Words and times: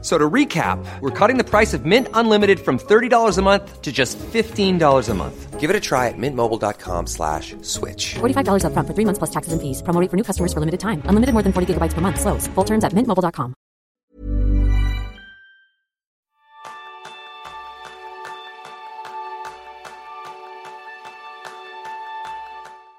So 0.00 0.16
to 0.16 0.30
recap, 0.30 0.78
we're 1.00 1.10
cutting 1.10 1.38
the 1.38 1.44
price 1.44 1.74
of 1.74 1.84
Mint 1.84 2.06
Unlimited 2.14 2.60
from 2.60 2.78
$30 2.78 3.36
a 3.36 3.42
month 3.42 3.82
to 3.82 3.90
just 3.90 4.16
$15 4.18 5.08
a 5.08 5.14
month. 5.14 5.58
Give 5.58 5.70
it 5.70 5.74
a 5.74 5.80
try 5.80 6.06
at 6.06 6.14
mintmobile.com 6.16 7.08
slash 7.08 7.56
switch. 7.62 8.14
$45 8.20 8.62
upfront 8.62 8.86
for 8.86 8.94
three 8.94 9.04
months 9.04 9.18
plus 9.18 9.30
taxes 9.30 9.52
and 9.52 9.60
fees. 9.60 9.82
Promo 9.82 10.00
rate 10.00 10.08
for 10.08 10.16
new 10.16 10.22
customers 10.22 10.52
for 10.52 10.60
limited 10.60 10.78
time. 10.78 11.02
Unlimited 11.10 11.34
more 11.34 11.42
than 11.42 11.52
40 11.52 11.74
gigabytes 11.74 11.94
per 11.94 12.00
month. 12.00 12.20
Slows. 12.20 12.46
Full 12.54 12.64
terms 12.64 12.84
at 12.84 12.92
mintmobile.com. 12.92 13.54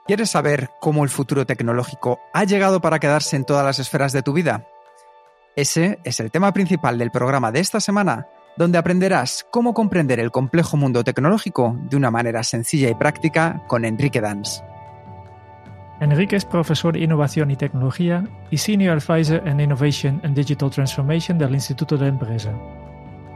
¿Quieres 0.10 0.32
saber 0.32 0.72
cómo 0.82 1.04
el 1.04 1.12
futuro 1.12 1.46
tecnológico 1.46 2.18
ha 2.34 2.44
llegado 2.44 2.82
para 2.82 2.98
quedarse 2.98 3.36
en 3.36 3.46
todas 3.46 3.64
las 3.64 3.78
esferas 3.78 4.12
de 4.12 4.24
tu 4.24 4.34
vida? 4.34 4.66
Ese 5.60 6.00
es 6.06 6.22
el 6.22 6.32
tema 6.32 6.54
principal 6.54 6.98
del 6.98 7.12
programa 7.12 7.52
de 7.52 7.60
esta 7.60 7.82
semana, 7.82 8.28
donde 8.56 8.78
aprenderás 8.78 9.46
cómo 9.52 9.74
comprender 9.74 10.18
el 10.22 10.32
complejo 10.32 10.78
mundo 10.78 11.04
tecnológico 11.04 11.78
de 11.90 11.98
una 11.98 12.10
manera 12.10 12.44
sencilla 12.44 12.90
y 12.90 12.94
práctica 12.96 13.62
con 13.68 13.84
Enrique 13.84 14.22
Dans. 14.22 14.64
Enrique 16.00 16.38
es 16.38 16.46
profesor 16.46 16.94
de 16.94 17.02
Innovación 17.02 17.52
y 17.52 17.58
Tecnología 17.58 18.24
y 18.50 18.56
Senior 18.56 19.00
Advisor 19.06 19.46
en 19.46 19.60
Innovation 19.60 20.22
and 20.24 20.34
Digital 20.34 20.70
Transformation 20.70 21.38
del 21.38 21.54
Instituto 21.54 21.98
de 21.98 22.08
Empresa. 22.08 22.54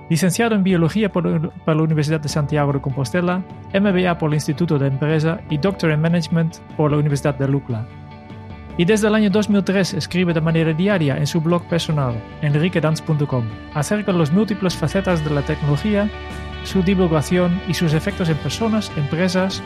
Licenciado 0.09 0.55
en 0.55 0.63
Biología 0.63 1.11
por, 1.11 1.51
por, 1.51 1.75
la 1.75 1.83
Universidad 1.83 2.21
de 2.21 2.29
Santiago 2.29 2.71
de 2.71 2.79
Compostela, 2.79 3.43
MBA 3.73 4.17
por 4.17 4.29
el 4.29 4.35
Instituto 4.35 4.79
de 4.79 4.87
Empresa 4.87 5.41
y 5.49 5.57
Doctor 5.57 5.91
en 5.91 5.99
Management 5.99 6.55
por 6.77 6.89
la 6.89 6.99
Universidad 6.99 7.35
de 7.35 7.49
Lucla. 7.49 7.85
Y 8.77 8.85
desde 8.85 9.07
el 9.07 9.15
año 9.15 9.29
2003 9.29 9.93
escribe 9.93 10.33
de 10.33 10.41
manera 10.41 10.73
diaria 10.73 11.17
en 11.17 11.27
su 11.27 11.39
blog 11.39 11.63
personal, 11.67 12.15
enriquedans.com, 12.41 13.45
acerca 13.73 14.11
de 14.11 14.17
las 14.17 14.31
múltiples 14.31 14.75
facetas 14.75 15.23
de 15.23 15.29
la 15.29 15.43
tecnología, 15.43 16.09
su 16.63 16.81
divulgación 16.81 17.61
y 17.67 17.75
sus 17.75 17.93
efectos 17.93 18.29
en 18.29 18.37
personas, 18.37 18.91
empresas 18.97 19.61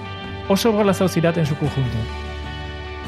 o 0.50 0.58
sobre 0.58 0.84
la 0.84 0.94
sociedad 0.94 1.38
en 1.38 1.46
su 1.46 1.56
conjunto. 1.56 1.98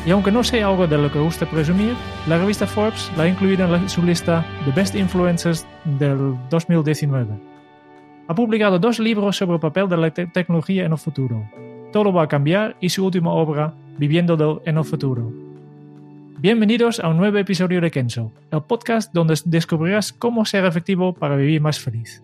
Y 0.06 0.12
aunque 0.12 0.32
no 0.32 0.44
sea 0.44 0.68
algo 0.68 0.88
de 0.88 0.98
lo 0.98 1.12
que 1.12 1.20
guste 1.20 1.46
presumir, 1.46 1.94
la 2.28 2.38
revista 2.38 2.66
Forbes 2.66 3.12
la 3.18 3.24
ha 3.24 3.28
incluido 3.28 3.76
en 3.76 3.90
su 3.90 4.02
lista 4.02 4.46
de 4.66 4.72
Best 4.72 4.96
Influencers 4.96 5.68
del 5.84 6.38
2019. 6.50 7.28
Ha 8.30 8.36
publicado 8.36 8.80
dos 8.80 9.00
libros 9.00 9.36
sobre 9.36 9.56
el 9.56 9.60
papel 9.60 9.90
de 9.90 9.98
la 9.98 10.12
te 10.12 10.28
tecnología 10.28 10.86
en 10.86 10.94
el 10.94 10.98
futuro. 10.98 11.44
Todo 11.92 12.14
va 12.14 12.24
a 12.24 12.28
cambiar 12.28 12.78
y 12.80 12.90
su 12.90 13.06
última 13.06 13.32
obra, 13.32 13.74
Viviendo 13.98 14.62
en 14.66 14.78
el 14.78 14.86
futuro. 14.86 15.49
Bienvenidos 16.42 17.02
a 17.02 17.10
un 17.10 17.18
nuevo 17.18 17.38
episodio 17.38 17.82
de 17.82 17.92
Kenzo, 17.92 18.32
el 18.52 18.64
podcast 18.64 19.14
donde 19.14 19.38
descubrirás 19.44 20.14
cómo 20.14 20.46
ser 20.46 20.64
efectivo 20.64 21.14
para 21.14 21.36
vivir 21.36 21.60
más 21.60 21.80
feliz. 21.80 22.24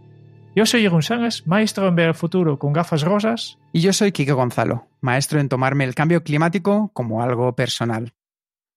Yo 0.55 0.65
soy 0.65 0.83
Jeroen 0.83 1.01
Sánchez, 1.01 1.45
maestro 1.45 1.89
en 1.89 1.95
ver 1.97 2.07
el 2.07 2.15
futuro 2.15 2.57
con 2.57 2.71
gafas 2.71 3.01
rosas. 3.01 3.57
Y 3.73 3.81
yo 3.81 3.91
soy 3.91 4.13
Kike 4.13 4.31
Gonzalo, 4.31 4.87
maestro 5.01 5.41
en 5.41 5.49
tomarme 5.49 5.83
el 5.83 5.95
cambio 5.95 6.23
climático 6.23 6.91
como 6.93 7.23
algo 7.23 7.57
personal. 7.57 8.13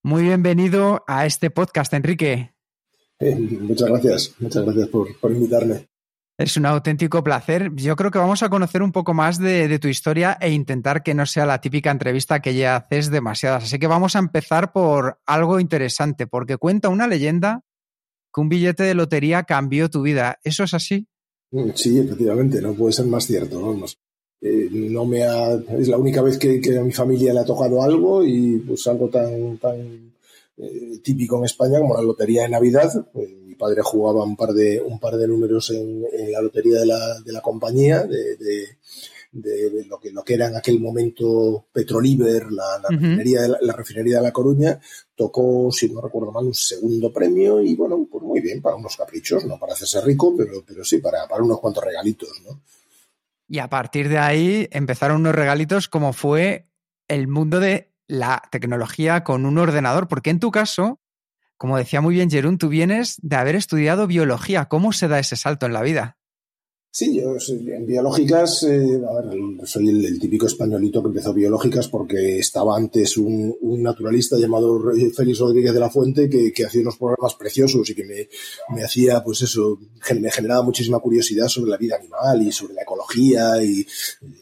Muy 0.02 0.24
bienvenido 0.24 1.04
a 1.06 1.24
este 1.24 1.50
podcast, 1.50 1.92
Enrique. 1.94 2.52
Eh, 3.20 3.36
muchas 3.60 3.90
gracias, 3.90 4.34
muchas 4.40 4.64
gracias 4.64 4.88
por, 4.88 5.20
por, 5.20 5.30
invitarme. 5.30 5.86
Es 6.38 6.56
un 6.56 6.66
auténtico 6.66 7.24
placer. 7.24 7.72
Yo 7.74 7.96
creo 7.96 8.12
que 8.12 8.18
vamos 8.20 8.44
a 8.44 8.48
conocer 8.48 8.80
un 8.80 8.92
poco 8.92 9.12
más 9.12 9.40
de, 9.40 9.76
tu 9.80 9.88
historia 9.88 10.38
e 10.40 10.52
intentar 10.52 11.02
que 11.02 11.12
no 11.12 11.26
sea 11.26 11.44
la 11.44 11.60
típica 11.60 11.90
entrevista 11.90 12.38
que 12.38 12.54
ya 12.54 12.76
haces 12.76 13.10
demasiadas. 13.10 13.64
Así 13.64 13.80
que 13.80 13.88
vamos 13.88 14.14
a 14.14 14.20
empezar 14.20 14.72
por 14.72 15.18
algo 15.26 15.58
interesante, 15.58 16.28
porque 16.28 16.56
cuenta 16.56 16.90
una 16.90 17.08
leyenda 17.08 17.64
que 18.32 18.40
un 18.40 18.48
billete 18.48 18.84
de 18.84 18.94
lotería 18.94 19.42
cambió 19.42 19.90
tu 19.90 20.02
vida. 20.02 20.38
¿Eso 20.44 20.62
es 20.62 20.74
así? 20.74 21.08
Sí, 21.74 21.98
efectivamente, 21.98 22.62
no 22.62 22.72
puede 22.74 22.92
ser 22.92 23.06
más 23.06 23.26
cierto. 23.26 23.60
Vamos. 23.60 23.98
Eh, 24.40 24.68
no 24.70 25.04
me 25.06 25.24
ha, 25.24 25.54
es 25.54 25.88
la 25.88 25.98
única 25.98 26.22
vez 26.22 26.38
que, 26.38 26.60
que, 26.60 26.78
a 26.78 26.82
mi 26.82 26.92
familia 26.92 27.34
le 27.34 27.40
ha 27.40 27.44
tocado 27.44 27.82
algo 27.82 28.22
y 28.24 28.58
pues 28.58 28.86
algo 28.86 29.08
tan, 29.08 29.58
tan 29.58 30.12
eh, 30.58 30.98
típico 31.02 31.38
en 31.38 31.44
España 31.44 31.78
como 31.78 31.94
la 31.94 32.02
lotería 32.02 32.42
de 32.42 32.48
Navidad. 32.50 32.90
Pues, 33.12 33.28
mi 33.30 33.54
padre 33.54 33.82
jugaba 33.82 34.24
un 34.24 34.36
par 34.36 34.52
de, 34.52 34.80
un 34.80 34.98
par 34.98 35.16
de 35.16 35.26
números 35.26 35.70
en, 35.70 36.04
en 36.12 36.32
la 36.32 36.40
lotería 36.40 36.80
de 36.80 36.86
la, 36.86 37.20
de 37.20 37.32
la 37.32 37.40
compañía, 37.40 38.04
de, 38.04 38.36
de, 38.36 38.78
de, 39.32 39.84
lo, 39.86 39.98
que, 39.98 40.10
lo 40.10 40.22
que 40.22 40.34
era 40.34 40.46
en 40.48 40.56
aquel 40.56 40.80
momento 40.80 41.66
Petroliber, 41.72 42.50
la, 42.50 42.78
la, 42.82 42.88
uh 42.88 42.92
-huh. 42.92 43.00
refinería 43.00 43.42
de 43.42 43.48
la, 43.48 43.58
la, 43.60 43.72
refinería 43.74 44.16
de 44.16 44.22
La 44.22 44.32
Coruña, 44.32 44.80
tocó, 45.14 45.70
si 45.70 45.88
no 45.90 46.00
recuerdo 46.00 46.32
mal, 46.32 46.46
un 46.46 46.54
segundo 46.54 47.12
premio 47.12 47.60
y 47.60 47.74
bueno, 47.74 48.06
pues 48.10 48.24
muy 48.24 48.40
bien, 48.40 48.62
para 48.62 48.76
unos 48.76 48.96
caprichos, 48.96 49.44
no 49.44 49.58
para 49.58 49.74
hacerse 49.74 50.00
rico, 50.00 50.34
pero, 50.36 50.64
pero 50.66 50.84
sí, 50.84 50.98
para, 50.98 51.26
para 51.28 51.42
unos 51.42 51.60
cuantos 51.60 51.84
regalitos, 51.84 52.30
¿no? 52.46 52.60
Y 53.50 53.60
a 53.60 53.68
partir 53.68 54.08
de 54.08 54.18
ahí 54.18 54.68
empezaron 54.70 55.20
unos 55.22 55.34
regalitos 55.34 55.88
como 55.88 56.12
fue 56.12 56.66
el 57.08 57.28
mundo 57.28 57.60
de 57.60 57.90
la 58.08 58.42
tecnología 58.50 59.22
con 59.22 59.46
un 59.46 59.58
ordenador, 59.58 60.08
porque 60.08 60.30
en 60.30 60.40
tu 60.40 60.50
caso, 60.50 61.00
como 61.56 61.76
decía 61.76 62.00
muy 62.00 62.14
bien 62.14 62.30
Jerún, 62.30 62.58
tú 62.58 62.68
vienes 62.68 63.20
de 63.22 63.36
haber 63.36 63.54
estudiado 63.54 64.06
biología. 64.06 64.64
¿Cómo 64.66 64.92
se 64.92 65.06
da 65.06 65.20
ese 65.20 65.36
salto 65.36 65.66
en 65.66 65.74
la 65.74 65.82
vida? 65.82 66.17
Sí, 66.98 67.14
yo 67.14 67.36
en 67.48 67.86
biológicas, 67.86 68.64
eh, 68.64 69.00
a 69.08 69.20
ver, 69.20 69.38
soy 69.68 69.88
el, 69.88 70.18
típico 70.18 70.46
españolito 70.46 71.00
que 71.00 71.06
empezó 71.10 71.32
biológicas 71.32 71.86
porque 71.86 72.40
estaba 72.40 72.76
antes 72.76 73.16
un, 73.16 73.56
naturalista 73.80 74.36
llamado 74.36 74.82
Félix 75.14 75.38
Rodríguez 75.38 75.72
de 75.72 75.78
la 75.78 75.90
Fuente 75.90 76.28
que, 76.28 76.52
hacía 76.66 76.80
unos 76.80 76.96
programas 76.96 77.36
preciosos 77.36 77.88
y 77.88 77.94
que 77.94 78.04
me, 78.04 78.28
me, 78.74 78.82
hacía, 78.82 79.22
pues 79.22 79.42
eso, 79.42 79.78
me 80.20 80.28
generaba 80.32 80.62
muchísima 80.62 80.98
curiosidad 80.98 81.46
sobre 81.46 81.70
la 81.70 81.76
vida 81.76 81.94
animal 81.94 82.42
y 82.42 82.50
sobre 82.50 82.74
la 82.74 82.82
ecología 82.82 83.62
y 83.62 83.86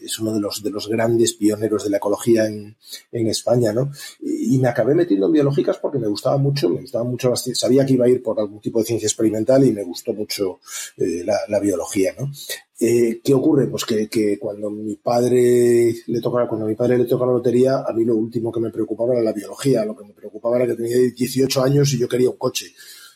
es 0.01 0.17
uno 0.17 0.33
de 0.33 0.39
los, 0.39 0.63
de 0.63 0.71
los 0.71 0.87
grandes 0.87 1.35
pioneros 1.35 1.83
de 1.83 1.91
la 1.91 1.97
ecología 1.97 2.47
en, 2.47 2.75
en 3.11 3.27
España, 3.27 3.71
¿no? 3.71 3.91
Y, 4.19 4.55
y, 4.55 4.57
me 4.57 4.67
acabé 4.67 4.95
metiendo 4.95 5.27
en 5.27 5.33
biológicas 5.33 5.77
porque 5.77 5.99
me 5.99 6.07
gustaba 6.07 6.37
mucho, 6.37 6.69
me 6.69 6.81
gustaba 6.81 7.03
mucho, 7.03 7.35
sabía 7.35 7.85
que 7.85 7.93
iba 7.93 8.05
a 8.05 8.09
ir 8.09 8.23
por 8.23 8.39
algún 8.39 8.61
tipo 8.61 8.79
de 8.79 8.85
ciencia 8.85 9.05
experimental 9.05 9.63
y 9.63 9.71
me 9.71 9.83
gustó 9.83 10.11
mucho 10.15 10.59
eh, 10.97 11.21
la, 11.23 11.37
la 11.49 11.59
biología, 11.59 12.15
¿no? 12.17 12.31
Eh, 12.79 13.21
¿Qué 13.23 13.33
ocurre? 13.33 13.67
Pues 13.67 13.85
que, 13.85 14.37
cuando 14.39 14.69
mi 14.69 14.95
padre 14.97 15.95
le 16.05 16.21
toca, 16.21 16.47
cuando 16.47 16.67
mi 16.67 16.75
padre 16.75 16.97
le 16.97 17.05
toca 17.05 17.25
la 17.25 17.31
lotería, 17.31 17.79
a 17.79 17.91
mí 17.93 18.05
lo 18.05 18.15
último 18.15 18.51
que 18.51 18.59
me 18.59 18.69
preocupaba 18.69 19.13
era 19.13 19.23
la 19.23 19.33
biología. 19.33 19.83
Lo 19.83 19.95
que 19.95 20.05
me 20.05 20.13
preocupaba 20.13 20.57
era 20.57 20.67
que 20.67 20.75
tenía 20.75 20.97
18 20.97 21.63
años 21.63 21.91
y 21.93 21.99
yo 21.99 22.07
quería 22.07 22.29
un 22.29 22.37
coche, 22.37 22.67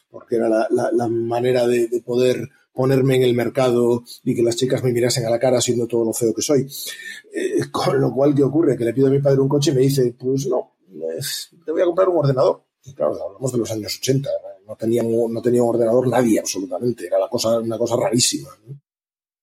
porque 0.09 0.37
era 0.37 0.49
la, 0.49 1.07
manera 1.07 1.67
de, 1.67 1.87
de, 1.87 2.01
poder 2.01 2.49
ponerme 2.73 3.17
en 3.17 3.23
el 3.23 3.35
mercado 3.35 4.03
y 4.23 4.33
que 4.33 4.41
las 4.41 4.55
chicas 4.55 4.83
me 4.83 4.91
mirasen 4.91 5.25
a 5.25 5.29
la 5.29 5.39
cara 5.39 5.61
siendo 5.61 5.87
todo 5.87 6.05
lo 6.05 6.13
feo 6.13 6.33
que 6.33 6.41
soy. 6.41 6.67
Eh, 7.33 7.65
con 7.71 8.01
lo 8.01 8.11
cual, 8.13 8.33
¿qué 8.33 8.43
ocurre? 8.43 8.75
Que 8.75 8.85
le 8.85 8.93
pido 8.93 9.07
a 9.07 9.11
mi 9.11 9.19
padre 9.19 9.41
un 9.41 9.49
coche 9.49 9.71
y 9.71 9.75
me 9.75 9.81
dice, 9.81 10.15
pues 10.17 10.47
no, 10.47 10.73
te 11.65 11.71
voy 11.71 11.81
a 11.81 11.85
comprar 11.85 12.09
un 12.09 12.17
ordenador. 12.17 12.63
Y 12.83 12.95
claro, 12.95 13.13
hablamos 13.23 13.51
de 13.51 13.59
los 13.59 13.71
años 13.71 13.95
80, 13.99 14.27
no 14.67 14.75
tenía, 14.75 15.03
no 15.03 15.41
tenía 15.41 15.61
un 15.61 15.69
ordenador 15.69 16.07
nadie 16.07 16.39
absolutamente, 16.39 17.05
era 17.05 17.19
la 17.19 17.29
cosa, 17.29 17.59
una 17.59 17.77
cosa 17.77 17.95
rarísima. 17.95 18.49
¿no? 18.65 18.75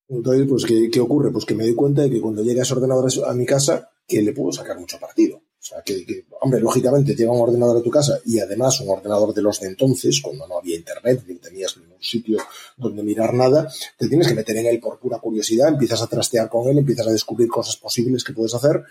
Entonces, 0.09 0.47
pues, 0.49 0.65
¿qué, 0.65 0.91
¿qué, 0.91 1.01
ocurre? 1.01 1.31
Pues 1.31 1.45
que 1.45 1.55
me 1.55 1.65
doy 1.65 1.75
cuenta 1.75 2.03
de 2.03 2.11
que 2.11 2.21
cuando 2.21 2.43
llega 2.43 2.63
ese 2.63 2.73
ordenador 2.73 3.11
a 3.27 3.35
mi 3.35 3.45
casa, 3.45 3.91
que 4.07 4.23
le 4.23 4.33
puedo 4.33 4.53
sacar 4.53 4.79
mucho 4.79 4.99
partido. 4.99 5.37
O 5.37 5.65
sea, 5.69 5.83
que, 5.83 6.07
que, 6.07 6.25
hombre, 6.41 6.61
lógicamente 6.61 7.15
llega 7.15 7.33
un 7.33 7.41
ordenador 7.41 7.77
a 7.77 7.83
tu 7.83 7.91
casa 7.91 8.19
y 8.25 8.39
además 8.39 8.81
un 8.81 8.89
ordenador 8.89 9.35
de 9.35 9.43
los 9.43 9.61
de 9.61 9.67
entonces, 9.67 10.21
cuando 10.23 10.47
no 10.47 10.59
había 10.59 10.77
internet, 10.77 11.25
ni 11.27 11.35
tenías 11.35 11.77
ningún 11.77 12.03
sitio 12.03 12.39
donde 12.77 13.03
mirar 13.03 13.35
nada, 13.35 13.71
te 13.99 14.09
tienes 14.09 14.29
que 14.29 14.35
meter 14.35 14.57
en 14.57 14.67
él 14.67 14.81
por 14.81 14.99
pura 14.99 15.19
curiosidad, 15.19 15.69
empiezas 15.69 16.01
a 16.01 16.07
trastear 16.07 16.49
con 16.49 16.69
él, 16.69 16.79
empiezas 16.79 17.09
a 17.09 17.13
descubrir 17.13 17.49
cosas 17.49 17.77
posibles 17.77 18.25
que 18.25 18.33
puedes 18.33 18.55
hacer 18.55 18.83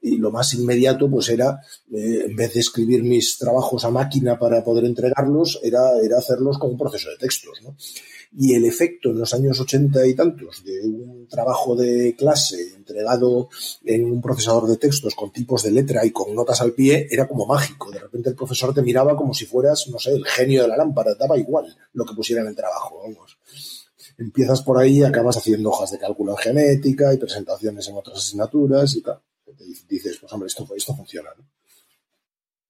y 0.00 0.16
lo 0.16 0.30
más 0.30 0.54
inmediato 0.54 1.10
pues 1.10 1.28
era, 1.28 1.60
eh, 1.92 2.24
en 2.26 2.36
vez 2.36 2.54
de 2.54 2.60
escribir 2.60 3.02
mis 3.02 3.38
trabajos 3.38 3.84
a 3.84 3.90
máquina 3.90 4.38
para 4.38 4.64
poder 4.64 4.84
entregarlos, 4.84 5.60
era, 5.62 5.98
era 6.02 6.18
hacerlos 6.18 6.58
con 6.58 6.70
un 6.70 6.78
proceso 6.78 7.10
de 7.10 7.18
textos, 7.18 7.60
¿no? 7.62 7.76
Y 8.38 8.54
el 8.54 8.66
efecto 8.66 9.10
en 9.10 9.18
los 9.18 9.32
años 9.32 9.58
ochenta 9.58 10.06
y 10.06 10.14
tantos 10.14 10.62
de 10.62 10.80
un 10.86 11.26
trabajo 11.26 11.74
de 11.74 12.14
clase 12.16 12.74
entregado 12.76 13.48
en 13.84 14.04
un 14.04 14.20
procesador 14.20 14.68
de 14.68 14.76
textos 14.76 15.14
con 15.14 15.32
tipos 15.32 15.62
de 15.62 15.70
letra 15.70 16.04
y 16.04 16.10
con 16.10 16.34
notas 16.34 16.60
al 16.60 16.72
pie 16.72 17.08
era 17.10 17.26
como 17.26 17.46
mágico. 17.46 17.90
De 17.90 17.98
repente 17.98 18.28
el 18.28 18.36
profesor 18.36 18.74
te 18.74 18.82
miraba 18.82 19.16
como 19.16 19.32
si 19.32 19.46
fueras, 19.46 19.88
no 19.88 19.98
sé, 19.98 20.12
el 20.12 20.24
genio 20.26 20.62
de 20.62 20.68
la 20.68 20.76
lámpara, 20.76 21.14
daba 21.14 21.38
igual 21.38 21.74
lo 21.94 22.04
que 22.04 22.14
pusiera 22.14 22.42
en 22.42 22.48
el 22.48 22.56
trabajo, 22.56 23.00
vamos. 23.02 23.38
Empiezas 24.18 24.62
por 24.62 24.78
ahí, 24.78 25.02
acabas 25.02 25.38
haciendo 25.38 25.70
hojas 25.70 25.90
de 25.92 25.98
cálculo 25.98 26.32
en 26.32 26.38
genética 26.38 27.14
y 27.14 27.18
presentaciones 27.18 27.88
en 27.88 27.96
otras 27.96 28.18
asignaturas 28.18 28.94
y 28.96 29.02
tal. 29.02 29.20
Dices, 29.88 30.18
pues 30.20 30.32
hombre, 30.32 30.48
esto, 30.48 30.66
esto 30.76 30.94
funciona, 30.94 31.30
¿no? 31.38 31.55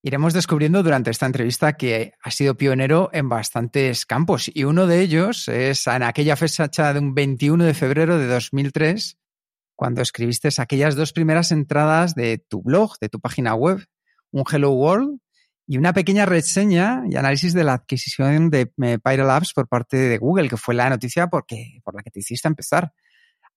Iremos 0.06 0.32
descubriendo 0.32 0.84
durante 0.84 1.10
esta 1.10 1.26
entrevista 1.26 1.72
que 1.72 2.12
ha 2.22 2.30
sido 2.30 2.56
pionero 2.56 3.10
en 3.12 3.28
bastantes 3.28 4.06
campos 4.06 4.48
y 4.54 4.62
uno 4.62 4.86
de 4.86 5.00
ellos 5.00 5.48
es 5.48 5.88
en 5.88 6.04
aquella 6.04 6.36
fecha 6.36 6.68
de 6.92 7.00
un 7.00 7.12
21 7.12 7.64
de 7.64 7.74
febrero 7.74 8.16
de 8.16 8.28
2003, 8.28 9.18
cuando 9.74 10.02
escribiste 10.02 10.48
aquellas 10.58 10.94
dos 10.94 11.12
primeras 11.12 11.50
entradas 11.50 12.14
de 12.14 12.38
tu 12.38 12.62
blog, 12.62 12.92
de 13.00 13.08
tu 13.08 13.18
página 13.18 13.56
web, 13.56 13.84
un 14.30 14.44
Hello 14.48 14.70
World 14.70 15.18
y 15.66 15.76
una 15.76 15.92
pequeña 15.92 16.24
reseña 16.24 17.02
y 17.10 17.16
análisis 17.16 17.52
de 17.52 17.64
la 17.64 17.72
adquisición 17.72 18.48
de 18.48 18.72
eh, 18.80 18.98
Labs 19.04 19.54
por 19.54 19.66
parte 19.66 19.96
de 19.96 20.18
Google, 20.18 20.48
que 20.48 20.56
fue 20.56 20.76
la 20.76 20.88
noticia 20.88 21.26
porque, 21.26 21.80
por 21.82 21.96
la 21.96 22.04
que 22.04 22.12
te 22.12 22.20
hiciste 22.20 22.46
empezar. 22.46 22.92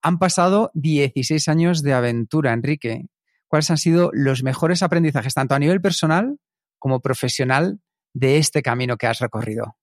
Han 0.02 0.18
pasado 0.18 0.72
16 0.74 1.48
años 1.48 1.84
de 1.84 1.94
aventura, 1.94 2.54
Enrique. 2.54 3.06
¿Cuáles 3.50 3.72
han 3.72 3.78
sido 3.78 4.12
los 4.14 4.44
mejores 4.44 4.84
aprendizajes, 4.84 5.34
tanto 5.34 5.56
a 5.56 5.60
nivel 5.60 5.82
personal 5.82 6.38
como 6.78 7.02
profesional, 7.02 7.80
de 8.14 8.38
este 8.38 8.62
camino 8.62 8.96
que 8.96 9.08
has 9.08 9.20
recorrido? 9.20 9.76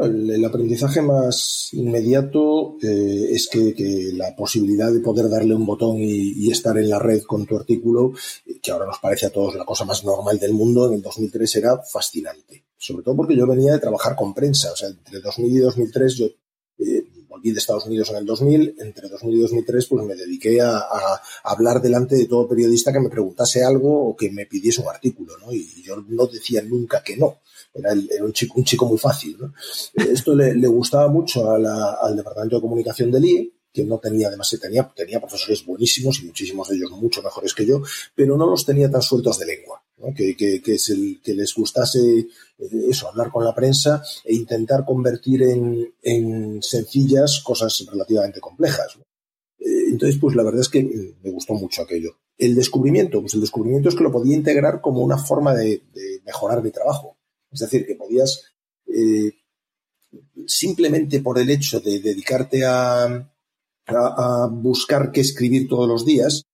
El, 0.00 0.44
aprendizaje 0.44 1.00
más 1.00 1.70
inmediato 1.72 2.76
eh, 2.82 3.28
es 3.30 3.48
que, 3.48 4.12
la 4.14 4.34
posibilidad 4.36 4.92
de 4.92 5.00
poder 5.00 5.30
darle 5.30 5.54
un 5.54 5.64
botón 5.64 5.96
y, 5.98 6.50
estar 6.50 6.76
en 6.76 6.90
la 6.90 6.98
red 6.98 7.22
con 7.22 7.46
tu 7.46 7.56
artículo, 7.56 8.12
que 8.60 8.70
ahora 8.70 8.86
nos 8.86 8.98
parece 8.98 9.26
a 9.26 9.30
todos 9.30 9.54
la 9.54 9.64
cosa 9.64 9.84
más 9.84 10.04
normal 10.04 10.38
del 10.38 10.52
mundo, 10.52 10.88
en 10.88 10.94
el 10.94 11.02
2003 11.02 11.56
era 11.56 11.78
fascinante. 11.82 12.64
Sobre 12.76 13.02
todo 13.02 13.16
porque 13.16 13.36
yo 13.36 13.46
venía 13.46 13.72
de 13.72 13.78
trabajar 13.78 14.14
con 14.14 14.34
prensa. 14.34 14.72
O 14.72 14.76
sea, 14.76 14.88
entre 14.88 15.20
2000 15.20 15.56
y 15.56 15.58
2003 15.58 16.14
yo 16.16 16.26
eh, 16.78 17.03
volví 17.44 17.52
de 17.52 17.58
Estados 17.58 17.86
Unidos 17.86 18.10
en 18.10 18.16
el 18.16 18.24
2000. 18.24 18.76
Entre 18.78 19.08
2000 19.08 19.36
y 19.36 19.42
2003 19.42 19.86
pues 19.86 20.06
me 20.06 20.14
dediqué 20.14 20.60
a, 20.60 20.82
hablar 21.44 21.80
delante 21.80 22.16
de 22.16 22.26
todo 22.26 22.48
periodista 22.48 22.92
que 22.92 23.00
me 23.00 23.10
preguntase 23.10 23.62
algo 23.62 24.08
o 24.08 24.16
que 24.16 24.30
me 24.30 24.46
pidiese 24.46 24.80
un 24.80 24.88
artículo. 24.88 25.36
¿no? 25.38 25.52
Y 25.52 25.82
yo 25.82 25.96
no 26.08 26.26
decía 26.26 26.62
nunca 26.62 27.02
que 27.02 27.16
no 27.16 27.38
era, 27.74 27.92
un, 28.24 28.32
chico, 28.32 28.54
un 28.58 28.64
chico 28.64 28.86
muy 28.86 28.98
fácil. 28.98 29.36
Esto 29.94 30.34
le, 30.34 30.66
gustaba 30.68 31.08
mucho 31.08 31.50
al 31.50 32.16
Departamento 32.16 32.56
de 32.56 32.62
Comunicación 32.62 33.10
del 33.10 33.24
IE, 33.24 33.52
que 33.72 33.84
no 33.84 33.98
tenía, 33.98 34.28
además 34.28 34.56
tenía, 34.60 34.88
tenía 34.94 35.18
profesores 35.18 35.66
buenísimos 35.66 36.20
y 36.20 36.26
muchísimos 36.26 36.68
de 36.68 36.76
ellos 36.76 36.92
mucho 36.92 37.22
mejores 37.22 37.52
que 37.52 37.66
yo, 37.66 37.82
pero 38.14 38.36
no 38.36 38.46
los 38.46 38.64
tenía 38.64 38.88
tan 38.88 39.02
sueltos 39.02 39.38
de 39.38 39.46
lengua. 39.46 39.82
Que, 40.14 40.36
que, 40.36 40.60
es 40.66 40.90
el 40.90 41.20
que 41.22 41.32
les 41.34 41.54
gustase 41.54 42.26
eso, 42.58 43.08
hablar 43.08 43.30
con 43.30 43.44
la 43.44 43.54
prensa 43.54 44.02
e 44.24 44.34
intentar 44.34 44.84
convertir 44.84 45.42
en, 45.42 45.94
en 46.02 46.62
sencillas 46.62 47.40
cosas 47.44 47.84
relativamente 47.90 48.40
complejas. 48.40 48.98
Eh, 49.58 49.90
entonces, 49.90 50.18
pues 50.20 50.36
la 50.36 50.42
verdad 50.42 50.60
es 50.60 50.68
que 50.68 50.82
me 51.22 51.30
gustó 51.30 51.54
mucho 51.54 51.82
aquello. 51.82 52.18
El 52.36 52.54
descubrimiento, 52.54 53.20
pues 53.20 53.34
el 53.34 53.40
descubrimiento 53.40 53.88
es 53.88 53.94
que 53.94 54.02
lo 54.02 54.12
podía 54.12 54.36
integrar 54.36 54.80
como 54.80 55.00
una 55.00 55.18
forma 55.18 55.54
de, 55.54 55.82
mejorar 56.24 56.62
mi 56.62 56.70
trabajo. 56.70 57.16
Es 57.50 57.60
decir, 57.60 57.86
que 57.86 57.94
podías 57.94 58.42
eh, 58.86 59.32
simplemente 60.46 61.20
por 61.20 61.38
el 61.38 61.50
hecho 61.50 61.80
de 61.80 62.00
dedicarte 62.00 62.64
a, 62.64 63.30
buscar 64.50 65.12
qué 65.12 65.20
escribir 65.20 65.68
todos 65.68 65.86
los 65.86 66.06
días, 66.06 66.42
eh, 66.42 66.53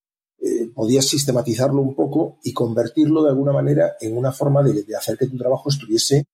podías 0.75 1.07
sistematizarlo 1.07 1.81
un 1.81 1.95
poco 1.95 2.39
y 2.43 2.53
convertirlo 2.53 3.23
de 3.23 3.31
alguna 3.31 3.53
manera 3.53 3.97
en 4.01 4.17
una 4.17 4.33
forma 4.33 4.63
de 4.63 4.85
hacer 4.97 5.17
que 5.17 5.27
tu 5.27 5.37
trabajo 5.37 5.69
estuviese 5.69 6.27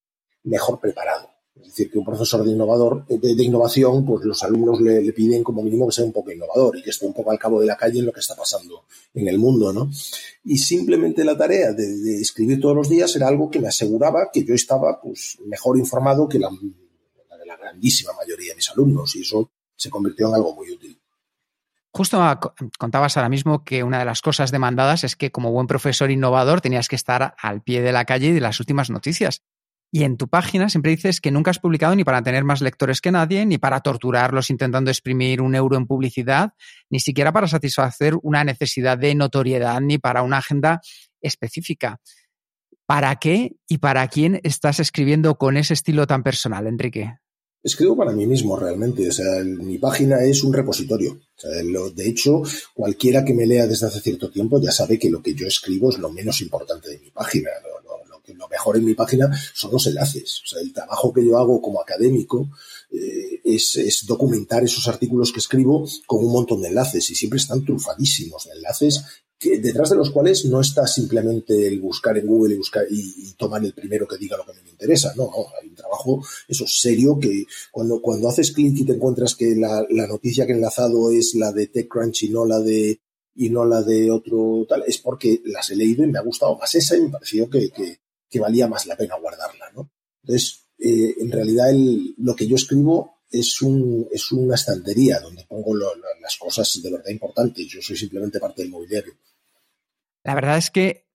mejor 0.44 0.80
preparado. 0.80 1.36
Es 1.60 1.68
decir, 1.68 1.90
que 1.90 1.98
un 1.98 2.04
profesor 2.04 2.44
de, 2.44 2.50
innovador, 2.50 3.06
de, 3.06 3.42
innovación, 3.42 4.04
pues 4.04 4.24
los 4.24 4.42
alumnos 4.42 4.78
le, 4.80 5.10
piden 5.12 5.42
como 5.42 5.62
mínimo 5.62 5.86
que 5.86 5.94
sea 5.94 6.04
un 6.04 6.12
poco 6.12 6.30
innovador 6.30 6.76
y 6.76 6.82
que 6.82 6.90
esté 6.90 7.06
un 7.06 7.14
poco 7.14 7.30
al 7.30 7.38
cabo 7.38 7.60
de 7.60 7.66
la 7.66 7.76
calle 7.76 7.98
en 7.98 8.06
lo 8.06 8.12
que 8.12 8.20
está 8.20 8.34
pasando 8.36 8.84
en 9.14 9.26
el 9.26 9.38
mundo, 9.38 9.72
¿no? 9.72 9.90
Y 10.44 10.58
simplemente 10.58 11.24
la 11.24 11.36
tarea 11.36 11.72
de, 11.72 12.20
escribir 12.20 12.60
todos 12.60 12.76
los 12.76 12.88
días 12.90 13.14
era 13.16 13.28
algo 13.28 13.50
que 13.50 13.58
me 13.58 13.68
aseguraba 13.68 14.30
que 14.30 14.44
yo 14.44 14.54
estaba 14.54 15.00
pues, 15.00 15.38
mejor 15.46 15.78
informado 15.78 16.28
que 16.28 16.38
la, 16.38 16.50
la 17.46 17.56
grandísima 17.56 18.12
mayoría 18.12 18.50
de 18.50 18.56
mis 18.56 18.70
alumnos 18.70 19.16
y 19.16 19.22
eso 19.22 19.50
se 19.74 19.88
convirtió 19.88 20.28
en 20.28 20.34
algo 20.34 20.54
muy 20.54 20.70
útil. 20.70 20.95
Justo 21.96 22.20
contabas 22.78 23.16
ahora 23.16 23.30
mismo 23.30 23.64
que 23.64 23.82
una 23.82 23.98
de 23.98 24.04
las 24.04 24.20
cosas 24.20 24.50
demandadas 24.50 25.02
es 25.02 25.16
que 25.16 25.30
como 25.30 25.50
buen 25.50 25.66
profesor 25.66 26.10
innovador 26.10 26.60
tenías 26.60 26.88
que 26.88 26.96
estar 26.96 27.34
al 27.40 27.62
pie 27.62 27.80
de 27.80 27.90
la 27.90 28.04
calle 28.04 28.26
y 28.26 28.32
de 28.32 28.40
las 28.42 28.60
últimas 28.60 28.90
noticias. 28.90 29.40
Y 29.90 30.04
en 30.04 30.18
tu 30.18 30.28
página 30.28 30.68
siempre 30.68 30.90
dices 30.90 31.22
que 31.22 31.30
nunca 31.30 31.52
has 31.52 31.58
publicado 31.58 31.96
ni 31.96 32.04
para 32.04 32.20
tener 32.20 32.44
más 32.44 32.60
lectores 32.60 33.00
que 33.00 33.12
nadie, 33.12 33.46
ni 33.46 33.56
para 33.56 33.80
torturarlos 33.80 34.50
intentando 34.50 34.90
exprimir 34.90 35.40
un 35.40 35.54
euro 35.54 35.78
en 35.78 35.86
publicidad, 35.86 36.52
ni 36.90 37.00
siquiera 37.00 37.32
para 37.32 37.48
satisfacer 37.48 38.12
una 38.20 38.44
necesidad 38.44 38.98
de 38.98 39.14
notoriedad, 39.14 39.80
ni 39.80 39.96
para 39.96 40.20
una 40.20 40.36
agenda 40.36 40.82
específica. 41.22 42.02
¿Para 42.84 43.16
qué 43.16 43.56
y 43.66 43.78
para 43.78 44.06
quién 44.08 44.38
estás 44.42 44.80
escribiendo 44.80 45.38
con 45.38 45.56
ese 45.56 45.72
estilo 45.72 46.06
tan 46.06 46.22
personal, 46.22 46.66
Enrique? 46.66 47.14
Escribo 47.66 47.96
para 47.96 48.12
mí 48.12 48.26
mismo 48.26 48.56
realmente, 48.56 49.08
o 49.08 49.12
sea, 49.12 49.42
mi 49.42 49.78
página 49.78 50.22
es 50.22 50.44
un 50.44 50.52
repositorio. 50.52 51.18
de 51.42 52.08
hecho, 52.08 52.42
cualquiera 52.72 53.24
que 53.24 53.34
me 53.34 53.44
lea 53.44 53.66
desde 53.66 53.88
hace 53.88 54.00
cierto 54.00 54.30
tiempo 54.30 54.60
ya 54.60 54.70
sabe 54.70 55.00
que 55.00 55.10
lo 55.10 55.20
que 55.20 55.34
yo 55.34 55.48
escribo 55.48 55.90
es 55.90 55.98
lo 55.98 56.08
menos 56.10 56.40
importante 56.42 56.90
de 56.90 57.00
mi 57.00 57.10
página 57.10 57.50
lo 58.34 58.48
mejor 58.48 58.76
en 58.76 58.84
mi 58.84 58.94
página 58.94 59.30
son 59.54 59.72
los 59.72 59.86
enlaces. 59.86 60.42
O 60.44 60.46
sea, 60.46 60.60
el 60.60 60.72
trabajo 60.72 61.12
que 61.12 61.24
yo 61.24 61.38
hago 61.38 61.60
como 61.60 61.80
académico 61.80 62.48
eh, 62.90 63.40
es, 63.44 64.04
documentar 64.06 64.64
esos 64.64 64.86
artículos 64.88 65.32
que 65.32 65.40
escribo 65.40 65.84
con 66.06 66.24
un 66.24 66.32
montón 66.32 66.62
de 66.62 66.68
enlaces 66.68 67.10
y 67.10 67.14
siempre 67.14 67.38
están 67.38 67.64
trufadísimos 67.64 68.44
de 68.44 68.52
enlaces 68.52 69.04
que, 69.38 69.58
detrás 69.58 69.90
de 69.90 69.96
los 69.96 70.10
cuales 70.10 70.44
no 70.46 70.60
está 70.60 70.86
simplemente 70.86 71.66
el 71.66 71.80
buscar 71.80 72.16
en 72.18 72.26
Google 72.26 72.54
y, 72.54 72.58
buscar, 72.58 72.84
y, 72.90 73.32
tomar 73.34 73.64
el 73.64 73.72
primero 73.72 74.06
que 74.06 74.16
diga 74.16 74.36
lo 74.36 74.44
que 74.44 74.52
me 74.62 74.70
interesa. 74.70 75.12
No, 75.16 75.30
hay 75.60 75.68
un 75.68 75.74
trabajo 75.74 76.24
eso 76.48 76.64
serio 76.66 77.18
que 77.20 77.44
cuando, 77.70 78.00
cuando 78.00 78.28
haces 78.28 78.52
clic 78.52 78.76
y 78.78 78.84
te 78.84 78.92
encuentras 78.92 79.34
que 79.34 79.54
la, 79.56 79.86
noticia 80.06 80.46
que 80.46 80.52
he 80.52 80.56
enlazado 80.56 81.10
es 81.10 81.34
la 81.34 81.52
de 81.52 81.66
TechCrunch 81.66 82.24
y 82.24 82.28
no 82.30 82.44
la 82.44 82.60
de 82.60 83.00
y 83.38 83.50
no 83.50 83.66
la 83.66 83.82
de 83.82 84.10
otro 84.10 84.64
tal, 84.66 84.84
es 84.86 84.96
porque 84.96 85.42
las 85.44 85.68
he 85.70 85.76
leído 85.76 86.02
y 86.02 86.06
me 86.06 86.18
ha 86.18 86.22
gustado 86.22 86.56
más 86.56 86.74
esa 86.74 86.96
y 86.96 87.02
me 87.02 87.10
pareció 87.10 87.50
que, 87.50 87.70
que 87.70 88.40
valía 88.40 88.66
más 88.66 88.86
la 88.86 88.96
pena 88.96 89.18
guardarla, 89.18 89.70
¿no? 89.74 89.90
Entonces, 90.22 90.66
eh, 90.78 91.14
en 91.20 91.30
realidad 91.30 91.70
lo 92.18 92.34
que 92.34 92.46
yo 92.46 92.56
escribo 92.56 93.15
es, 93.30 93.62
un, 93.62 94.06
es 94.12 94.32
una 94.32 94.54
estantería 94.54 95.20
donde 95.20 95.44
pongo 95.44 95.74
las 95.76 96.36
cosas 96.38 96.80
de 96.82 96.90
verdad 96.90 97.10
importantes. 97.10 97.66
Yo 97.66 97.80
soy 97.82 97.96
simplemente 97.96 98.40
parte 98.40 98.62
del 98.62 98.70
mobiliario. 98.70 99.14
La 100.24 100.34
verdad 100.34 100.58
es 100.58 100.70
que 100.70 101.06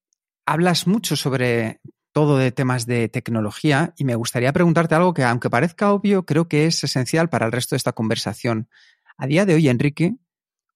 hablas 0.46 0.88
mucho 0.88 1.16
sobre 1.16 1.82
todo 2.14 2.38
de 2.38 2.52
temas 2.52 2.86
de 2.86 3.08
tecnología 3.10 3.94
y 3.98 4.04
me 4.04 4.16
gustaría 4.16 4.54
preguntarte 4.54 4.96
algo 4.96 5.14
que, 5.14 5.24
aunque 5.24 5.50
parezca 5.50 5.94
obvio, 5.94 6.26
creo 6.26 6.48
que 6.48 6.66
es 6.66 6.84
esencial 6.84 7.30
para 7.30 7.46
el 7.46 7.52
resto 7.52 7.76
de 7.76 7.78
esta 7.78 7.94
conversación. 7.94 8.70
A 9.18 9.28
día 9.28 9.46
de 9.46 9.56
hoy, 9.56 9.70
Enrique, 9.70 10.16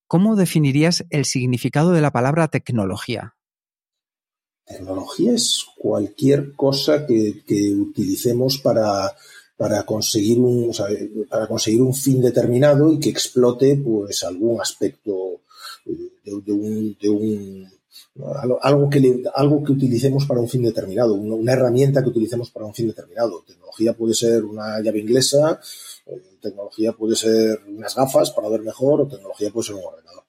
¿cómo 0.08 0.36
definirías 0.36 1.06
el 1.10 1.25
significado 1.25 1.92
de 1.92 2.01
la 2.01 2.12
palabra 2.12 2.48
tecnología? 2.48 3.36
Tecnología 4.65 5.34
es 5.34 5.65
cualquier 5.77 6.54
cosa 6.54 7.06
que, 7.06 7.44
utilicemos 7.75 8.58
para, 8.58 9.15
para 9.57 9.83
conseguir 9.83 10.39
un 10.39 10.71
para 11.29 11.47
conseguir 11.47 11.81
un 11.81 11.93
fin 11.93 12.21
determinado 12.21 12.91
y 12.91 13.00
que 13.00 13.09
explote 13.09 13.77
pues 13.77 14.24
algún 14.24 14.59
aspecto 14.59 15.41
eh, 15.85 16.12
de, 16.24 17.09
un, 17.09 17.67
algo 18.62 18.89
que 18.89 19.24
algo 19.33 19.63
que 19.63 19.71
utilicemos 19.71 20.25
para 20.25 20.41
un 20.41 20.50
fin 20.50 20.63
determinado 20.63 21.13
una, 21.13 21.53
herramienta 21.53 22.03
que 22.03 22.09
utilicemos 22.09 22.51
para 22.51 22.65
un 22.65 22.74
fin 22.74 22.88
determinado. 22.88 23.43
Tecnología 23.47 23.93
puede 23.93 24.13
ser 24.13 24.43
una 24.43 24.79
llave 24.81 25.00
inglesa 25.00 25.59
eh, 26.05 26.21
tecnología 26.41 26.93
puede 26.93 27.15
ser 27.15 27.62
unas 27.67 27.95
gafas 27.95 28.31
para 28.31 28.50
ver 28.50 28.62
mejor 28.62 29.01
o 29.01 29.07
tecnología 29.07 29.50
puede 29.51 29.67
ser 29.67 29.75
un 29.75 29.85
ordenador. 29.85 30.24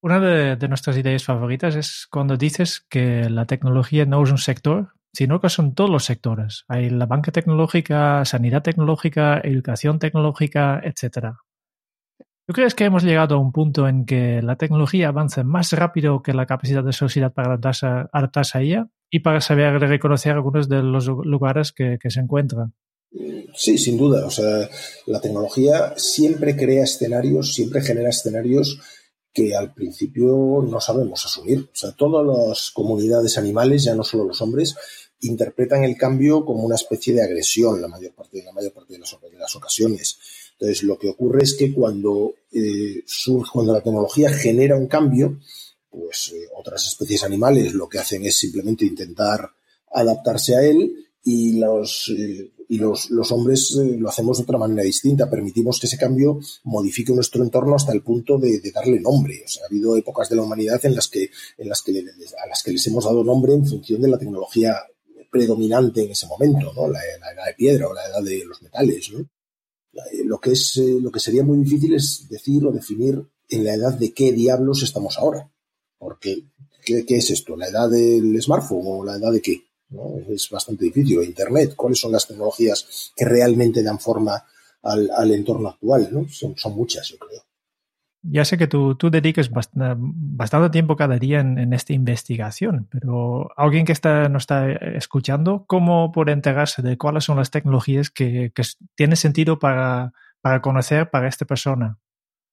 Una 0.00 0.20
de, 0.20 0.68
nuestras 0.68 0.96
ideas 0.98 1.24
favoritas 1.24 1.76
es 1.76 2.06
cuando 2.10 2.36
dices 2.36 2.84
que 2.88 3.28
la 3.30 3.46
tecnología 3.46 4.04
no 4.04 4.22
es 4.22 4.30
un 4.30 4.38
sector, 4.38 4.92
sino 5.14 5.40
que 5.40 5.48
son 5.48 5.74
todos 5.74 5.88
los 5.88 6.04
sectores. 6.04 6.64
Hay 6.68 6.90
la 6.90 7.06
banca 7.06 7.30
tecnológica, 7.30 8.24
sanidad 8.24 8.62
tecnológica, 8.62 9.40
educación 9.42 9.98
tecnológica, 9.98 10.80
etc. 10.82 11.36
¿Tú 12.46 12.52
crees 12.52 12.74
que 12.74 12.84
hemos 12.84 13.04
llegado 13.04 13.36
a 13.36 13.38
un 13.38 13.52
punto 13.52 13.88
en 13.88 14.04
que 14.04 14.42
la 14.42 14.56
tecnología 14.56 15.08
avance 15.08 15.44
más 15.44 15.72
rápido 15.72 16.22
que 16.22 16.34
la 16.34 16.46
capacidad 16.46 16.82
de 16.82 16.92
sociedad 16.92 17.32
para 17.32 17.54
adaptarse, 17.54 18.58
a 18.58 18.60
ella 18.60 18.88
y 19.08 19.20
para 19.20 19.40
saber 19.40 19.78
reconocer 19.78 20.32
algunos 20.32 20.68
de 20.68 20.82
los 20.82 21.06
lugares 21.06 21.72
que, 21.72 21.96
que 22.00 22.10
se 22.10 22.20
encuentran? 22.20 22.74
Sí, 23.54 23.78
sin 23.78 23.96
duda. 23.96 24.26
O 24.26 24.30
sea, 24.30 24.68
la 25.06 25.20
tecnología 25.20 25.94
siempre 25.96 26.56
crea 26.56 26.82
escenarios, 26.82 27.54
siempre 27.54 27.80
genera 27.80 28.08
escenarios 28.08 28.80
que 29.34 29.56
al 29.56 29.74
principio 29.74 30.64
no 30.68 30.80
sabemos 30.80 31.26
asumir. 31.26 31.58
O 31.60 31.76
sea, 31.76 31.92
todas 31.92 32.24
las 32.24 32.70
comunidades 32.70 33.36
animales, 33.36 33.82
ya 33.82 33.94
no 33.94 34.04
solo 34.04 34.24
los 34.24 34.40
hombres, 34.40 34.76
interpretan 35.20 35.84
el 35.84 35.96
cambio 35.96 36.44
como 36.44 36.64
una 36.64 36.74
especie 36.74 37.14
de 37.14 37.22
agresión 37.22 37.80
la 37.80 37.88
mayor 37.88 38.14
parte, 38.14 38.42
la 38.42 38.52
mayor 38.52 38.72
parte 38.72 38.94
de, 38.94 38.98
las, 38.98 39.56
ocasiones. 39.56 40.18
Entonces, 40.52 40.82
lo 40.82 40.98
que 40.98 41.08
ocurre 41.08 41.42
es 41.42 41.54
que 41.54 41.72
cuando, 41.72 42.34
eh, 42.52 43.02
surge, 43.06 43.50
cuando 43.52 43.72
la 43.72 43.80
tecnología 43.80 44.30
genera 44.30 44.76
un 44.76 44.86
cambio, 44.86 45.38
pues 45.90 46.32
eh, 46.34 46.48
otras 46.56 46.86
especies 46.86 47.24
animales 47.24 47.72
lo 47.74 47.88
que 47.88 47.98
hacen 47.98 48.24
es 48.24 48.36
simplemente 48.36 48.84
intentar 48.84 49.50
adaptarse 49.92 50.56
a 50.56 50.62
él 50.62 51.06
y 51.22 51.58
los, 51.58 52.12
eh, 52.16 52.52
y 52.68 52.78
los, 52.78 53.10
los 53.10 53.30
hombres 53.32 53.72
lo 53.74 54.08
hacemos 54.08 54.38
de 54.38 54.42
otra 54.42 54.58
manera 54.58 54.82
distinta. 54.82 55.30
Permitimos 55.30 55.80
que 55.80 55.86
ese 55.86 55.96
cambio 55.96 56.38
modifique 56.64 57.12
nuestro 57.12 57.42
entorno 57.42 57.76
hasta 57.76 57.92
el 57.92 58.02
punto 58.02 58.38
de, 58.38 58.60
de 58.60 58.70
darle 58.70 59.00
nombre. 59.00 59.42
O 59.44 59.48
sea, 59.48 59.64
ha 59.64 59.66
habido 59.66 59.96
épocas 59.96 60.28
de 60.28 60.36
la 60.36 60.42
humanidad 60.42 60.84
en 60.84 60.94
las 60.94 61.08
que, 61.08 61.30
en 61.58 61.68
las 61.68 61.82
que 61.82 61.92
le, 61.92 62.00
a 62.00 62.48
las 62.48 62.62
que 62.62 62.72
les 62.72 62.86
hemos 62.86 63.04
dado 63.04 63.24
nombre 63.24 63.54
en 63.54 63.66
función 63.66 64.02
de 64.02 64.08
la 64.08 64.18
tecnología 64.18 64.76
predominante 65.34 66.04
en 66.04 66.12
ese 66.12 66.28
momento, 66.28 66.72
¿no? 66.72 66.86
La, 66.86 67.00
la 67.18 67.32
edad 67.32 67.46
de 67.46 67.54
piedra 67.54 67.88
o 67.88 67.92
la 67.92 68.06
edad 68.06 68.22
de 68.22 68.44
los 68.44 68.62
metales, 68.62 69.10
¿no? 69.12 69.28
Lo 70.26 70.38
que 70.38 70.52
es, 70.52 70.76
lo 70.76 71.10
que 71.10 71.18
sería 71.18 71.42
muy 71.42 71.58
difícil 71.58 71.92
es 71.94 72.28
decir 72.28 72.64
o 72.64 72.70
definir 72.70 73.20
en 73.48 73.64
la 73.64 73.74
edad 73.74 73.94
de 73.94 74.12
qué 74.12 74.32
diablos 74.32 74.84
estamos 74.84 75.18
ahora. 75.18 75.50
Porque, 75.98 76.44
¿qué, 76.84 77.04
es 77.08 77.30
esto? 77.32 77.56
¿La 77.56 77.66
edad 77.66 77.90
del 77.90 78.40
smartphone 78.40 78.82
o 78.84 79.04
la 79.04 79.16
edad 79.16 79.32
de 79.32 79.42
qué? 79.42 79.64
¿no? 79.88 80.20
Es 80.28 80.48
bastante 80.50 80.84
difícil. 80.84 81.20
Internet, 81.24 81.74
¿cuáles 81.74 81.98
son 81.98 82.12
las 82.12 82.28
tecnologías 82.28 83.12
que 83.16 83.24
realmente 83.24 83.82
dan 83.82 83.98
forma 83.98 84.40
al, 84.82 85.32
entorno 85.32 85.68
actual? 85.68 86.10
¿no? 86.12 86.28
Son, 86.28 86.54
muchas, 86.76 87.08
yo 87.08 87.18
creo. 87.18 87.42
Ya 88.26 88.44
sé 88.44 88.56
que 88.56 88.66
tú, 88.66 88.94
tú 88.94 89.10
dediques 89.10 89.50
bastante, 89.50 90.70
tiempo 90.70 90.96
cada 90.96 91.18
día 91.18 91.40
en, 91.40 91.58
en, 91.58 91.72
esta 91.72 91.92
investigación, 91.92 92.88
pero 92.90 93.50
alguien 93.56 93.84
que 93.84 93.92
está, 93.92 94.28
nos 94.30 94.44
está 94.44 94.72
escuchando, 94.72 95.64
¿cómo 95.66 96.10
puede 96.10 96.32
enterarse 96.32 96.80
de 96.80 96.96
cuáles 96.96 97.24
son 97.24 97.36
las 97.36 97.50
tecnologías 97.50 98.10
que, 98.10 98.50
que 98.54 98.62
tiene 98.94 99.16
sentido 99.16 99.58
para, 99.58 100.12
para 100.40 100.62
conocer 100.62 101.10
para 101.10 101.28
esta 101.28 101.44
persona? 101.44 101.98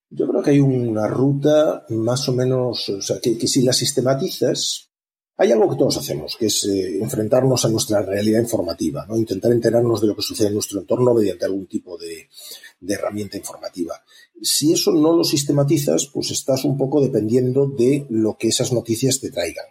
Yo 0.10 0.28
creo 0.28 0.44
que 0.44 0.52
hay 0.52 0.60
una 0.60 1.08
ruta 1.08 1.86
más 1.90 2.28
o 2.28 2.34
menos, 2.34 2.90
o 2.90 3.02
sea, 3.02 3.18
que 3.22 3.48
si 3.48 3.64
la 3.64 3.72
sistematizas, 3.72 4.91
hay 5.38 5.52
algo 5.52 5.70
que 5.70 5.76
todos 5.76 5.98
hacemos, 5.98 6.36
que 6.38 6.48
es 6.48 6.66
eh, 6.66 7.00
enfrentarnos 7.02 7.66
a 7.66 7.70
nuestra 7.70 8.02
realidad 8.02 8.42
informativa, 8.42 9.06
¿no? 9.08 9.18
intentar 9.18 9.52
enterarnos 9.52 10.02
de 10.02 10.08
lo 10.08 10.16
que 10.16 10.22
sucede 10.22 10.48
en 10.48 10.54
nuestro 10.54 10.80
entorno 10.80 11.14
mediante 11.14 11.46
algún 11.46 11.68
tipo 11.68 11.98
de, 11.98 12.30
de, 12.80 12.94
herramienta 12.94 13.38
informativa. 13.38 13.96
Si 14.42 14.74
eso 14.74 14.92
no 14.92 15.16
lo 15.16 15.24
sistematizas, 15.24 16.08
pues 16.14 16.32
estás 16.32 16.64
un 16.66 16.78
poco 16.78 17.02
dependiendo 17.02 17.68
de 17.68 18.06
lo 18.10 18.38
que 18.38 18.50
esas 18.50 18.72
noticias 18.72 19.20
te 19.20 19.32
traigan. 19.32 19.66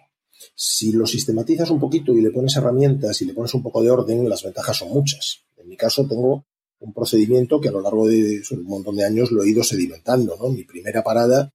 Si 0.54 0.92
lo 0.92 1.06
sistematizas 1.06 1.70
un 1.70 1.80
poquito 1.80 2.12
y 2.12 2.20
le 2.20 2.30
pones 2.30 2.56
herramientas 2.56 3.22
y 3.22 3.24
le 3.24 3.34
pones 3.34 3.54
un 3.54 3.62
poco 3.62 3.82
de 3.82 3.90
orden, 3.90 4.28
las 4.28 4.42
ventajas 4.42 4.78
son 4.78 4.90
muchas. 4.90 5.44
En 5.56 5.68
mi 5.68 5.76
caso 5.76 6.06
tengo 6.06 6.44
un 6.80 6.92
procedimiento 6.92 7.60
que 7.60 7.68
a 7.68 7.72
lo 7.72 7.80
largo 7.80 8.08
de 8.08 8.42
un 8.52 8.64
montón 8.64 8.96
de 8.96 9.04
años 9.04 9.30
lo 9.30 9.42
he 9.42 9.50
ido 9.50 9.62
sedimentando. 9.62 10.36
¿no? 10.36 10.48
Mi 10.48 10.64
primera 10.64 11.02
parada 11.02 11.52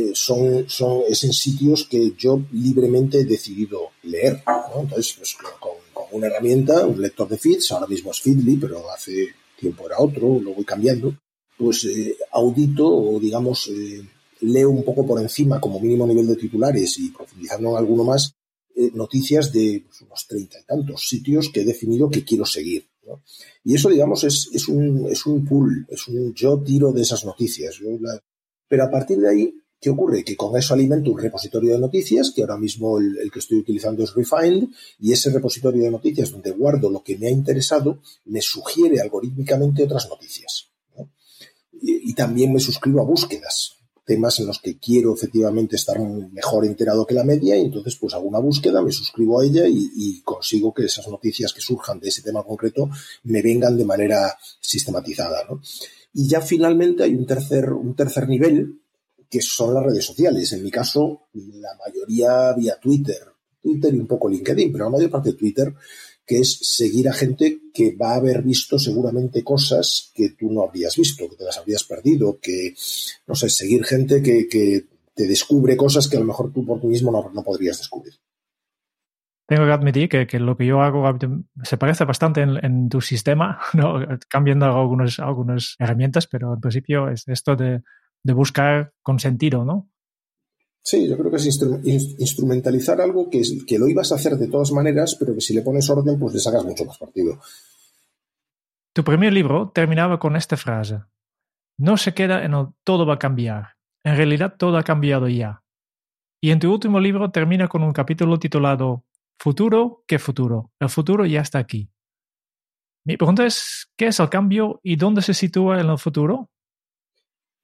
eh, 0.00 0.10
son, 0.14 0.68
son, 0.68 1.02
es 1.08 1.24
en 1.24 1.32
sitios 1.32 1.86
que 1.88 2.12
yo 2.16 2.42
libremente 2.52 3.20
he 3.20 3.24
decidido 3.24 3.90
leer. 4.02 4.42
¿no? 4.46 4.82
Entonces, 4.82 5.14
pues, 5.16 5.34
con, 5.34 5.72
con, 5.92 6.06
una 6.12 6.28
herramienta, 6.28 6.86
un 6.86 7.00
lector 7.00 7.28
de 7.28 7.38
feeds, 7.38 7.70
ahora 7.72 7.86
mismo 7.86 8.10
es 8.10 8.20
Feedly, 8.20 8.56
pero 8.56 8.90
hace 8.90 9.28
tiempo 9.58 9.86
era 9.86 9.98
otro, 9.98 10.40
lo 10.40 10.54
voy 10.54 10.64
cambiando, 10.64 11.14
pues 11.56 11.84
eh, 11.84 12.16
audito 12.30 12.86
o 12.86 13.18
digamos 13.18 13.68
eh, 13.68 14.02
leo 14.40 14.70
un 14.70 14.84
poco 14.84 15.04
por 15.04 15.20
encima 15.20 15.60
como 15.60 15.80
mínimo 15.80 16.06
nivel 16.06 16.28
de 16.28 16.36
titulares 16.36 16.98
y 16.98 17.10
profundizando 17.10 17.70
en 17.70 17.76
alguno 17.76 18.04
más, 18.04 18.32
eh, 18.76 18.90
noticias 18.94 19.52
de 19.52 19.82
pues, 19.84 20.00
unos 20.02 20.26
treinta 20.28 20.58
y 20.60 20.64
tantos 20.64 21.08
sitios 21.08 21.50
que 21.52 21.62
he 21.62 21.64
definido 21.64 22.08
que 22.08 22.24
quiero 22.24 22.46
seguir. 22.46 22.88
¿no? 23.04 23.22
Y 23.64 23.74
eso, 23.74 23.88
digamos, 23.88 24.22
es, 24.22 24.48
es, 24.52 24.68
un, 24.68 25.08
es 25.10 25.26
un 25.26 25.44
pool, 25.44 25.84
es 25.88 26.06
un 26.06 26.32
yo 26.32 26.62
tiro 26.62 26.92
de 26.92 27.02
esas 27.02 27.24
noticias. 27.24 27.76
Yo 27.76 27.98
la... 28.00 28.20
Pero 28.68 28.84
a 28.84 28.90
partir 28.90 29.18
de 29.18 29.30
ahí, 29.30 29.54
¿qué 29.80 29.90
ocurre? 29.90 30.24
Que 30.24 30.36
con 30.36 30.56
eso 30.56 30.74
alimento 30.74 31.10
un 31.10 31.18
repositorio 31.18 31.72
de 31.74 31.78
noticias, 31.78 32.32
que 32.34 32.42
ahora 32.42 32.56
mismo 32.56 32.98
el, 32.98 33.30
que 33.32 33.38
estoy 33.38 33.58
utilizando 33.58 34.02
es 34.02 34.14
Refined, 34.14 34.68
y 34.98 35.12
ese 35.12 35.30
repositorio 35.30 35.82
de 35.82 35.90
noticias 35.90 36.30
donde 36.30 36.50
guardo 36.50 36.90
lo 36.90 37.02
que 37.02 37.16
me 37.16 37.28
ha 37.28 37.30
interesado, 37.30 38.00
me 38.26 38.42
sugiere 38.42 39.00
algorítmicamente 39.00 39.84
otras 39.84 40.08
noticias. 40.08 40.70
¿no? 40.96 41.10
Y, 41.80 42.14
también 42.14 42.52
me 42.52 42.60
suscribo 42.60 43.00
a 43.00 43.04
búsquedas 43.04 43.74
temas 44.04 44.40
en 44.40 44.46
los 44.46 44.58
que 44.58 44.78
quiero 44.78 45.14
efectivamente 45.14 45.76
estar 45.76 46.00
mejor 46.00 46.64
enterado 46.64 47.04
que 47.04 47.12
la 47.12 47.24
media 47.24 47.58
y 47.58 47.66
entonces 47.66 47.94
pues 47.96 48.14
hago 48.14 48.26
una 48.26 48.38
búsqueda, 48.38 48.80
me 48.80 48.90
suscribo 48.90 49.38
a 49.38 49.44
ella 49.44 49.64
y, 49.68 50.22
consigo 50.22 50.72
que 50.72 50.86
esas 50.86 51.06
noticias 51.08 51.52
que 51.52 51.60
surjan 51.60 52.00
de 52.00 52.08
ese 52.08 52.22
tema 52.22 52.42
concreto 52.42 52.88
me 53.24 53.42
vengan 53.42 53.76
de 53.76 53.84
manera 53.84 54.34
sistematizada. 54.60 55.46
Y 56.14 56.26
ya 56.26 56.40
finalmente 56.40 57.02
hay 57.02 57.14
un 57.14 57.26
tercer, 57.26 57.70
un 57.70 57.94
tercer 57.94 58.28
nivel 58.28 58.80
que 59.30 59.40
son 59.40 59.74
las 59.74 59.84
redes 59.84 60.04
sociales. 60.04 60.52
En 60.52 60.62
mi 60.62 60.70
caso, 60.70 61.28
la 61.34 61.76
mayoría 61.86 62.52
vía 62.54 62.78
Twitter, 62.80 63.22
Twitter 63.60 63.94
y 63.94 63.98
un 63.98 64.06
poco 64.06 64.28
LinkedIn, 64.28 64.72
pero 64.72 64.84
la 64.84 64.90
mayor 64.90 65.10
parte 65.10 65.30
de 65.30 65.36
Twitter 65.36 65.74
que 66.28 66.40
es 66.40 66.58
seguir 66.60 67.08
a 67.08 67.14
gente 67.14 67.58
que 67.72 67.96
va 67.96 68.12
a 68.12 68.16
haber 68.16 68.42
visto 68.42 68.78
seguramente 68.78 69.42
cosas 69.42 70.12
que 70.14 70.30
tú 70.38 70.52
no 70.52 70.62
habrías 70.62 70.94
visto, 70.94 71.26
que 71.26 71.36
te 71.36 71.44
las 71.44 71.56
habrías 71.56 71.84
perdido, 71.84 72.38
que, 72.38 72.74
no 73.26 73.34
sé, 73.34 73.48
seguir 73.48 73.82
gente 73.82 74.22
que, 74.22 74.46
que 74.46 74.84
te 75.14 75.26
descubre 75.26 75.74
cosas 75.74 76.06
que 76.06 76.18
a 76.18 76.20
lo 76.20 76.26
mejor 76.26 76.52
tú 76.52 76.66
por 76.66 76.82
ti 76.82 76.86
mismo 76.86 77.10
no, 77.10 77.30
no 77.32 77.42
podrías 77.42 77.78
descubrir. 77.78 78.12
Tengo 79.46 79.64
que 79.64 79.72
admitir 79.72 80.10
que, 80.10 80.26
que, 80.26 80.38
lo 80.38 80.54
que 80.54 80.66
yo 80.66 80.82
hago 80.82 81.02
se 81.62 81.78
parece 81.78 82.04
bastante 82.04 82.42
en, 82.42 82.90
tu 82.90 83.00
sistema, 83.00 83.58
¿no? 83.72 83.98
cambiando 84.28 84.66
algunos, 84.66 85.18
algunas 85.20 85.76
herramientas, 85.78 86.26
pero 86.26 86.52
en 86.52 86.60
principio 86.60 87.08
es 87.08 87.26
esto 87.26 87.56
de, 87.56 87.82
de 88.24 88.32
buscar 88.32 88.92
con 89.02 89.18
sentido, 89.18 89.64
¿no? 89.64 89.90
Sí, 90.82 91.08
yo 91.08 91.18
creo 91.18 91.30
que 91.30 91.36
es 91.36 91.46
instru 91.46 91.80
instrumentalizar 91.84 93.00
algo 93.00 93.28
que, 93.28 93.40
es, 93.40 93.64
que, 93.66 93.78
lo 93.78 93.88
ibas 93.88 94.10
a 94.10 94.14
hacer 94.14 94.36
de 94.36 94.48
todas 94.48 94.72
maneras, 94.72 95.16
pero 95.18 95.34
que 95.34 95.40
si 95.40 95.54
le 95.54 95.62
pones 95.62 95.90
orden, 95.90 96.18
pues 96.18 96.34
le 96.34 96.40
sacas 96.40 96.64
mucho 96.64 96.84
más 96.84 96.96
partido. 96.96 97.40
Tu 98.94 99.04
primer 99.04 99.32
libro 99.32 99.70
terminaba 99.74 100.18
con 100.18 100.34
esta 100.34 100.56
frase. 100.56 101.00
No 101.78 101.96
se 101.96 102.14
queda 102.14 102.44
en 102.44 102.54
el 102.54 102.68
todo 102.84 103.06
va 103.06 103.14
a 103.14 103.18
cambiar. 103.18 103.76
En 104.02 104.16
realidad 104.16 104.54
todo 104.56 104.78
ha 104.78 104.82
cambiado 104.82 105.28
ya. 105.28 105.62
Y 106.40 106.50
en 106.50 106.58
tu 106.58 106.72
último 106.72 107.00
libro 107.00 107.30
termina 107.30 107.68
con 107.68 107.82
un 107.82 107.92
capítulo 107.92 108.38
titulado 108.38 109.04
Futuro, 109.40 110.04
¿qué 110.06 110.18
futuro? 110.18 110.72
El 110.80 110.88
futuro 110.88 111.24
ya 111.26 111.42
está 111.42 111.58
aquí. 111.58 111.90
Mi 113.04 113.16
pregunta 113.16 113.46
es, 113.46 113.90
¿qué 113.96 114.08
es 114.08 114.18
el 114.18 114.28
cambio 114.28 114.80
y 114.82 114.96
dónde 114.96 115.22
se 115.22 115.32
sitúa 115.32 115.80
en 115.80 115.88
el 115.88 115.98
futuro? 115.98 116.50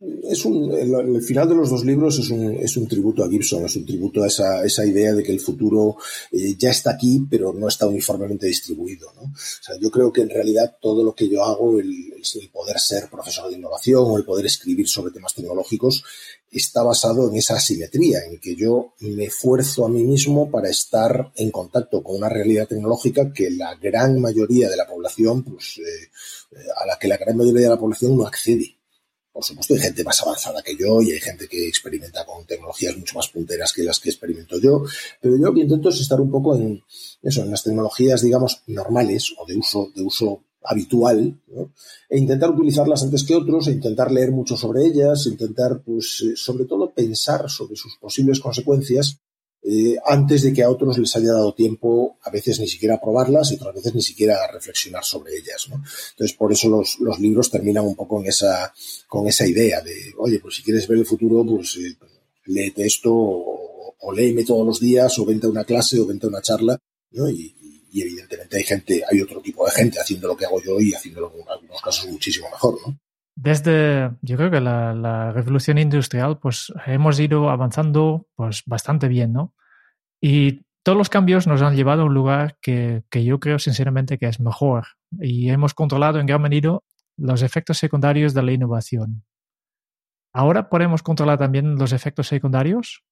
Es 0.00 0.44
un, 0.44 0.72
el, 0.72 1.22
final 1.22 1.48
de 1.48 1.54
los 1.54 1.70
dos 1.70 1.84
libros 1.84 2.18
es 2.18 2.30
un, 2.30 2.54
es 2.54 2.76
un 2.76 2.88
tributo 2.88 3.24
a 3.24 3.28
Gibson, 3.28 3.64
es 3.64 3.76
un 3.76 3.86
tributo 3.86 4.22
a 4.22 4.26
esa, 4.26 4.64
esa 4.64 4.84
idea 4.84 5.12
de 5.12 5.22
que 5.22 5.32
el 5.32 5.40
futuro 5.40 5.96
eh, 6.32 6.56
ya 6.58 6.70
está 6.70 6.92
aquí, 6.92 7.26
pero 7.30 7.52
no 7.52 7.68
está 7.68 7.86
uniformemente 7.86 8.46
distribuido. 8.46 9.12
¿no? 9.14 9.22
O 9.22 9.36
sea, 9.36 9.76
yo 9.80 9.90
creo 9.90 10.12
que 10.12 10.22
en 10.22 10.30
realidad 10.30 10.76
todo 10.80 11.04
lo 11.04 11.14
que 11.14 11.28
yo 11.28 11.44
hago, 11.44 11.78
el, 11.78 12.12
poder 12.52 12.78
ser 12.80 13.08
profesor 13.10 13.50
de 13.50 13.56
innovación 13.56 14.04
o 14.06 14.16
el 14.16 14.24
poder 14.24 14.46
escribir 14.46 14.88
sobre 14.88 15.12
temas 15.12 15.34
tecnológicos, 15.34 16.04
está 16.50 16.82
basado 16.82 17.28
en 17.28 17.36
esa 17.36 17.56
asimetría, 17.56 18.20
en 18.26 18.38
que 18.38 18.56
yo 18.56 18.94
me 19.00 19.24
esfuerzo 19.24 19.84
a 19.84 19.88
mí 19.88 20.04
mismo 20.04 20.50
para 20.50 20.70
estar 20.70 21.32
en 21.36 21.50
contacto 21.50 22.02
con 22.02 22.16
una 22.16 22.28
realidad 22.28 22.68
tecnológica 22.68 23.32
que 23.32 23.50
la 23.50 23.74
gran 23.76 24.20
mayoría 24.20 24.68
de 24.68 24.76
la 24.76 24.86
población, 24.86 25.42
pues, 25.42 25.78
eh, 25.78 26.58
a 26.82 26.86
la 26.86 26.98
que 26.98 27.08
la 27.08 27.16
gran 27.16 27.36
mayoría 27.36 27.62
de 27.62 27.74
la 27.74 27.78
población 27.78 28.16
no 28.16 28.26
accede. 28.26 28.73
Por 29.34 29.42
supuesto, 29.42 29.74
hay 29.74 29.80
gente 29.80 30.04
más 30.04 30.22
avanzada 30.22 30.62
que 30.62 30.76
yo 30.76 31.02
y 31.02 31.10
hay 31.10 31.18
gente 31.18 31.48
que 31.48 31.66
experimenta 31.66 32.24
con 32.24 32.46
tecnologías 32.46 32.96
mucho 32.96 33.16
más 33.16 33.26
punteras 33.28 33.72
que 33.72 33.82
las 33.82 33.98
que 33.98 34.10
experimento 34.10 34.60
yo, 34.60 34.84
pero 35.20 35.36
yo 35.36 35.46
lo 35.46 35.52
que 35.52 35.62
intento 35.62 35.88
es 35.88 36.00
estar 36.00 36.20
un 36.20 36.30
poco 36.30 36.54
en 36.54 36.80
eso, 37.20 37.42
en 37.42 37.50
las 37.50 37.64
tecnologías, 37.64 38.22
digamos, 38.22 38.62
normales 38.68 39.34
o 39.36 39.44
de 39.44 39.56
uso, 39.56 39.90
de 39.92 40.02
uso 40.02 40.44
habitual, 40.62 41.36
e 42.08 42.16
intentar 42.16 42.50
utilizarlas 42.50 43.02
antes 43.02 43.24
que 43.24 43.34
otros, 43.34 43.66
e 43.66 43.72
intentar 43.72 44.12
leer 44.12 44.30
mucho 44.30 44.56
sobre 44.56 44.86
ellas, 44.86 45.26
e 45.26 45.30
intentar, 45.30 45.82
pues, 45.82 46.22
sobre 46.36 46.64
todo 46.64 46.94
pensar 46.94 47.50
sobre 47.50 47.74
sus 47.74 47.96
posibles 47.96 48.38
consecuencias 48.38 49.18
eh, 49.66 49.96
antes 50.04 50.42
de 50.42 50.52
que 50.52 50.62
a 50.62 50.68
otros 50.68 50.98
les 50.98 51.16
haya 51.16 51.32
dado 51.32 51.54
tiempo 51.54 52.18
a 52.22 52.30
veces 52.30 52.60
ni 52.60 52.68
siquiera 52.68 52.96
a 52.96 53.00
probarlas 53.00 53.50
y 53.50 53.54
otras 53.54 53.74
veces 53.74 53.94
ni 53.94 54.02
siquiera 54.02 54.44
a 54.44 54.52
reflexionar 54.52 55.02
sobre 55.04 55.34
ellas. 55.38 55.66
¿no? 55.70 55.76
Entonces, 56.10 56.36
por 56.36 56.52
eso 56.52 56.68
los, 56.68 57.00
los, 57.00 57.18
libros 57.18 57.50
terminan 57.50 57.86
un 57.86 57.96
poco 57.96 58.20
en 58.20 58.26
esa, 58.26 58.74
con 59.08 59.26
esa 59.26 59.46
idea 59.46 59.80
de, 59.80 60.12
oye, 60.18 60.38
pues 60.38 60.56
si 60.56 60.62
quieres 60.62 60.86
ver 60.86 60.98
el 60.98 61.06
futuro, 61.06 61.46
pues 61.46 61.76
eh, 61.76 61.96
léete 62.44 62.84
esto 62.84 63.10
o, 63.10 63.96
o, 63.98 64.12
léeme 64.12 64.44
todos 64.44 64.66
los 64.66 64.80
días 64.80 65.18
o 65.18 65.24
vente 65.24 65.46
a 65.46 65.50
una 65.50 65.64
clase 65.64 65.98
o 65.98 66.06
vente 66.06 66.26
a 66.26 66.28
una 66.28 66.42
charla. 66.42 66.78
¿no? 67.12 67.30
Y, 67.30 67.56
y, 67.90 68.02
evidentemente 68.02 68.58
hay 68.58 68.64
gente, 68.64 69.02
hay 69.10 69.22
otro 69.22 69.40
tipo 69.40 69.64
de 69.64 69.72
gente 69.72 69.98
haciendo 69.98 70.28
lo 70.28 70.36
que 70.36 70.44
hago 70.44 70.60
yo 70.60 70.78
y 70.78 70.92
haciéndolo 70.92 71.32
en 71.40 71.48
algunos 71.48 71.80
casos 71.80 72.06
muchísimo 72.10 72.50
mejor. 72.50 72.78
¿no? 72.86 72.98
Desde, 73.36 74.12
yo 74.22 74.36
creo 74.36 74.50
que 74.50 74.60
la, 74.60 74.94
la, 74.94 75.32
revolución 75.32 75.78
industrial, 75.78 76.38
pues 76.38 76.72
hemos 76.86 77.18
ido 77.18 77.50
avanzando 77.50 78.28
pues 78.36 78.62
bastante 78.66 79.08
bien, 79.08 79.32
¿no? 79.32 79.54
Y 80.20 80.62
todos 80.84 80.96
los 80.96 81.08
cambios 81.08 81.46
nos 81.46 81.62
han 81.62 81.74
llevado 81.74 82.02
a 82.02 82.04
un 82.04 82.14
lugar 82.14 82.56
que, 82.60 83.02
que 83.10 83.24
yo 83.24 83.40
creo 83.40 83.58
sinceramente 83.58 84.18
que 84.18 84.26
es 84.26 84.38
mejor 84.38 84.86
y 85.20 85.50
hemos 85.50 85.74
controlado 85.74 86.20
en 86.20 86.26
gran 86.26 86.42
medida 86.42 86.78
los 87.16 87.42
efectos 87.42 87.78
secundarios 87.78 88.34
de 88.34 88.42
la 88.42 88.52
innovación. 88.52 89.24
¿Ahora 90.32 90.68
podemos 90.68 91.02
controlar 91.02 91.38
también 91.38 91.76
los 91.76 91.92
efectos 91.92 92.28
secundarios? 92.28 93.04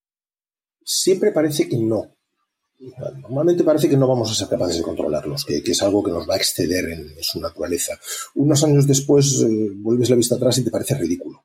siempre 0.85 1.33
parece 1.33 1.69
que 1.69 1.77
no. 1.77 2.15
Normalmente 3.23 3.63
parece 3.63 3.89
que 3.89 3.97
no 3.97 4.09
vamos 4.09 4.31
a 4.31 4.35
ser 4.35 4.49
capaces 4.49 4.79
de 4.79 4.83
controlarlos, 4.83 5.45
que, 5.45 5.59
es 5.59 5.83
algo 5.83 6.03
que 6.03 6.11
nos 6.11 6.29
va 6.29 6.35
a 6.35 6.39
exceder 6.39 6.91
en, 6.91 7.15
su 7.21 7.41
naturaleza. 7.41 7.99
Unos 8.35 8.65
años 8.65 8.87
después 8.87 9.41
eh, 9.43 9.71
vuelves 9.77 10.11
la 10.11 10.17
vista 10.17 10.35
atrás 10.35 10.59
y 10.59 10.65
te 10.65 10.71
parece 10.71 10.97
ridículo. 10.97 11.45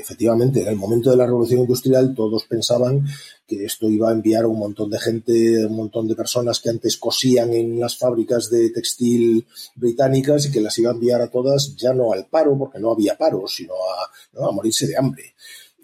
efectivamente, 0.00 0.62
en 0.62 0.68
el 0.68 0.76
momento 0.76 1.10
de 1.10 1.16
la 1.16 1.26
revolución 1.26 1.60
industrial 1.60 2.14
todos 2.14 2.46
pensaban 2.46 3.06
que 3.46 3.64
esto 3.64 3.88
iba 3.88 4.08
a 4.08 4.12
enviar 4.12 4.44
a 4.44 4.48
un 4.48 4.58
montón 4.58 4.90
de 4.90 4.98
gente, 4.98 5.66
un 5.66 5.76
montón 5.76 6.08
de 6.08 6.16
personas 6.16 6.58
que 6.60 6.70
antes 6.70 6.96
cosían 6.96 7.52
en 7.52 7.78
las 7.78 7.96
fábricas 7.96 8.50
de 8.50 8.70
textil 8.70 9.46
británicas 9.76 10.46
y 10.46 10.50
que 10.50 10.62
las 10.62 10.76
iba 10.78 10.90
a 10.90 10.94
enviar 10.94 11.20
a 11.20 11.30
todas 11.30 11.76
ya 11.76 11.92
no 11.92 12.12
al 12.12 12.26
paro, 12.26 12.58
porque 12.58 12.80
no 12.80 12.90
había 12.90 13.16
paro, 13.16 13.46
sino 13.46 13.74
a 13.74 14.50
morirse 14.50 14.88
de 14.88 14.96
hambre. 14.96 15.34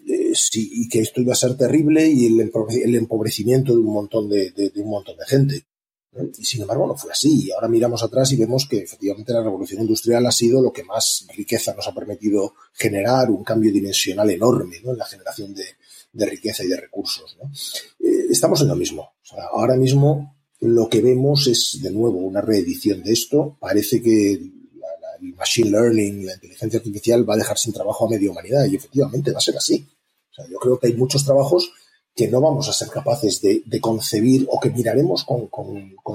Eh, 0.07 0.33
y 0.53 0.89
que 0.89 0.99
esto 0.99 1.21
iba 1.21 1.33
a 1.33 1.35
ser 1.35 1.55
terrible 1.55 2.07
y 2.09 2.27
el, 2.27 2.95
empobrecimiento 2.95 3.73
de 3.73 3.79
un 3.79 3.93
montón 3.93 4.29
de, 4.29 4.71
un 4.75 4.89
montón 4.89 5.17
de 5.17 5.25
gente. 5.25 5.65
Y 6.37 6.43
sin 6.43 6.61
embargo 6.61 6.87
no 6.87 6.95
fue 6.95 7.11
así. 7.11 7.49
Ahora 7.51 7.67
miramos 7.67 8.03
atrás 8.03 8.31
y 8.31 8.37
vemos 8.37 8.67
que 8.67 8.79
efectivamente 8.79 9.31
la 9.31 9.43
revolución 9.43 9.81
industrial 9.81 10.25
ha 10.25 10.31
sido 10.31 10.61
lo 10.61 10.73
que 10.73 10.83
más 10.83 11.25
riqueza 11.35 11.73
nos 11.73 11.87
ha 11.87 11.95
permitido 11.95 12.53
generar, 12.73 13.31
un 13.31 13.43
cambio 13.43 13.71
dimensional 13.71 14.29
enorme 14.29 14.77
en 14.83 14.97
la 14.97 15.05
generación 15.05 15.53
de, 15.53 16.25
riqueza 16.25 16.63
y 16.63 16.67
de 16.67 16.81
recursos. 16.81 17.37
Eh, 17.99 18.25
estamos 18.29 18.61
en 18.61 18.67
lo 18.67 18.75
mismo. 18.75 19.13
ahora 19.53 19.75
mismo 19.77 20.35
lo 20.59 20.87
que 20.89 21.01
vemos 21.01 21.47
es 21.47 21.79
de 21.81 21.91
nuevo 21.91 22.19
una 22.19 22.41
reedición 22.41 23.01
de 23.03 23.13
esto. 23.13 23.57
Parece 23.59 24.01
que 24.01 24.60
machine 25.21 25.71
learning, 25.71 26.25
la 26.25 26.33
inteligencia 26.33 26.77
artificial 26.77 27.29
va 27.29 27.35
a 27.35 27.37
dejar 27.37 27.57
sin 27.57 27.73
trabajo 27.73 28.05
a 28.05 28.09
media 28.09 28.31
humanidad 28.31 28.65
y 28.65 28.75
efectivamente 28.75 29.31
va 29.31 29.37
a 29.37 29.41
ser 29.41 29.57
así. 29.57 29.87
yo 30.49 30.57
creo 30.59 30.79
que 30.79 30.87
hay 30.87 30.93
muchos 30.93 31.23
trabajos 31.23 31.71
que 32.15 32.27
no 32.27 32.41
vamos 32.41 32.67
a 32.67 32.73
ser 32.73 32.89
capaces 32.89 33.41
de, 33.41 33.79
concebir 33.79 34.45
o 34.49 34.59
que 34.59 34.69
miraremos 34.69 35.23
con, 35.23 35.49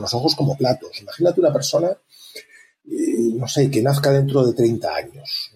los 0.00 0.14
ojos 0.14 0.34
como 0.34 0.56
platos. 0.56 1.00
Imagínate 1.00 1.40
una 1.40 1.52
persona, 1.52 1.88
eh, 1.88 3.32
no 3.34 3.48
sé, 3.48 3.70
que 3.70 3.82
nazca 3.82 4.10
dentro 4.12 4.46
de 4.46 4.52
30 4.52 4.94
años, 4.94 5.52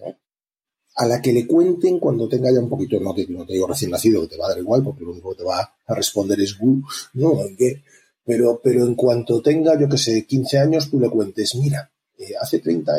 a 0.95 1.05
la 1.05 1.21
que 1.21 1.31
le 1.31 1.47
cuenten 1.47 1.99
cuando 1.99 2.27
tenga 2.27 2.51
ya 2.51 2.59
un 2.59 2.69
poquito, 2.69 2.99
no 2.99 3.13
te, 3.13 3.27
no 3.27 3.45
te 3.45 3.53
digo 3.53 3.67
recién 3.67 3.91
nacido, 3.91 4.21
que 4.21 4.29
te 4.29 4.37
va 4.37 4.45
a 4.45 4.49
dar 4.49 4.57
igual, 4.57 4.83
porque 4.83 5.03
lo 5.03 5.11
único 5.11 5.31
que 5.31 5.37
te 5.37 5.43
va 5.43 5.59
a 5.59 5.95
responder 5.95 6.39
es 6.41 6.57
no, 7.13 7.37
qué? 7.57 7.83
Pero, 8.25 8.59
pero 8.63 8.85
en 8.85 8.95
cuanto 8.95 9.41
tenga, 9.41 9.79
yo 9.79 9.87
que 9.87 9.97
sé, 9.97 10.25
15 10.25 10.57
años, 10.59 10.89
tú 10.89 10.99
le 10.99 11.09
cuentes, 11.09 11.55
mira, 11.55 11.90
eh, 12.21 12.35
hace 12.39 12.59
30, 12.59 12.93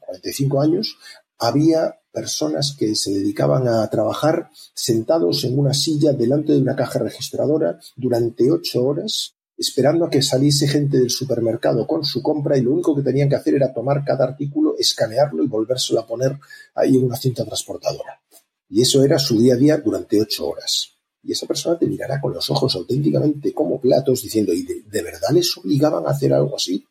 45 0.00 0.60
años 0.60 0.96
había 1.38 2.00
personas 2.12 2.74
que 2.78 2.94
se 2.94 3.12
dedicaban 3.12 3.68
a 3.68 3.88
trabajar 3.90 4.50
sentados 4.74 5.44
en 5.44 5.58
una 5.58 5.74
silla 5.74 6.12
delante 6.12 6.52
de 6.52 6.58
una 6.58 6.74
caja 6.74 6.98
registradora 6.98 7.78
durante 7.94 8.50
ocho 8.50 8.84
horas, 8.84 9.34
esperando 9.56 10.06
a 10.06 10.10
que 10.10 10.22
saliese 10.22 10.66
gente 10.66 10.98
del 10.98 11.10
supermercado 11.10 11.86
con 11.86 12.04
su 12.04 12.22
compra 12.22 12.56
y 12.56 12.62
lo 12.62 12.72
único 12.72 12.96
que 12.96 13.02
tenían 13.02 13.28
que 13.28 13.36
hacer 13.36 13.54
era 13.54 13.72
tomar 13.72 14.02
cada 14.04 14.24
artículo, 14.24 14.76
escanearlo 14.78 15.44
y 15.44 15.46
volvérselo 15.46 16.00
a 16.00 16.06
poner 16.06 16.38
ahí 16.74 16.96
en 16.96 17.04
una 17.04 17.16
cinta 17.16 17.44
transportadora. 17.44 18.20
Y 18.68 18.82
eso 18.82 19.04
era 19.04 19.18
su 19.18 19.38
día 19.38 19.54
a 19.54 19.58
día 19.58 19.76
durante 19.76 20.20
ocho 20.20 20.48
horas. 20.48 20.92
Y 21.22 21.32
esa 21.32 21.46
persona 21.46 21.78
te 21.78 21.86
mirará 21.86 22.20
con 22.20 22.32
los 22.32 22.50
ojos 22.50 22.74
auténticamente 22.76 23.52
como 23.52 23.80
platos 23.80 24.22
diciendo, 24.22 24.52
¿y 24.52 24.62
de 24.62 25.02
verdad 25.02 25.30
les 25.32 25.56
obligaban 25.56 26.06
a 26.06 26.10
hacer 26.10 26.32
algo 26.32 26.56
así? 26.56 26.84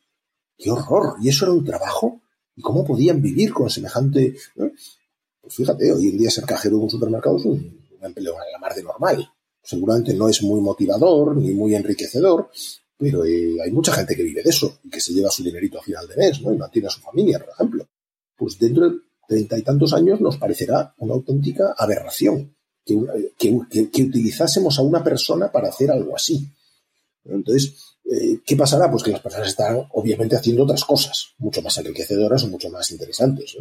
¡Qué 0.58 0.72
horror! 0.72 1.16
¿Y 1.22 1.30
eso 1.30 1.46
era 1.46 1.54
un 1.54 1.66
trabajo? 1.66 2.22
¿Y 2.56 2.62
cómo 2.62 2.86
podían 2.86 3.22
vivir 3.22 3.54
con 3.54 3.70
semejante... 3.70 4.36
Pues 5.42 5.56
fíjate, 5.56 5.92
hoy 5.92 6.10
en 6.10 6.18
día 6.18 6.32
ser 6.32 6.46
cajero 6.46 6.78
de 6.78 6.84
un 6.84 6.90
supermercado 6.90 7.38
es 7.38 7.46
un, 7.46 7.86
empleo 8.02 8.36
a 8.36 8.52
la 8.52 8.60
mar 8.60 8.74
de 8.74 8.84
normal. 8.84 9.30
Seguramente 9.62 10.14
no 10.14 10.30
es 10.30 10.42
muy 10.44 10.62
motivador 10.62 11.36
ni 11.36 11.52
muy 11.54 11.76
enriquecedor, 11.76 12.50
pero 12.98 13.26
eh, 13.26 13.58
hay 13.64 13.72
mucha 13.72 13.92
gente 13.94 14.16
que 14.16 14.24
vive 14.24 14.44
de 14.44 14.50
eso 14.50 14.80
y 14.84 14.90
que 14.90 15.02
se 15.02 15.14
lleva 15.14 15.30
su 15.30 15.44
dinerito 15.44 15.80
a 15.80 15.84
final 15.84 16.08
de 16.08 16.16
mes, 16.16 16.42
¿no? 16.42 16.54
Y 16.54 16.58
mantiene 16.58 16.88
a 16.88 16.92
su 16.92 17.02
familia, 17.02 17.40
por 17.40 17.50
ejemplo. 17.50 17.88
Pues 18.36 18.60
dentro 18.60 18.90
de 18.90 18.98
treinta 19.28 19.58
y 19.58 19.64
tantos 19.64 19.94
años 19.94 20.22
nos 20.22 20.38
parecerá 20.38 20.94
una 21.00 21.14
auténtica 21.14 21.74
aberración 21.78 22.56
que, 22.86 22.96
que, 23.38 24.04
utilizásemos 24.04 24.78
a 24.78 24.84
una 24.84 25.04
persona 25.04 25.52
para 25.52 25.70
hacer 25.70 25.90
algo 25.90 26.16
así. 26.16 26.48
Entonces, 27.24 27.95
eh, 28.06 28.40
¿Qué 28.46 28.56
pasará? 28.56 28.90
Pues 28.90 29.04
que 29.04 29.12
las 29.12 29.22
personas 29.22 29.48
están 29.48 29.88
obviamente 29.92 30.36
haciendo 30.36 30.64
otras 30.64 30.86
cosas, 30.86 31.34
mucho 31.40 31.62
más 31.62 31.78
enriquecedoras 31.78 32.44
o 32.44 32.48
mucho 32.48 32.70
más 32.70 32.92
interesantes. 32.92 33.58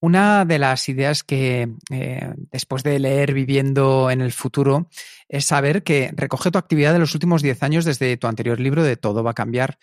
Una 0.00 0.44
de 0.44 0.58
las 0.58 0.88
ideas 0.88 1.22
que 1.22 1.74
eh, 1.90 2.34
después 2.52 2.82
de 2.82 2.98
leer 2.98 3.32
Viviendo 3.32 4.10
en 4.10 4.20
el 4.20 4.32
futuro 4.32 4.88
es 5.28 5.46
saber 5.46 5.82
que 5.82 6.12
recoge 6.14 6.50
tu 6.50 6.58
actividad 6.58 6.92
de 6.92 6.98
los 6.98 7.14
últimos 7.14 7.42
10 7.42 7.62
años 7.62 7.84
desde 7.84 8.16
tu 8.16 8.26
anterior 8.26 8.60
libro 8.60 8.82
de 8.82 8.96
Todo 8.96 9.24
va 9.24 9.32
a 9.32 9.34
cambiar. 9.34 9.78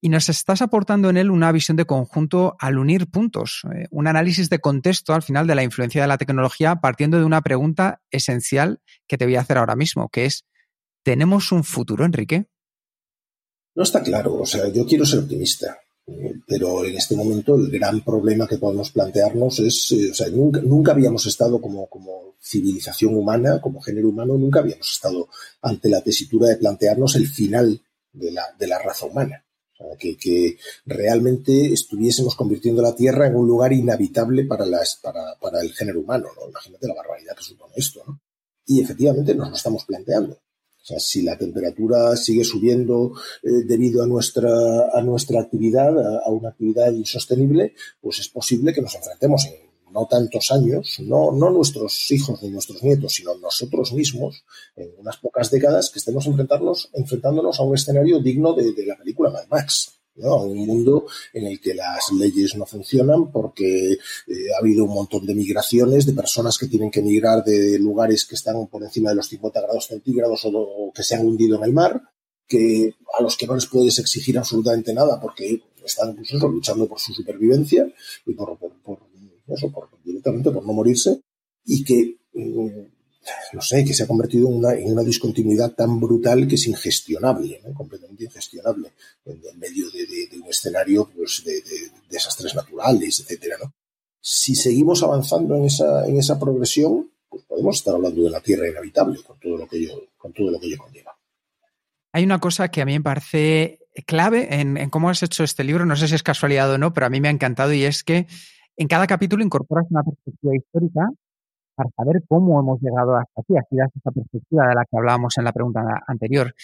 Y 0.00 0.10
nos 0.10 0.28
estás 0.28 0.60
aportando 0.60 1.08
en 1.08 1.16
él 1.16 1.30
una 1.30 1.50
visión 1.52 1.76
de 1.76 1.86
conjunto 1.86 2.56
al 2.58 2.78
unir 2.78 3.06
puntos, 3.06 3.62
eh, 3.74 3.86
un 3.90 4.06
análisis 4.06 4.50
de 4.50 4.58
contexto 4.58 5.14
al 5.14 5.22
final 5.22 5.46
de 5.46 5.54
la 5.54 5.62
influencia 5.62 6.02
de 6.02 6.08
la 6.08 6.18
tecnología 6.18 6.76
partiendo 6.76 7.18
de 7.18 7.24
una 7.24 7.40
pregunta 7.40 8.02
esencial 8.10 8.80
que 9.06 9.16
te 9.16 9.24
voy 9.24 9.36
a 9.36 9.40
hacer 9.40 9.56
ahora 9.56 9.76
mismo, 9.76 10.08
que 10.10 10.26
es, 10.26 10.44
¿Tenemos 11.04 11.52
un 11.52 11.64
futuro, 11.64 12.06
Enrique? 12.06 12.46
No 13.74 13.82
está 13.82 14.02
claro. 14.02 14.36
O 14.36 14.46
sea, 14.46 14.68
yo 14.68 14.86
quiero 14.86 15.04
ser 15.04 15.20
optimista. 15.20 15.78
Pero 16.46 16.84
en 16.84 16.96
este 16.96 17.14
momento 17.14 17.56
el 17.56 17.70
gran 17.70 18.02
problema 18.02 18.46
que 18.46 18.58
podemos 18.58 18.90
plantearnos 18.90 19.60
es, 19.60 19.92
eh, 19.92 20.10
o 20.10 20.14
sea, 20.14 20.28
nunca, 20.28 20.92
habíamos 20.92 21.26
estado 21.26 21.60
como, 21.60 21.86
como 21.88 22.36
civilización 22.40 23.16
humana, 23.16 23.60
como 23.60 23.80
género 23.80 24.10
humano, 24.10 24.36
nunca 24.36 24.60
habíamos 24.60 24.90
estado 24.92 25.28
ante 25.62 25.88
la 25.88 26.02
tesitura 26.02 26.48
de 26.48 26.56
plantearnos 26.56 27.16
el 27.16 27.26
final 27.26 27.82
de 28.12 28.32
la, 28.32 28.44
de 28.58 28.66
la 28.66 28.78
raza 28.78 29.06
humana. 29.06 29.44
Que, 29.98 30.56
realmente 30.86 31.72
estuviésemos 31.72 32.34
convirtiendo 32.36 32.80
la 32.80 32.94
Tierra 32.94 33.26
en 33.26 33.36
un 33.36 33.46
lugar 33.46 33.72
inhabitable 33.74 34.44
para, 34.44 34.64
las, 34.64 34.96
para, 35.02 35.36
para 35.38 35.60
el 35.60 35.72
género 35.72 36.00
humano. 36.00 36.28
¿no? 36.36 36.48
Imagínate 36.48 36.88
la 36.88 36.94
barbaridad 36.94 37.36
que 37.36 37.42
supone 37.42 37.74
esto. 37.76 38.02
¿no? 38.06 38.20
Y 38.66 38.80
efectivamente 38.80 39.34
nos 39.34 39.50
lo 39.50 39.56
estamos 39.56 39.84
planteando. 39.84 40.38
O 40.84 40.86
sea, 40.86 41.00
si 41.00 41.22
la 41.22 41.38
temperatura 41.38 42.14
sigue 42.14 42.44
subiendo 42.44 43.14
eh, 43.42 43.64
debido 43.66 44.02
a 44.02 44.06
nuestra, 44.06 44.50
a 44.92 45.00
nuestra 45.00 45.40
actividad, 45.40 45.98
a, 46.26 46.28
una 46.28 46.50
actividad 46.50 46.92
insostenible, 46.92 47.72
pues 48.02 48.18
es 48.18 48.28
posible 48.28 48.74
que 48.74 48.82
nos 48.82 48.94
enfrentemos 48.94 49.46
en 49.46 49.64
no 49.94 50.06
tantos 50.06 50.52
años, 50.52 51.00
no, 51.00 51.32
no 51.32 51.48
nuestros 51.50 52.10
hijos 52.10 52.42
ni 52.42 52.50
nuestros 52.50 52.82
nietos, 52.82 53.14
sino 53.14 53.34
nosotros 53.38 53.94
mismos, 53.94 54.44
en 54.76 54.90
unas 54.98 55.16
pocas 55.16 55.50
décadas, 55.50 55.88
que 55.88 56.00
estemos 56.00 56.26
enfrentarnos, 56.26 56.90
enfrentándonos 56.92 57.58
a 57.58 57.62
un 57.62 57.74
escenario 57.74 58.20
digno 58.20 58.52
de, 58.52 58.74
de 58.74 58.84
la 58.84 58.98
película 58.98 59.30
Mad 59.30 59.46
Max. 59.50 60.03
¿No? 60.16 60.42
un 60.42 60.66
mundo 60.66 61.06
en 61.32 61.46
el 61.46 61.60
que 61.60 61.74
las 61.74 62.12
leyes 62.12 62.56
no 62.56 62.66
funcionan 62.66 63.30
porque 63.30 63.92
eh, 63.92 63.98
ha 64.54 64.60
habido 64.60 64.84
un 64.84 64.94
montón 64.94 65.26
de 65.26 65.34
migraciones 65.34 66.06
de 66.06 66.12
personas 66.12 66.58
que 66.58 66.66
tienen 66.66 66.90
que 66.90 67.02
migrar 67.02 67.44
de 67.44 67.78
lugares 67.78 68.24
que 68.24 68.34
están 68.34 68.66
por 68.68 68.82
encima 68.82 69.10
de 69.10 69.16
los 69.16 69.28
50 69.28 69.60
grados 69.60 69.86
centígrados 69.86 70.42
o, 70.44 70.92
que 70.94 71.02
se 71.02 71.14
han 71.14 71.26
hundido 71.26 71.56
en 71.58 71.64
el 71.64 71.72
mar, 71.72 72.00
que 72.46 72.94
a 73.18 73.22
los 73.22 73.36
que 73.36 73.46
no 73.46 73.54
les 73.54 73.66
puedes 73.66 73.98
exigir 73.98 74.38
absolutamente 74.38 74.92
nada 74.94 75.20
porque 75.20 75.62
están 75.84 76.14
pues 76.16 76.32
luchando 76.32 76.88
por 76.88 76.98
su 76.98 77.12
supervivencia 77.12 77.86
y 78.26 78.34
por, 78.34 78.58
eso, 79.48 79.72
directamente 80.02 80.50
por 80.50 80.66
no 80.66 80.72
morirse 80.72 81.20
y 81.64 81.84
que 81.84 82.18
mm, 82.32 82.93
no 83.52 83.60
sé, 83.60 83.84
que 83.84 83.94
se 83.94 84.04
ha 84.04 84.06
convertido 84.06 84.48
en 84.48 84.54
una, 84.56 84.72
en 84.74 84.92
una 84.92 85.02
discontinuidad 85.02 85.72
tan 85.72 86.00
brutal 86.00 86.46
que 86.46 86.56
es 86.56 86.66
ingestionable, 86.66 87.60
completamente 87.74 88.24
ingestionable, 88.24 88.92
en, 89.24 89.58
medio 89.58 89.90
de, 89.90 90.28
un 90.40 90.48
escenario 90.48 91.10
pues, 91.14 91.42
de, 91.44 91.62
desastres 92.10 92.54
naturales, 92.54 93.20
etcétera. 93.20 93.56
¿no? 93.62 93.72
Si 94.20 94.54
seguimos 94.54 95.02
avanzando 95.02 95.56
en 95.56 95.64
esa, 95.64 96.06
en 96.06 96.18
esa 96.18 96.38
progresión, 96.38 97.10
pues 97.28 97.44
podemos 97.44 97.76
estar 97.76 97.94
hablando 97.94 98.22
de 98.22 98.30
la 98.30 98.40
Tierra 98.40 98.68
inhabitable, 98.68 99.22
con 99.22 99.38
todo 99.38 99.56
lo 99.56 99.66
que 99.66 99.86
yo, 99.86 99.94
con 100.16 100.32
todo 100.32 100.50
lo 100.50 100.60
que 100.60 100.66
ello 100.66 100.78
conlleva. 100.78 101.16
Hay 102.12 102.24
una 102.24 102.38
cosa 102.38 102.70
que 102.70 102.80
a 102.80 102.84
mí 102.84 102.92
me 102.92 103.02
parece 103.02 103.80
clave 104.06 104.60
en, 104.60 104.76
en 104.76 104.90
cómo 104.90 105.10
has 105.10 105.22
hecho 105.22 105.44
este 105.44 105.64
libro, 105.64 105.86
no 105.86 105.96
sé 105.96 106.08
si 106.08 106.14
es 106.14 106.22
casualidad 106.22 106.70
o 106.70 106.78
no, 106.78 106.92
pero 106.92 107.06
a 107.06 107.10
mí 107.10 107.20
me 107.20 107.28
ha 107.28 107.32
encantado 107.32 107.72
y 107.72 107.84
es 107.84 108.04
que 108.04 108.26
en 108.76 108.88
cada 108.88 109.06
capítulo 109.06 109.44
incorporas 109.44 109.86
una 109.90 110.02
perspectiva 110.02 110.56
histórica 110.56 111.08
para 111.74 111.90
saber 111.96 112.22
cómo 112.28 112.60
hemos 112.60 112.80
llegado 112.80 113.16
hasta 113.16 113.40
aquí. 113.40 113.54
Aquí 113.56 113.76
das 113.76 113.90
esa 113.94 114.10
perspectiva 114.10 114.68
de 114.68 114.74
la 114.74 114.84
que 114.84 114.96
hablábamos 114.96 115.36
en 115.38 115.44
la 115.44 115.52
pregunta 115.52 115.80
anterior. 116.06 116.54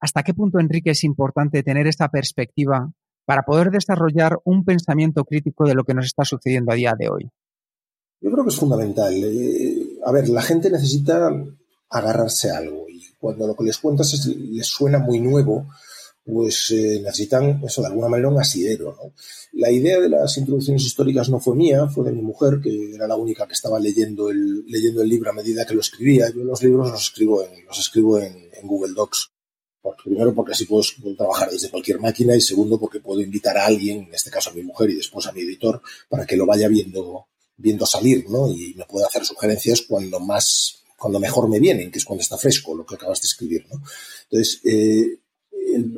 ¿Hasta 0.00 0.22
qué 0.22 0.34
punto, 0.34 0.58
Enrique, 0.58 0.90
es 0.90 1.04
importante 1.04 1.62
tener 1.62 1.86
esta 1.86 2.08
perspectiva 2.08 2.90
para 3.26 3.42
poder 3.42 3.70
desarrollar 3.70 4.38
un 4.44 4.64
pensamiento 4.64 5.24
crítico 5.24 5.66
de 5.66 5.74
lo 5.74 5.84
que 5.84 5.94
nos 5.94 6.06
está 6.06 6.24
sucediendo 6.24 6.72
a 6.72 6.74
día 6.74 6.94
de 6.98 7.08
hoy? 7.08 7.30
Yo 8.20 8.30
creo 8.30 8.44
que 8.44 8.50
es 8.50 8.56
fundamental. 8.56 9.12
Eh, 9.14 9.98
a 10.04 10.12
ver, 10.12 10.28
la 10.28 10.42
gente 10.42 10.70
necesita 10.70 11.30
agarrarse 11.90 12.50
a 12.50 12.58
algo 12.58 12.86
y 12.88 13.02
cuando 13.18 13.46
lo 13.46 13.54
que 13.54 13.64
les 13.64 13.78
cuentas 13.78 14.26
les 14.26 14.66
suena 14.66 14.98
muy 14.98 15.20
nuevo, 15.20 15.68
pues 16.30 16.70
eh, 16.70 17.00
necesitan 17.02 17.62
eso 17.64 17.82
de 17.82 17.88
alguna 17.88 18.08
manera 18.08 18.28
un 18.28 18.38
asidero. 18.38 18.96
¿no? 18.96 19.12
La 19.52 19.70
idea 19.70 20.00
de 20.00 20.08
las 20.08 20.36
introducciones 20.38 20.84
históricas 20.84 21.28
no 21.28 21.40
fue 21.40 21.56
mía, 21.56 21.88
fue 21.88 22.04
de 22.04 22.12
mi 22.12 22.22
mujer, 22.22 22.60
que 22.62 22.94
era 22.94 23.06
la 23.06 23.16
única 23.16 23.46
que 23.46 23.54
estaba 23.54 23.78
leyendo 23.78 24.30
el, 24.30 24.64
leyendo 24.66 25.02
el 25.02 25.08
libro 25.08 25.30
a 25.30 25.34
medida 25.34 25.66
que 25.66 25.74
lo 25.74 25.80
escribía. 25.80 26.30
Yo 26.30 26.44
los 26.44 26.62
libros 26.62 26.90
los 26.90 27.02
escribo 27.02 27.44
en, 27.44 27.64
los 27.66 27.78
escribo 27.78 28.18
en, 28.18 28.50
Google 28.62 28.92
Docs. 28.94 29.32
primero 30.04 30.34
porque 30.34 30.52
así 30.52 30.66
puedo, 30.66 30.84
trabajar 31.16 31.50
desde 31.50 31.70
cualquier 31.70 31.98
máquina 31.98 32.36
y 32.36 32.40
segundo 32.40 32.78
porque 32.78 33.00
puedo 33.00 33.20
invitar 33.20 33.56
a 33.56 33.66
alguien, 33.66 34.04
en 34.04 34.14
este 34.14 34.30
caso 34.30 34.50
a 34.50 34.52
mi 34.52 34.62
mujer 34.62 34.90
y 34.90 34.96
después 34.96 35.26
a 35.26 35.32
mi 35.32 35.40
editor, 35.40 35.80
para 36.08 36.26
que 36.26 36.36
lo 36.36 36.44
vaya 36.44 36.68
viendo, 36.68 37.28
viendo 37.56 37.86
salir, 37.86 38.28
¿no? 38.28 38.48
Y 38.48 38.74
me 38.76 38.84
pueda 38.84 39.06
hacer 39.06 39.24
sugerencias 39.24 39.82
cuando 39.88 40.20
más 40.20 40.80
cuando 41.00 41.18
mejor 41.18 41.48
me 41.48 41.58
vienen, 41.58 41.90
que 41.90 41.98
es 41.98 42.04
cuando 42.04 42.20
está 42.20 42.36
fresco 42.36 42.76
lo 42.76 42.84
que 42.84 42.94
acabas 42.94 43.22
de 43.22 43.26
escribir. 43.26 43.64
¿no? 43.70 43.82
Entonces, 44.24 44.60
eh, 44.66 45.18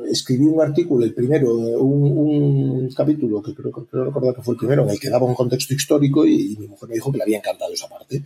escribí 0.09 0.45
un 0.45 0.61
artículo, 0.61 1.05
el 1.05 1.13
primero, 1.13 1.53
un, 1.53 2.89
capítulo 2.95 3.41
que 3.41 3.53
creo, 3.53 3.71
creo 3.71 4.05
recordar 4.05 4.35
que 4.35 4.41
fue 4.41 4.53
el 4.53 4.59
primero, 4.59 4.83
en 4.83 4.89
el 4.89 4.99
que 4.99 5.09
daba 5.09 5.25
un 5.25 5.35
contexto 5.35 5.73
histórico 5.73 6.25
y, 6.25 6.55
mi 6.59 6.67
mujer 6.67 6.89
me 6.89 6.95
dijo 6.95 7.11
que 7.11 7.17
le 7.17 7.23
había 7.23 7.37
encantado 7.37 7.73
esa 7.73 7.87
parte, 7.87 8.23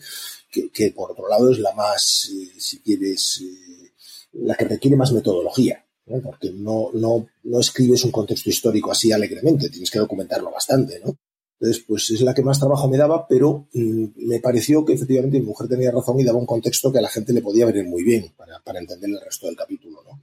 que, 0.51 0.91
por 0.91 1.11
otro 1.11 1.27
lado 1.29 1.51
es 1.51 1.59
la 1.59 1.73
más, 1.73 2.29
eh, 2.31 2.59
si 2.59 2.79
quieres, 2.79 3.41
eh, 3.41 3.91
la 4.33 4.55
que 4.55 4.65
requiere 4.65 4.97
más 4.97 5.11
metodología. 5.11 5.83
porque 6.23 6.51
no, 6.51 6.89
no, 6.93 7.27
no 7.43 7.59
escribes 7.59 8.03
un 8.05 8.11
contexto 8.11 8.49
histórico 8.49 8.91
así 8.91 9.11
alegremente, 9.11 9.69
tienes 9.69 9.91
que 9.91 9.99
documentarlo 9.99 10.51
bastante, 10.51 11.01
¿no? 11.03 11.17
Entonces, 11.59 11.83
pues 11.87 12.11
es 12.11 12.21
la 12.21 12.35
que 12.35 12.43
más 12.43 12.59
trabajo 12.59 12.87
me 12.87 12.97
daba, 12.97 13.27
pero 13.27 13.67
mm, 13.73 14.05
me 14.27 14.39
pareció 14.39 14.85
que 14.85 14.93
efectivamente 14.93 15.39
mi 15.39 15.47
mujer 15.47 15.67
tenía 15.67 15.91
razón 15.91 16.19
y 16.19 16.23
daba 16.23 16.37
un 16.37 16.45
contexto 16.45 16.91
que 16.91 16.99
a 16.99 17.01
la 17.01 17.09
gente 17.09 17.33
le 17.33 17.41
podía 17.41 17.65
venir 17.65 17.85
muy 17.85 18.03
bien 18.03 18.31
para, 18.37 18.59
para 18.59 18.79
entender 18.79 19.09
el 19.09 19.19
resto 19.19 19.47
del 19.47 19.55
capítulo, 19.55 20.03
¿no? 20.03 20.21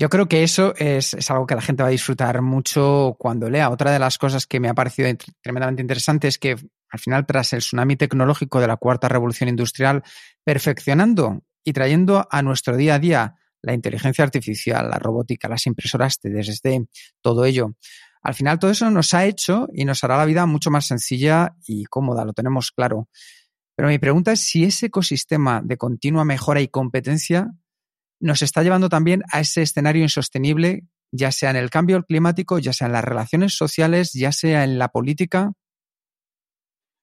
Yo 0.00 0.08
creo 0.08 0.28
que 0.28 0.42
eso 0.42 0.72
es, 0.78 1.30
algo 1.30 1.46
que 1.46 1.54
la 1.54 1.60
gente 1.60 1.82
va 1.82 1.90
a 1.90 1.92
disfrutar 1.92 2.40
mucho 2.40 3.16
cuando 3.18 3.50
lea. 3.50 3.68
Otra 3.68 3.90
de 3.90 3.98
las 3.98 4.16
cosas 4.16 4.46
que 4.46 4.58
me 4.58 4.70
ha 4.70 4.72
parecido 4.72 5.10
tremendamente 5.42 5.82
interesante 5.82 6.26
es 6.26 6.38
que 6.38 6.56
al 6.88 6.98
final, 6.98 7.26
tras 7.26 7.52
el 7.52 7.58
tsunami 7.58 7.96
tecnológico 7.96 8.62
de 8.62 8.66
la 8.66 8.78
cuarta 8.78 9.10
revolución 9.10 9.50
industrial, 9.50 10.02
perfeccionando 10.42 11.42
y 11.62 11.74
trayendo 11.74 12.26
a 12.30 12.40
nuestro 12.40 12.78
día 12.78 12.94
a 12.94 12.98
día 12.98 13.34
la 13.60 13.74
inteligencia 13.74 14.24
artificial, 14.24 14.88
la 14.88 14.98
robótica, 14.98 15.50
las 15.50 15.66
impresoras 15.66 16.18
3D, 16.18 16.88
todo 17.20 17.44
ello. 17.44 17.74
Al 18.22 18.32
final 18.32 18.58
todo 18.58 18.70
eso 18.70 18.90
nos 18.90 19.12
ha 19.12 19.26
hecho 19.26 19.68
y 19.70 19.84
nos 19.84 20.02
hará 20.02 20.16
la 20.16 20.24
vida 20.24 20.46
mucho 20.46 20.70
más 20.70 20.86
sencilla 20.86 21.56
y 21.66 21.84
cómoda, 21.84 22.24
lo 22.24 22.32
tenemos 22.32 22.72
claro. 22.72 23.10
Pero 23.76 23.90
mi 23.90 23.98
pregunta 23.98 24.32
es 24.32 24.40
si 24.40 24.64
ese 24.64 24.86
ecosistema 24.86 25.60
de 25.62 25.76
continua 25.76 26.24
mejora 26.24 26.62
y 26.62 26.68
competencia 26.68 27.50
nos 28.20 28.42
está 28.42 28.62
llevando 28.62 28.88
también 28.88 29.22
a 29.32 29.40
ese 29.40 29.62
escenario 29.62 30.02
insostenible, 30.02 30.86
ya 31.10 31.32
sea 31.32 31.50
en 31.50 31.56
el 31.56 31.70
cambio 31.70 32.02
climático, 32.04 32.58
ya 32.58 32.72
sea 32.72 32.86
en 32.86 32.92
las 32.92 33.04
relaciones 33.04 33.56
sociales, 33.56 34.12
ya 34.12 34.30
sea 34.30 34.64
en 34.64 34.78
la 34.78 34.88
política? 34.88 35.52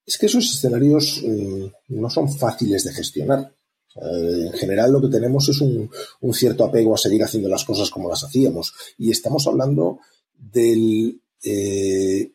Es 0.05 0.17
que 0.17 0.27
esos 0.27 0.45
escenarios 0.45 1.21
eh, 1.23 1.71
no 1.89 2.09
son 2.09 2.31
fáciles 2.31 2.83
de 2.85 2.93
gestionar. 2.93 3.53
en 3.95 4.53
general 4.53 4.91
lo 4.91 5.01
que 5.01 5.09
tenemos 5.09 5.49
es 5.49 5.59
un, 5.59 5.89
cierto 6.33 6.63
apego 6.63 6.93
a 6.93 6.97
seguir 6.97 7.23
haciendo 7.23 7.49
las 7.49 7.65
cosas 7.65 7.89
como 7.89 8.09
las 8.09 8.23
hacíamos. 8.23 8.73
Y 8.97 9.11
estamos 9.11 9.45
hablando 9.47 9.99
del 10.33 11.21
eh, 11.43 12.31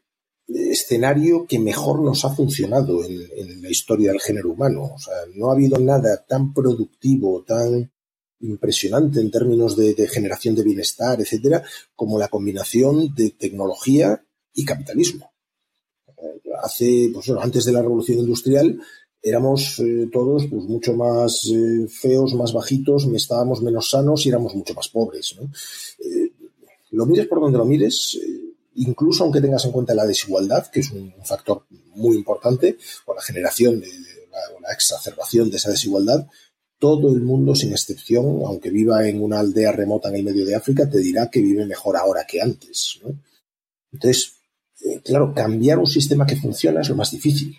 escenario 0.49 1.47
que 1.47 1.59
mejor 1.59 2.03
nos 2.03 2.25
ha 2.25 2.35
funcionado 2.35 3.05
en, 3.05 3.23
en, 3.37 3.63
la 3.63 3.71
historia 3.71 4.11
del 4.11 4.21
género 4.21 4.51
humano. 4.51 4.93
O 4.95 4.99
sea, 4.99 5.15
no 5.35 5.49
ha 5.49 5.55
habido 5.55 5.79
nada 5.79 6.27
tan 6.29 6.53
productivo, 6.53 7.43
tan 7.45 7.91
impresionante 8.43 9.21
en 9.21 9.31
términos 9.31 9.77
de, 9.77 9.95
generación 10.09 10.55
de 10.55 10.65
bienestar, 10.65 11.21
etcétera, 11.21 11.63
como 11.95 12.19
la 12.19 12.29
combinación 12.29 13.15
de 13.15 13.31
tecnología 13.31 14.25
y 14.53 14.65
capitalismo. 14.65 15.33
Hace, 16.63 17.11
pues 17.13 17.29
antes 17.31 17.65
de 17.65 17.73
la 17.73 17.83
revolución 17.83 18.19
industrial, 18.19 18.81
éramos 19.23 19.79
eh, 19.79 20.09
todos 20.13 20.47
pues, 20.49 20.65
mucho 20.65 20.95
más 20.95 21.47
eh, 21.47 21.87
feos, 21.89 22.35
más 22.35 22.53
bajitos, 22.53 23.07
estábamos 23.15 23.63
menos 23.63 23.91
sanos 23.91 24.27
y 24.27 24.29
éramos 24.29 24.55
mucho 24.55 24.75
más 24.75 24.89
pobres. 24.89 25.35
Eh, 25.99 26.33
lo 26.91 27.07
mires 27.07 27.27
por 27.27 27.41
donde 27.41 27.59
lo 27.59 27.65
mires, 27.65 28.19
incluso 28.75 29.25
aunque 29.25 29.41
tengas 29.41 29.65
en 29.65 29.73
cuenta 29.73 29.95
la 29.95 30.07
desigualdad, 30.07 30.67
que 30.67 30.81
es 30.81 30.91
un, 30.91 31.15
factor 31.25 31.65
muy 31.95 32.17
importante, 32.17 32.77
o 33.07 33.15
la 33.15 33.23
generación 33.23 33.81
de, 33.81 33.89
la 34.61 34.73
exacerbación 34.73 35.51
de 35.51 35.57
esa 35.57 35.71
desigualdad, 35.71 36.27
todo 36.83 37.15
el 37.15 37.21
mundo, 37.21 37.55
sin 37.55 37.71
excepción, 37.71 38.43
aunque 38.45 38.69
viva 38.69 39.09
en 39.09 39.23
una 39.23 39.39
aldea 39.39 39.71
remota 39.71 40.09
en 40.09 40.17
el 40.17 40.25
medio 40.25 40.45
de 40.45 40.57
África, 40.57 40.91
te 40.91 40.99
dirá 40.99 41.31
que 41.31 41.41
vive 41.41 41.65
mejor 41.65 41.97
ahora 41.97 42.27
que 42.27 42.41
antes. 42.41 42.99
Entonces, 43.93 44.33
eh, 44.85 45.01
claro, 45.05 45.33
cambiar 45.33 45.79
un 45.79 45.87
sistema 45.87 46.27
que 46.27 46.35
funciona 46.35 46.81
es 46.81 46.89
lo 46.89 46.97
más 46.97 47.13
difícil. 47.13 47.57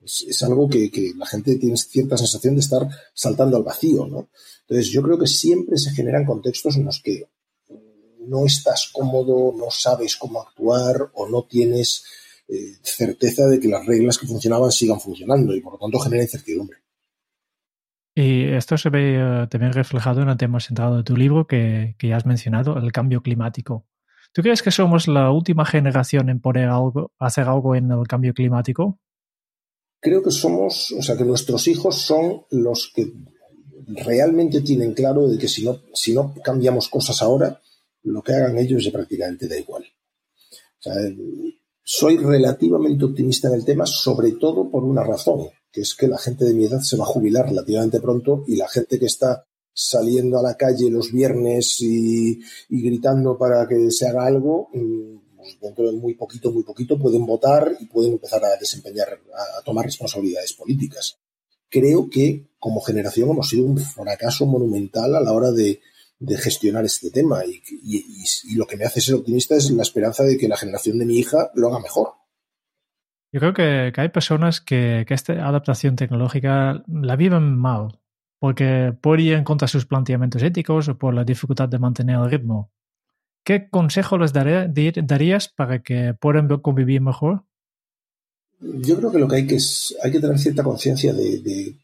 Es, 0.00 0.40
algo 0.44 0.68
que, 0.68 0.88
la 1.16 1.26
gente 1.26 1.56
tiene 1.56 1.76
cierta 1.76 2.16
sensación 2.16 2.54
de 2.54 2.60
estar 2.60 2.88
saltando 3.12 3.56
al 3.56 3.64
vacío. 3.64 4.06
Entonces, 4.06 4.86
yo 4.92 5.02
creo 5.02 5.18
que 5.18 5.26
siempre 5.26 5.76
se 5.76 5.90
generan 5.90 6.24
contextos 6.24 6.76
en 6.76 6.84
los 6.84 7.02
que 7.02 7.24
no 8.20 8.46
estás 8.46 8.88
cómodo, 8.92 9.52
no 9.52 9.72
sabes 9.72 10.14
cómo 10.14 10.42
actuar 10.42 11.10
o 11.14 11.28
no 11.28 11.42
tienes 11.42 12.04
eh, 12.46 12.76
certeza 12.82 13.48
de 13.48 13.58
que 13.58 13.66
las 13.66 13.84
reglas 13.84 14.16
que 14.16 14.28
funcionaban 14.28 14.70
sigan 14.70 15.00
funcionando 15.00 15.56
y 15.56 15.60
por 15.60 15.72
lo 15.72 15.78
tanto 15.80 15.98
genera 15.98 16.22
incertidumbre. 16.22 16.78
Y 18.14 18.44
esto 18.44 18.76
se 18.76 18.90
ve 18.90 19.16
eh, 19.16 19.46
también 19.48 19.72
reflejado 19.72 20.22
en 20.22 20.28
el 20.28 20.36
tema 20.36 20.60
centrado 20.60 20.96
de 20.96 21.04
tu 21.04 21.16
libro 21.16 21.46
que, 21.46 21.94
ya 22.02 22.16
has 22.16 22.26
mencionado, 22.26 22.76
el 22.76 22.92
cambio 22.92 23.22
climático. 23.22 23.86
¿Tú 24.32 24.42
crees 24.42 24.62
que 24.62 24.70
somos 24.70 25.08
la 25.08 25.30
última 25.30 25.64
generación 25.64 26.28
en 26.28 26.40
poder 26.40 26.68
algo, 26.68 27.12
hacer 27.18 27.48
algo 27.48 27.74
en 27.74 27.90
el 27.90 28.06
cambio 28.06 28.34
climático? 28.34 28.98
Creo 30.00 30.22
que 30.22 30.30
somos, 30.30 30.92
o 30.98 31.02
sea, 31.02 31.16
que 31.16 31.24
nuestros 31.24 31.66
hijos 31.68 31.96
son 31.96 32.42
los 32.50 32.92
que 32.94 33.12
realmente 33.86 34.60
tienen 34.60 34.94
claro 34.94 35.28
de 35.28 35.38
que 35.38 35.48
si 35.48 35.64
no, 35.64 35.80
si 35.92 36.14
no 36.14 36.34
cambiamos 36.42 36.88
cosas 36.88 37.22
ahora, 37.22 37.60
lo 38.02 38.22
que 38.22 38.32
hagan 38.32 38.56
ellos 38.58 38.84
ya 38.84 38.92
prácticamente 38.92 39.46
da 39.46 39.58
igual. 39.58 39.84
soy 41.82 42.16
relativamente 42.16 43.04
optimista 43.04 43.48
en 43.48 43.54
el 43.54 43.64
tema, 43.64 43.84
sobre 43.86 44.32
todo 44.32 44.70
por 44.70 44.84
una 44.84 45.02
razón 45.04 45.48
que 45.72 45.82
es 45.82 45.94
que 45.94 46.08
la 46.08 46.18
gente 46.18 46.44
de 46.44 46.54
mi 46.54 46.64
edad 46.66 46.80
se 46.80 46.96
va 46.96 47.04
a 47.04 47.08
jubilar 47.08 47.48
relativamente 47.48 48.00
pronto 48.00 48.44
y 48.46 48.56
la 48.56 48.68
gente 48.68 48.98
que 48.98 49.06
está 49.06 49.44
saliendo 49.72 50.38
a 50.38 50.42
la 50.42 50.56
calle 50.56 50.90
los 50.90 51.12
viernes 51.12 51.76
y, 51.80 52.40
gritando 52.68 53.38
para 53.38 53.66
que 53.66 53.90
se 53.90 54.06
haga 54.06 54.26
algo, 54.26 54.68
mm, 54.72 55.36
pues 55.36 55.58
dentro 55.60 55.90
de 55.90 55.96
muy 55.96 56.14
poquito, 56.14 56.52
muy 56.52 56.64
poquito 56.64 56.98
pueden 56.98 57.24
votar 57.24 57.74
y 57.80 57.86
pueden 57.86 58.12
empezar 58.12 58.44
a 58.44 58.56
desempeñar, 58.56 59.08
a, 59.08 59.62
tomar 59.62 59.86
responsabilidades 59.86 60.52
políticas. 60.52 61.18
Creo 61.68 62.10
que 62.10 62.50
como 62.58 62.80
generación 62.80 63.30
hemos 63.30 63.48
sido 63.48 63.64
un 63.64 63.78
fracaso 63.78 64.44
monumental 64.44 65.14
a 65.14 65.20
la 65.20 65.32
hora 65.32 65.50
de, 65.52 65.80
gestionar 66.36 66.84
este 66.84 67.10
tema 67.10 67.42
y, 67.46 67.62
y, 67.82 68.54
lo 68.54 68.66
que 68.66 68.76
me 68.76 68.84
hace 68.84 69.00
ser 69.00 69.14
optimista 69.14 69.56
es 69.56 69.70
la 69.70 69.82
esperanza 69.82 70.22
de 70.22 70.36
que 70.36 70.48
la 70.48 70.56
generación 70.58 70.98
de 70.98 71.06
mi 71.06 71.16
hija 71.16 71.50
lo 71.54 71.68
haga 71.68 71.78
mejor. 71.78 72.19
Yo 73.32 73.38
creo 73.38 73.54
que, 73.54 73.92
hay 74.00 74.08
personas 74.08 74.60
que, 74.60 75.06
esta 75.08 75.32
adaptación 75.46 75.94
tecnológica 75.94 76.82
la 76.88 77.16
viven 77.16 77.56
mal, 77.56 78.00
porque 78.40 78.92
por 79.00 79.20
ir 79.20 79.34
en 79.34 79.44
contra 79.44 79.66
de 79.66 79.72
sus 79.72 79.86
planteamientos 79.86 80.42
éticos 80.42 80.88
o 80.88 80.98
por 80.98 81.14
la 81.14 81.24
dificultad 81.24 81.68
de 81.68 81.78
mantener 81.78 82.16
el 82.16 82.30
ritmo. 82.30 82.72
¿Qué 83.44 83.70
consejo 83.70 84.18
les 84.18 84.32
darías 84.32 85.48
para 85.48 85.82
que 85.82 86.14
puedan 86.20 86.48
convivir 86.60 87.00
mejor? 87.00 87.44
Yo 88.60 88.98
creo 88.98 89.12
que 89.12 89.18
lo 89.18 89.28
que 89.28 89.36
hay 89.36 89.46
que 89.46 89.54
es, 89.54 89.96
hay 90.02 90.10
que 90.10 90.20
tener 90.20 90.38
cierta 90.38 90.64
conciencia 90.64 91.14
de, 91.14 91.38
de, 91.38 91.78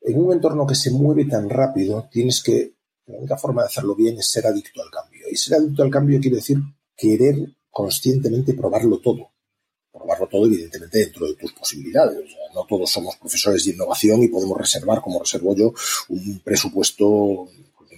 en 0.00 0.18
un 0.18 0.32
entorno 0.32 0.66
que 0.66 0.74
se 0.74 0.90
mueve 0.90 1.26
tan 1.26 1.48
rápido, 1.48 2.08
tienes 2.10 2.42
que, 2.42 2.74
la 3.06 3.18
única 3.18 3.36
forma 3.36 3.62
de 3.62 3.68
hacerlo 3.68 3.94
bien 3.94 4.16
es 4.18 4.30
ser 4.30 4.46
adicto 4.46 4.82
al 4.82 4.90
cambio. 4.90 5.26
Y 5.30 5.36
ser 5.36 5.58
adicto 5.58 5.82
al 5.82 5.90
cambio 5.90 6.20
quiere 6.20 6.36
decir 6.36 6.58
querer 6.96 7.54
conscientemente 7.70 8.54
probarlo 8.54 8.98
todo 8.98 9.30
probarlo 9.92 10.26
todo, 10.28 10.46
evidentemente, 10.46 10.98
dentro 10.98 11.26
de 11.26 11.34
tus 11.34 11.52
posibilidades. 11.52 12.30
no 12.54 12.64
todos 12.64 12.90
somos 12.90 13.16
profesores 13.16 13.64
de 13.64 13.72
innovación 13.72 14.22
y 14.22 14.28
podemos 14.28 14.58
reservar, 14.58 15.00
como 15.00 15.20
reservo 15.20 15.54
yo, 15.54 15.72
un 16.08 16.40
presupuesto 16.40 17.48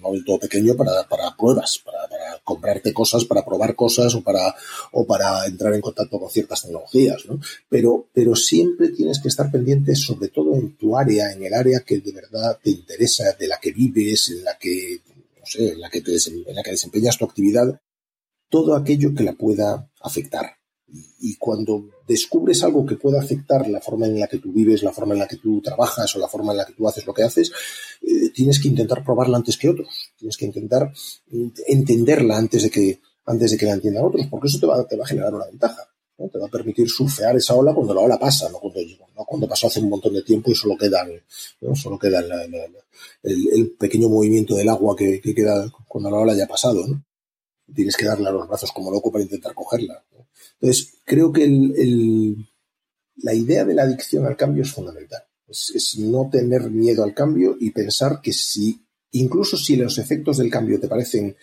no 0.03 0.13
del 0.13 0.25
pequeño 0.41 0.75
para, 0.77 1.07
pruebas, 1.37 1.79
para, 1.85 1.97
comprarte 2.45 2.93
cosas, 2.93 3.25
para 3.25 3.45
probar 3.45 3.75
cosas 3.75 4.15
o 4.15 4.23
para, 4.23 4.55
o 4.93 5.07
para 5.07 5.47
entrar 5.47 5.73
en 5.75 5.81
contacto 5.81 6.19
con 6.19 6.29
ciertas 6.29 6.63
tecnologías, 6.63 7.25
¿no? 7.27 7.39
Pero, 7.69 8.09
pero 8.13 8.35
siempre 8.35 8.89
tienes 8.89 9.21
que 9.21 9.29
estar 9.29 9.51
pendiente, 9.51 9.95
sobre 9.95 10.29
todo 10.29 10.55
en 10.55 10.77
tu 10.77 10.97
área, 10.97 11.33
en 11.33 11.45
el 11.45 11.55
área 11.55 11.81
que 11.81 12.01
de 12.01 12.13
verdad 12.13 12.59
te 12.63 12.71
interesa, 12.71 13.33
de 13.39 13.47
la 13.47 13.59
que 13.61 13.73
vives, 13.73 14.31
en 14.31 14.45
la 14.45 14.59
que, 14.59 15.01
no 15.39 15.47
sé, 15.47 15.73
en 15.73 15.81
la 15.81 15.89
que, 15.89 16.01
te, 16.01 16.13
en 16.13 16.55
la 16.55 16.63
que 16.63 16.73
desempeñas 16.73 17.17
tu 17.17 17.25
actividad, 17.25 17.81
todo 18.49 18.75
aquello 18.75 19.15
que 19.15 19.23
la 19.23 19.35
pueda 19.35 19.89
afectar 20.01 20.57
Y, 21.21 21.37
cuando 21.37 21.87
descubres 22.07 22.63
algo 22.63 22.85
que 22.85 22.97
pueda 22.97 23.19
afectar 23.21 23.67
la 23.69 23.81
forma 23.81 24.07
en 24.07 24.21
la 24.21 24.27
que 24.27 24.39
tú 24.39 24.53
vives, 24.53 24.83
la 24.83 24.93
forma 24.93 25.15
en 25.15 25.21
la 25.21 25.27
que 25.27 25.37
tú 25.37 25.63
trabajas 25.63 26.15
o 26.15 26.19
la 26.19 26.29
forma 26.29 26.53
en 26.53 26.59
la 26.59 26.67
que 26.67 26.75
tú 26.75 26.87
haces 26.87 27.07
lo 27.07 27.15
que 27.15 27.23
haces, 27.23 27.51
eh, 28.03 28.29
tienes 28.35 28.61
que 28.61 28.69
intentar 28.69 29.03
probarla 29.03 29.39
antes 29.39 29.57
que 29.57 29.71
otros. 29.71 30.13
Tienes 30.19 30.37
que 30.37 30.45
intentar 30.45 30.93
entenderla 31.67 32.37
antes 32.37 32.65
de 32.65 32.71
que, 32.71 33.01
antes 33.25 33.53
de 33.53 33.57
que 33.57 33.67
la 33.67 33.73
entiendan 33.73 34.05
otros, 34.05 34.27
porque 34.31 34.49
eso 34.49 34.61
te 34.61 34.67
va, 34.67 34.87
te 34.87 34.97
va 34.97 35.05
a 35.05 35.09
generar 35.09 35.35
una 35.35 35.47
ventaja. 35.47 35.89
Te 36.31 36.39
va 36.39 36.47
a 36.47 36.51
permitir 36.51 36.89
surfear 36.89 37.37
esa 37.37 37.55
ola 37.55 37.75
cuando 37.75 37.95
la 37.95 38.01
ola 38.01 38.19
pasa, 38.19 38.49
no 38.51 38.59
cuando, 38.59 38.81
no 39.17 39.25
cuando 39.25 39.49
pasó 39.49 39.67
hace 39.67 39.81
un 39.81 39.89
montón 39.89 40.13
de 40.15 40.23
tiempo 40.23 40.51
y 40.51 40.55
solo 40.55 40.77
queda, 40.77 41.07
solo 41.75 41.99
queda 41.99 42.23
el, 43.23 43.71
pequeño 43.79 44.09
movimiento 44.09 44.55
del 44.55 44.69
agua 44.69 44.95
que, 44.95 45.21
queda 45.21 45.71
cuando 45.89 46.11
la 46.11 46.19
ola 46.19 46.35
ya 46.35 46.45
ha 46.45 46.49
pasado. 46.49 46.85
Tienes 47.75 47.97
que 47.97 48.05
darle 48.05 48.29
a 48.29 48.33
los 48.33 48.47
brazos 48.47 48.71
como 48.73 48.91
loco 48.91 49.11
para 49.11 49.25
intentar 49.25 49.55
cogerla. 49.55 50.05
Entonces, 50.63 50.95
creo 51.05 51.33
que 51.33 51.45
la 53.17 53.35
idea 53.35 53.65
de 53.65 53.75
la 53.75 53.83
adicción 53.83 54.27
al 54.27 54.37
cambio 54.37 54.63
es 54.63 54.71
fundamental. 54.71 55.23
Es, 55.49 55.99
no 55.99 56.31
tener 56.31 56.71
miedo 56.71 57.03
al 57.03 57.15
cambio 57.15 57.57
y 57.59 57.73
pensar 57.73 58.21
que 58.23 58.33
si, 58.33 58.87
incluso 59.11 59.57
si 59.57 59.75
los 59.75 59.99
efectos 59.99 60.39
del 60.39 60.51
cambio 60.51 60.79
te 60.79 60.87
parecen 60.87 61.37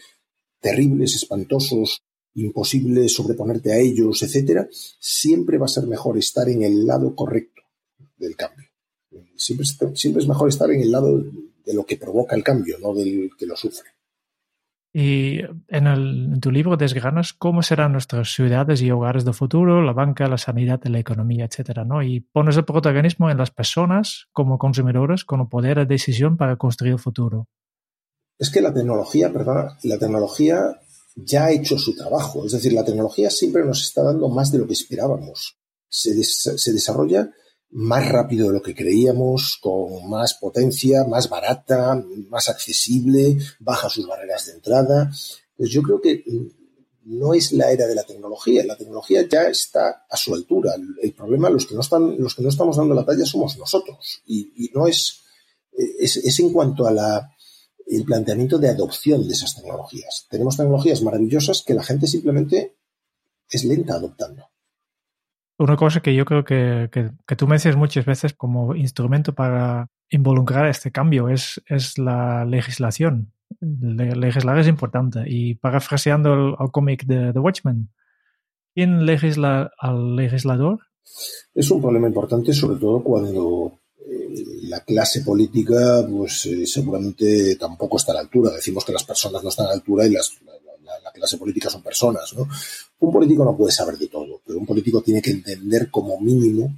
terribles, 0.62 1.16
espantosos, 1.16 2.02
imposible 2.36 3.10
sobreponerte 3.10 3.74
a 3.74 3.78
ellos, 3.78 4.24
etcétera, 4.24 4.70
siempre 4.72 5.58
va 5.58 5.66
a 5.66 5.70
ser 5.70 5.86
mejor 5.86 6.18
estar 6.18 6.48
en 6.48 6.64
el 6.64 6.86
lado 6.88 7.14
correcto 7.14 7.62
del 8.18 8.38
cambio. 8.38 8.70
Siempre 9.36 9.66
es 9.66 10.28
mejor 10.28 10.48
estar 10.48 10.72
en 10.72 10.80
el 10.80 10.92
lado 10.92 11.22
de 11.66 11.74
lo 11.74 11.86
que 11.86 11.98
provoca 11.98 12.38
el 12.38 12.44
cambio, 12.44 12.80
no 12.80 12.94
del 12.94 13.32
que 13.38 13.46
lo 13.46 13.58
sufre. 13.58 13.99
Y 14.92 15.42
en, 15.68 15.88
el, 15.88 16.34
en, 16.34 16.40
tu 16.40 16.52
libro 16.52 16.76
desgranas 16.76 17.34
cómo 17.34 17.62
serán 17.62 17.92
nuestras 17.92 18.34
ciudades 18.34 18.82
y 18.82 18.90
hogares 18.90 19.24
del 19.24 19.36
futuro, 19.36 19.84
la 19.84 19.94
banca, 19.94 20.28
la 20.28 20.40
sanidad, 20.40 20.82
la 20.86 21.00
economía, 21.00 21.46
etcétera, 21.46 21.86
¿no? 21.86 22.02
Y 22.02 22.22
pones 22.22 22.58
el 22.58 22.66
protagonismo 22.66 23.30
en 23.30 23.38
las 23.38 23.52
personas 23.52 24.28
como 24.32 24.58
consumidores 24.58 25.26
con 25.26 25.42
el 25.42 25.48
poder 25.48 25.78
de 25.78 25.86
decisión 25.86 26.38
para 26.38 26.56
construir 26.56 26.94
el 26.94 27.00
futuro. 27.00 27.48
Es 28.40 28.50
que 28.50 28.62
la 28.62 28.74
tecnología, 28.74 29.32
perdón, 29.32 29.68
la 29.84 30.00
tecnología 30.00 30.80
ya 31.16 31.46
ha 31.46 31.52
hecho 31.52 31.78
su 31.78 31.96
trabajo. 31.96 32.46
Es 32.46 32.54
decir, 32.54 32.74
la 32.74 32.86
tecnología 32.86 33.30
siempre 33.30 33.66
nos 33.66 33.84
está 33.84 34.04
dando 34.04 34.30
más 34.30 34.52
de 34.52 34.60
lo 34.60 34.68
que 34.68 34.74
esperábamos. 34.74 35.58
Se, 35.88 36.14
desarrolla 36.14 37.32
más 37.72 38.10
rápido 38.10 38.48
de 38.48 38.54
lo 38.54 38.62
que 38.62 38.76
creíamos, 38.76 39.58
con 39.62 40.10
más 40.10 40.34
potencia, 40.36 41.04
más 41.04 41.30
barata, 41.30 42.04
más 42.30 42.50
accesible, 42.50 43.38
baja 43.60 43.90
sus 43.90 44.08
barreras 44.08 44.48
de 44.48 44.54
entrada. 44.54 45.12
Pues 45.56 45.70
yo 45.70 45.82
creo 45.84 46.02
que 46.02 46.24
no 47.06 47.34
es 47.34 47.52
la 47.52 47.72
era 47.72 47.88
de 47.88 47.96
la 47.96 48.04
tecnología. 48.04 48.66
La 48.66 48.78
tecnología 48.78 49.28
ya 49.28 49.44
está 49.44 50.06
a 50.10 50.18
su 50.18 50.34
altura. 50.34 50.74
El, 51.02 51.14
problema, 51.14 51.50
los 51.50 51.66
que 51.66 51.76
no 51.76 51.82
están, 51.82 52.18
los 52.20 52.36
que 52.36 52.44
no 52.44 52.50
estamos 52.50 52.78
dando 52.78 52.96
la 52.96 53.06
talla 53.06 53.26
somos 53.26 53.58
nosotros. 53.58 54.22
Y, 54.26 54.72
no 54.74 54.88
es, 54.88 55.22
es 56.00 56.40
en 56.40 56.52
cuanto 56.52 56.88
a 56.88 56.92
la 56.92 57.30
el 57.90 58.04
planteamiento 58.04 58.60
de 58.60 58.70
adopción 58.70 59.28
de 59.28 59.34
esas 59.34 59.56
tecnologías. 59.56 60.28
Tenemos 60.30 60.56
tecnologías 60.56 61.02
maravillosas 61.02 61.64
que 61.66 61.74
la 61.74 61.84
gente 61.84 62.06
simplemente 62.06 62.78
es 63.50 63.64
lenta 63.64 63.96
adoptando. 63.96 64.44
Una 65.60 65.76
cosa 65.76 66.00
que 66.00 66.16
yo 66.16 66.26
creo 66.26 66.44
que, 66.44 66.90
que, 66.92 67.36
tú 67.36 67.48
mencionas 67.48 67.78
muchas 67.78 68.06
veces 68.06 68.34
como 68.34 68.76
instrumento 68.76 69.36
para 69.36 69.88
involucrar 70.10 70.66
este 70.68 70.92
cambio 70.92 71.30
es, 71.30 71.62
es 71.68 71.98
la 71.98 72.46
legislación. 72.46 73.34
legislar 73.62 74.58
es 74.58 74.68
importante. 74.68 75.24
Y 75.28 75.56
parafraseando 75.56 76.34
el, 76.34 76.56
el 76.60 76.72
cómic 76.72 77.06
de 77.06 77.34
The 77.34 77.40
Watchmen, 77.40 77.90
¿quién 78.74 79.06
legisla 79.06 79.72
al 79.78 80.16
legislador? 80.16 80.80
Es 81.54 81.70
un 81.70 81.82
problema 81.82 82.08
importante, 82.08 82.54
sobre 82.54 82.80
todo 82.80 83.04
cuando 83.04 83.80
la 84.64 84.82
clase 84.82 85.22
política, 85.22 86.06
pues 86.10 86.46
eh, 86.46 86.66
seguramente 86.66 87.56
tampoco 87.56 87.98
está 87.98 88.12
a 88.12 88.16
la 88.16 88.22
altura. 88.22 88.52
Decimos 88.52 88.86
que 88.86 88.94
las 88.94 89.04
personas 89.04 89.44
no 89.44 89.50
están 89.50 89.66
a 89.68 89.70
la 89.70 89.76
altura 89.76 90.06
y 90.06 90.12
las, 90.12 90.38
la, 91.04 91.12
clase 91.12 91.38
política 91.38 91.70
son 91.70 91.84
personas, 91.84 92.34
¿no? 92.34 92.48
Un 93.00 93.12
político 93.12 93.44
no 93.44 93.56
puede 93.56 93.72
saber 93.72 93.98
de 93.98 94.08
todo, 94.08 94.42
pero 94.46 94.60
un 94.60 94.66
político 94.66 95.02
tiene 95.02 95.22
que 95.22 95.32
entender 95.32 95.90
como 95.90 96.20
mínimo 96.20 96.74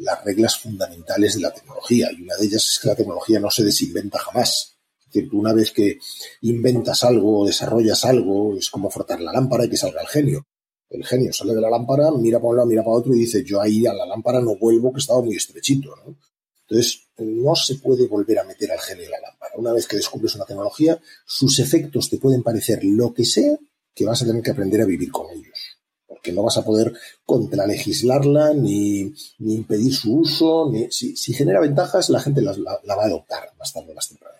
las 0.00 0.24
reglas 0.24 0.58
fundamentales 0.58 1.34
de 1.34 1.40
la 1.40 1.52
tecnología. 1.52 2.08
Y 2.16 2.22
una 2.22 2.36
de 2.36 2.46
ellas 2.46 2.68
es 2.68 2.78
que 2.80 2.88
la 2.88 2.94
tecnología 2.94 3.40
no 3.40 3.50
se 3.50 3.64
desinventa 3.64 4.18
jamás. 4.18 4.76
Es 4.98 5.06
decir, 5.06 5.28
tú 5.28 5.40
una 5.40 5.52
vez 5.52 5.72
que 5.72 5.98
inventas 6.42 7.04
algo 7.04 7.40
o 7.40 7.46
desarrollas 7.46 8.04
algo, 8.04 8.56
es 8.56 8.70
como 8.70 8.90
frotar 8.90 9.20
la 9.20 9.32
lámpara 9.32 9.64
y 9.64 9.70
que 9.70 9.76
salga 9.76 10.00
el 10.00 10.08
genio. 10.08 10.46
El 10.88 11.04
genio 11.04 11.32
sale 11.32 11.54
de 11.54 11.60
la 11.60 11.70
lámpara, 11.70 12.10
mira 12.10 12.38
para 12.38 12.50
un 12.50 12.56
lado, 12.56 12.68
mira 12.68 12.82
para 12.82 12.96
otro 12.96 13.14
y 13.14 13.20
dice, 13.20 13.44
yo 13.44 13.60
ahí 13.60 13.86
a 13.86 13.92
la 13.92 14.06
lámpara 14.06 14.40
no 14.40 14.56
vuelvo, 14.56 14.92
que 14.92 15.00
estaba 15.00 15.22
muy 15.22 15.36
estrechito. 15.36 15.94
¿no? 16.04 16.16
Entonces, 16.68 17.09
no 17.24 17.54
se 17.54 17.76
puede 17.76 18.06
volver 18.06 18.38
a 18.38 18.44
meter 18.44 18.70
al 18.72 18.78
genio 18.78 19.04
en 19.04 19.10
la 19.10 19.20
lámpara. 19.20 19.52
Una 19.56 19.72
vez 19.72 19.86
que 19.86 19.96
descubres 19.96 20.34
una 20.34 20.44
tecnología, 20.44 21.00
sus 21.26 21.58
efectos 21.58 22.10
te 22.10 22.18
pueden 22.18 22.42
parecer 22.42 22.80
lo 22.82 23.12
que 23.14 23.24
sea, 23.24 23.56
que 23.94 24.06
vas 24.06 24.22
a 24.22 24.26
tener 24.26 24.42
que 24.42 24.50
aprender 24.50 24.80
a 24.80 24.86
vivir 24.86 25.10
con 25.10 25.30
ellos. 25.30 25.78
Porque 26.06 26.32
no 26.32 26.42
vas 26.42 26.58
a 26.58 26.64
poder 26.64 26.92
contralegislarla 27.24 28.54
ni, 28.54 29.14
ni 29.38 29.54
impedir 29.54 29.94
su 29.94 30.16
uso. 30.16 30.70
Ni, 30.70 30.90
si, 30.90 31.16
si, 31.16 31.32
genera 31.32 31.60
ventajas, 31.60 32.10
la 32.10 32.20
gente 32.20 32.42
la, 32.42 32.52
la, 32.56 32.80
la 32.84 32.96
va 32.96 33.04
a 33.04 33.06
adoptar 33.06 33.52
más 33.58 33.72
tarde 33.72 33.92
o 33.92 33.94
más 33.94 34.08
temprano. 34.08 34.36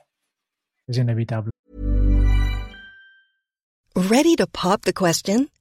Es 0.87 0.99
inevitable. 0.99 1.51
¿Ready 3.95 4.37
to 4.37 4.47
pop 4.47 4.83
the 4.83 4.93
question? 4.93 5.51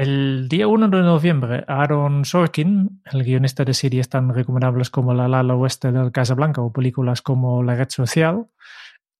El 0.00 0.48
día 0.48 0.66
1 0.66 0.88
de 0.88 1.02
noviembre, 1.02 1.62
Aaron 1.68 2.24
Sorkin, 2.24 3.02
el 3.12 3.22
guionista 3.22 3.66
de 3.66 3.74
series 3.74 4.08
tan 4.08 4.32
recomendables 4.32 4.88
como 4.88 5.12
La 5.12 5.28
Lala 5.28 5.54
Oeste 5.54 5.92
del 5.92 6.10
Casablanca 6.10 6.62
o 6.62 6.72
películas 6.72 7.20
como 7.20 7.62
La 7.62 7.74
Red 7.74 7.90
Social, 7.90 8.46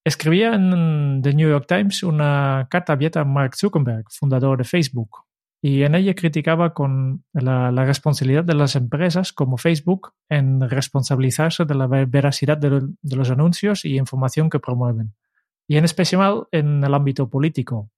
escribía 0.06 0.54
en 0.54 1.20
The 1.22 1.34
New 1.34 1.50
York 1.50 1.66
Times 1.68 2.02
una 2.02 2.66
carta 2.70 2.94
abierta 2.94 3.20
a 3.20 3.24
Mark 3.26 3.56
Zuckerberg, 3.56 4.06
fundador 4.08 4.56
de 4.56 4.64
Facebook, 4.64 5.26
y 5.60 5.82
en 5.82 5.96
ella 5.96 6.14
criticaba 6.14 6.72
con 6.72 7.24
la, 7.34 7.70
responsabilidad 7.84 8.44
de 8.44 8.54
las 8.54 8.74
empresas 8.74 9.34
como 9.34 9.58
Facebook 9.58 10.14
en 10.30 10.62
responsabilizarse 10.62 11.66
de 11.66 11.74
la 11.74 11.88
veracidad 11.88 12.56
de, 12.56 12.80
de 13.02 13.16
los 13.16 13.30
anuncios 13.30 13.84
y 13.84 13.98
información 13.98 14.48
que 14.48 14.60
promueven, 14.60 15.12
y 15.68 15.76
en 15.76 15.84
especial 15.84 16.44
en 16.52 16.82
el 16.82 16.94
ámbito 16.94 17.28
político, 17.28 17.90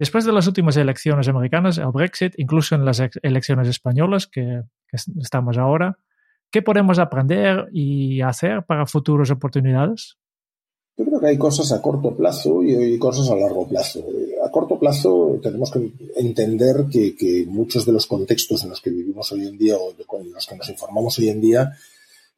Después 0.00 0.24
de 0.24 0.32
las 0.32 0.46
últimas 0.46 0.78
elecciones 0.78 1.28
americanas, 1.28 1.76
el 1.76 1.90
Brexit, 1.92 2.32
incluso 2.38 2.74
en 2.74 2.86
las 2.86 3.02
elecciones 3.22 3.68
españolas 3.68 4.26
que, 4.26 4.62
estamos 5.20 5.58
ahora, 5.58 5.98
¿qué 6.50 6.62
podemos 6.62 6.98
aprender 6.98 7.68
y 7.70 8.22
hacer 8.22 8.64
para 8.64 8.86
futuras 8.86 9.30
oportunidades? 9.30 10.16
Yo 10.96 11.04
creo 11.04 11.20
que 11.20 11.26
hay 11.26 11.36
cosas 11.36 11.70
a 11.72 11.82
corto 11.82 12.16
plazo 12.16 12.62
y 12.62 12.74
hay 12.74 12.98
cosas 12.98 13.30
a 13.30 13.36
largo 13.36 13.68
plazo. 13.68 14.02
A 14.42 14.50
corto 14.50 14.78
plazo 14.78 15.38
tenemos 15.42 15.70
que 15.70 15.92
entender 16.16 16.86
que, 16.90 17.44
muchos 17.46 17.84
de 17.84 17.92
los 17.92 18.06
contextos 18.06 18.64
en 18.64 18.70
los 18.70 18.80
que 18.80 18.88
vivimos 18.88 19.30
hoy 19.32 19.46
en 19.46 19.58
día 19.58 19.76
o 19.76 19.90
en 19.90 20.32
los 20.32 20.46
que 20.46 20.56
nos 20.56 20.70
informamos 20.70 21.18
hoy 21.18 21.28
en 21.28 21.42
día 21.42 21.76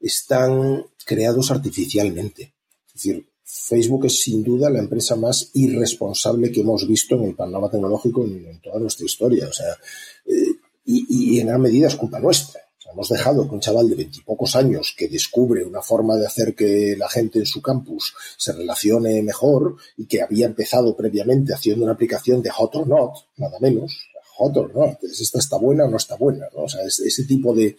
están 0.01 0.85
creados 1.07 1.53
artificialmente. 1.53 2.55
Es 2.89 2.95
decir, 2.95 3.32
Facebook 3.55 4.07
es 4.07 4.23
sin 4.23 4.43
duda 4.43 4.71
la 4.71 4.79
empresa 4.79 5.15
más 5.15 5.51
irresponsable 5.53 6.51
que 6.51 6.63
hemos 6.63 6.89
visto 6.89 7.17
en 7.17 7.25
el 7.25 7.35
panorama 7.35 7.71
tecnológico 7.71 8.25
en, 8.25 8.61
toda 8.63 8.81
nuestra 8.81 9.05
historia. 9.05 9.47
O 9.47 9.53
sea, 9.53 9.77
eh, 10.25 10.55
y, 10.87 11.39
en 11.39 11.49
gran 11.49 11.61
medida 11.61 11.89
es 11.89 11.97
culpa 11.97 12.19
nuestra. 12.19 12.63
hemos 12.91 13.11
dejado 13.11 13.47
que 13.47 13.55
un 13.55 13.61
chaval 13.61 13.91
de 13.91 13.97
veintipocos 13.97 14.57
años 14.57 14.95
que 14.97 15.07
descubre 15.07 15.65
una 15.65 15.83
forma 15.83 16.17
de 16.17 16.27
hacer 16.27 16.55
que 16.55 16.97
la 16.97 17.11
gente 17.11 17.41
en 17.41 17.47
su 17.47 17.61
campus 17.61 18.15
se 18.39 18.55
relacione 18.55 19.23
mejor 19.23 19.77
y 19.99 20.07
que 20.07 20.23
había 20.23 20.47
empezado 20.47 20.97
previamente 20.97 21.53
haciendo 21.53 21.85
una 21.85 21.93
aplicación 21.93 22.41
de 22.41 22.51
Hot 22.51 22.75
or 22.77 22.89
Not, 22.89 23.13
nada 23.37 23.59
menos, 23.61 23.93
Hot 24.37 24.57
or 24.57 24.75
Not, 24.75 25.05
esta 25.05 25.39
está 25.39 25.59
buena 25.59 25.85
o 25.85 25.91
no 25.91 25.99
está 25.99 26.17
buena, 26.17 26.47
¿no? 26.55 26.63
O 26.63 26.69
sea, 26.71 26.81
ese 26.85 27.25
tipo 27.25 27.55
de, 27.55 27.77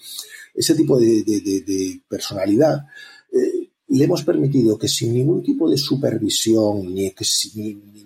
ese 0.53 0.75
tipo 0.75 0.99
de, 0.99 1.99
personalidad. 2.07 2.86
Eh, 3.31 3.72
le 3.97 4.06
hemos 4.06 4.23
permitido 4.23 4.77
que 4.77 4.88
sin 4.88 5.13
ningún 5.13 5.43
tipo 5.43 5.69
de 5.69 5.77
supervisión, 5.77 6.93
ni, 6.93 7.12
que, 7.12 7.25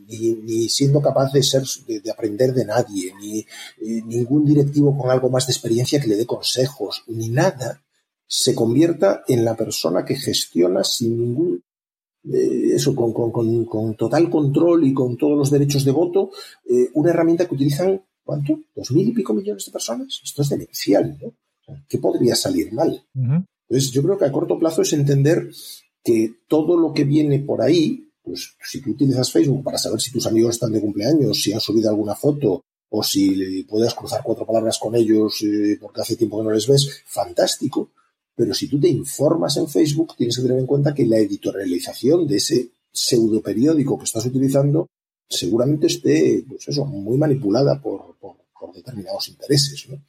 ni, 0.07 0.69
siendo 0.69 1.01
capaz 1.01 1.31
de, 1.31 1.43
ser, 1.43 1.63
de, 1.87 2.11
aprender 2.11 2.53
de 2.53 2.65
nadie, 2.65 3.13
ni 3.19 3.39
eh, 3.39 3.45
ningún 4.05 4.45
directivo 4.45 4.97
con 4.97 5.09
algo 5.09 5.29
más 5.29 5.47
de 5.47 5.53
experiencia 5.53 5.99
que 5.99 6.07
le 6.07 6.15
dé 6.15 6.25
consejos, 6.25 7.03
ni 7.07 7.29
nada, 7.29 7.83
se 8.27 8.53
convierta 8.53 9.23
en 9.27 9.45
la 9.45 9.55
persona 9.55 10.03
que 10.03 10.15
gestiona 10.15 10.83
sin 10.83 11.17
ningún 11.17 11.63
eh, 12.33 12.75
eso, 12.75 12.93
con, 12.93 13.13
con, 13.13 13.95
total 13.95 14.29
control 14.29 14.85
y 14.85 14.93
con 14.93 15.15
todos 15.15 15.37
los 15.37 15.49
derechos 15.49 15.85
de 15.85 15.91
voto, 15.91 16.31
eh, 16.65 16.89
una 16.93 17.11
herramienta 17.11 17.47
que 17.47 17.55
utilizan, 17.55 18.01
¿cuánto? 18.23 18.59
¿Dos 18.75 18.91
mil 18.91 19.07
y 19.07 19.13
pico 19.13 19.33
millones 19.33 19.65
de 19.65 19.71
personas? 19.71 20.19
Esto 20.21 20.41
es 20.41 20.49
demencial, 20.49 21.17
¿no? 21.21 21.33
¿Qué 21.87 21.97
podría 21.97 22.35
salir 22.35 22.73
mal? 22.73 23.05
Entonces, 23.69 23.91
yo 23.91 24.03
creo 24.03 24.17
que 24.17 24.25
a 24.25 24.31
corto 24.31 24.57
plazo 24.57 24.81
es 24.81 24.93
entender 24.93 25.49
que 26.03 26.35
todo 26.47 26.77
lo 26.77 26.93
que 26.93 27.03
viene 27.03 27.39
por 27.39 27.61
ahí, 27.61 28.09
pues 28.23 28.55
si 28.63 28.81
tú 28.81 28.91
utilizas 28.91 29.31
Facebook 29.31 29.63
para 29.63 29.77
saber 29.77 29.99
si 29.99 30.11
tus 30.11 30.25
amigos 30.25 30.55
están 30.55 30.71
de 30.71 30.81
cumpleaños, 30.81 31.41
si 31.41 31.51
han 31.51 31.59
subido 31.59 31.89
alguna 31.89 32.15
foto 32.15 32.63
o 32.89 33.03
si 33.03 33.63
puedes 33.63 33.93
cruzar 33.93 34.21
cuatro 34.23 34.45
palabras 34.45 34.79
con 34.79 34.95
ellos 34.95 35.41
eh, 35.43 35.77
porque 35.81 36.01
hace 36.01 36.15
tiempo 36.15 36.37
que 36.37 36.45
no 36.45 36.51
les 36.51 36.67
ves, 36.67 37.03
fantástico. 37.05 37.91
Pero 38.35 38.53
si 38.53 38.69
tú 38.69 38.79
te 38.79 38.87
informas 38.87 39.57
en 39.57 39.67
Facebook, 39.67 40.15
tienes 40.15 40.37
que 40.37 40.43
tener 40.43 40.59
en 40.59 40.65
cuenta 40.67 40.93
que 40.93 41.05
la 41.05 41.17
editorialización 41.17 42.27
de 42.27 42.37
ese 42.37 42.69
pseudo 42.91 43.41
periódico 43.41 43.97
que 43.97 44.05
estás 44.05 44.25
utilizando 44.25 44.87
seguramente 45.27 45.87
esté, 45.87 46.45
pues 46.47 46.67
eso, 46.67 46.85
muy 46.85 47.17
manipulada 47.17 47.81
por, 47.81 48.15
por, 48.17 48.37
por 48.57 48.73
determinados 48.73 49.27
intereses. 49.27 49.87
¿no? 49.89 50.01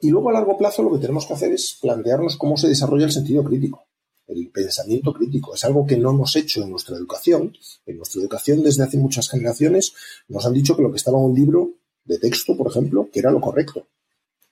Y 0.00 0.08
luego 0.08 0.30
a 0.30 0.32
largo 0.32 0.56
plazo 0.56 0.82
lo 0.82 0.92
que 0.92 0.98
tenemos 0.98 1.26
que 1.26 1.34
hacer 1.34 1.52
es 1.52 1.78
plantearnos 1.80 2.36
cómo 2.38 2.56
se 2.56 2.68
desarrolla 2.68 3.04
el 3.04 3.12
sentido 3.12 3.44
crítico, 3.44 3.86
el 4.26 4.50
pensamiento 4.50 5.12
crítico. 5.12 5.54
Es 5.54 5.64
algo 5.64 5.86
que 5.86 5.98
no 5.98 6.10
hemos 6.10 6.34
hecho 6.36 6.62
en 6.62 6.70
nuestra 6.70 6.96
educación. 6.96 7.52
En 7.84 7.98
nuestra 7.98 8.22
educación 8.22 8.62
desde 8.62 8.82
hace 8.82 8.96
muchas 8.96 9.28
generaciones 9.28 9.92
nos 10.28 10.46
han 10.46 10.54
dicho 10.54 10.74
que 10.74 10.82
lo 10.82 10.90
que 10.90 10.96
estaba 10.96 11.18
en 11.18 11.24
un 11.24 11.34
libro 11.34 11.74
de 12.04 12.18
texto, 12.18 12.56
por 12.56 12.68
ejemplo, 12.68 13.10
que 13.12 13.20
era 13.20 13.30
lo 13.30 13.42
correcto. 13.42 13.86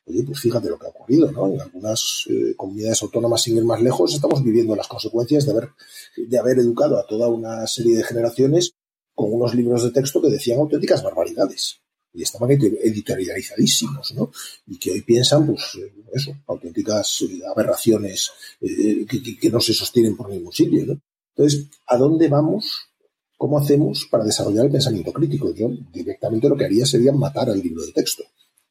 Oye, 0.04 0.22
pues 0.22 0.38
fíjate 0.40 0.68
lo 0.68 0.78
que 0.78 0.87
ha 0.87 0.90
ocurrido, 0.90 1.32
¿no? 1.32 1.48
En 1.48 1.61
algunas 1.61 2.24
eh, 2.28 2.54
comunidades 2.56 3.02
autónomas, 3.02 3.42
sin 3.42 3.56
ir 3.56 3.64
más 3.64 3.80
lejos, 3.80 4.14
estamos 4.14 4.42
viviendo 4.42 4.76
las 4.76 4.88
consecuencias 4.88 5.46
de 5.46 5.52
haber, 5.52 5.70
de 6.16 6.38
haber 6.38 6.58
educado 6.58 6.98
a 6.98 7.06
toda 7.06 7.28
una 7.28 7.66
serie 7.66 7.96
de 7.96 8.04
generaciones 8.04 8.72
con 9.14 9.32
unos 9.32 9.54
libros 9.54 9.82
de 9.82 9.90
texto 9.90 10.20
que 10.20 10.28
decían 10.28 10.61
auténticas 10.61 11.02
barbaridades 11.02 11.80
y 12.12 12.22
estaban 12.22 12.50
editorializadísimos, 12.50 14.14
¿no? 14.14 14.30
Y 14.66 14.78
que 14.78 14.90
hoy 14.92 15.02
piensan, 15.02 15.46
pues, 15.46 15.76
eh, 15.76 15.92
eso, 16.12 16.34
auténticas 16.46 17.22
eh, 17.22 17.40
aberraciones 17.54 18.30
eh, 18.60 19.06
que, 19.06 19.50
no 19.50 19.60
se 19.60 19.74
sostienen 19.74 20.16
por 20.16 20.28
ningún 20.30 20.52
sitio, 20.52 20.86
¿no? 20.86 21.00
Entonces, 21.36 21.66
¿a 21.86 21.96
dónde 21.96 22.28
vamos? 22.28 22.88
¿Cómo 23.36 23.58
hacemos 23.58 24.08
para 24.10 24.24
desarrollar 24.24 24.66
el 24.66 24.72
pensamiento 24.72 25.12
crítico? 25.12 25.54
Yo 25.54 25.70
directamente 25.92 26.48
lo 26.48 26.56
que 26.56 26.64
haría 26.64 26.86
sería 26.86 27.12
matar 27.12 27.50
al 27.50 27.60
libro 27.60 27.84
de 27.84 27.92
texto 27.92 28.24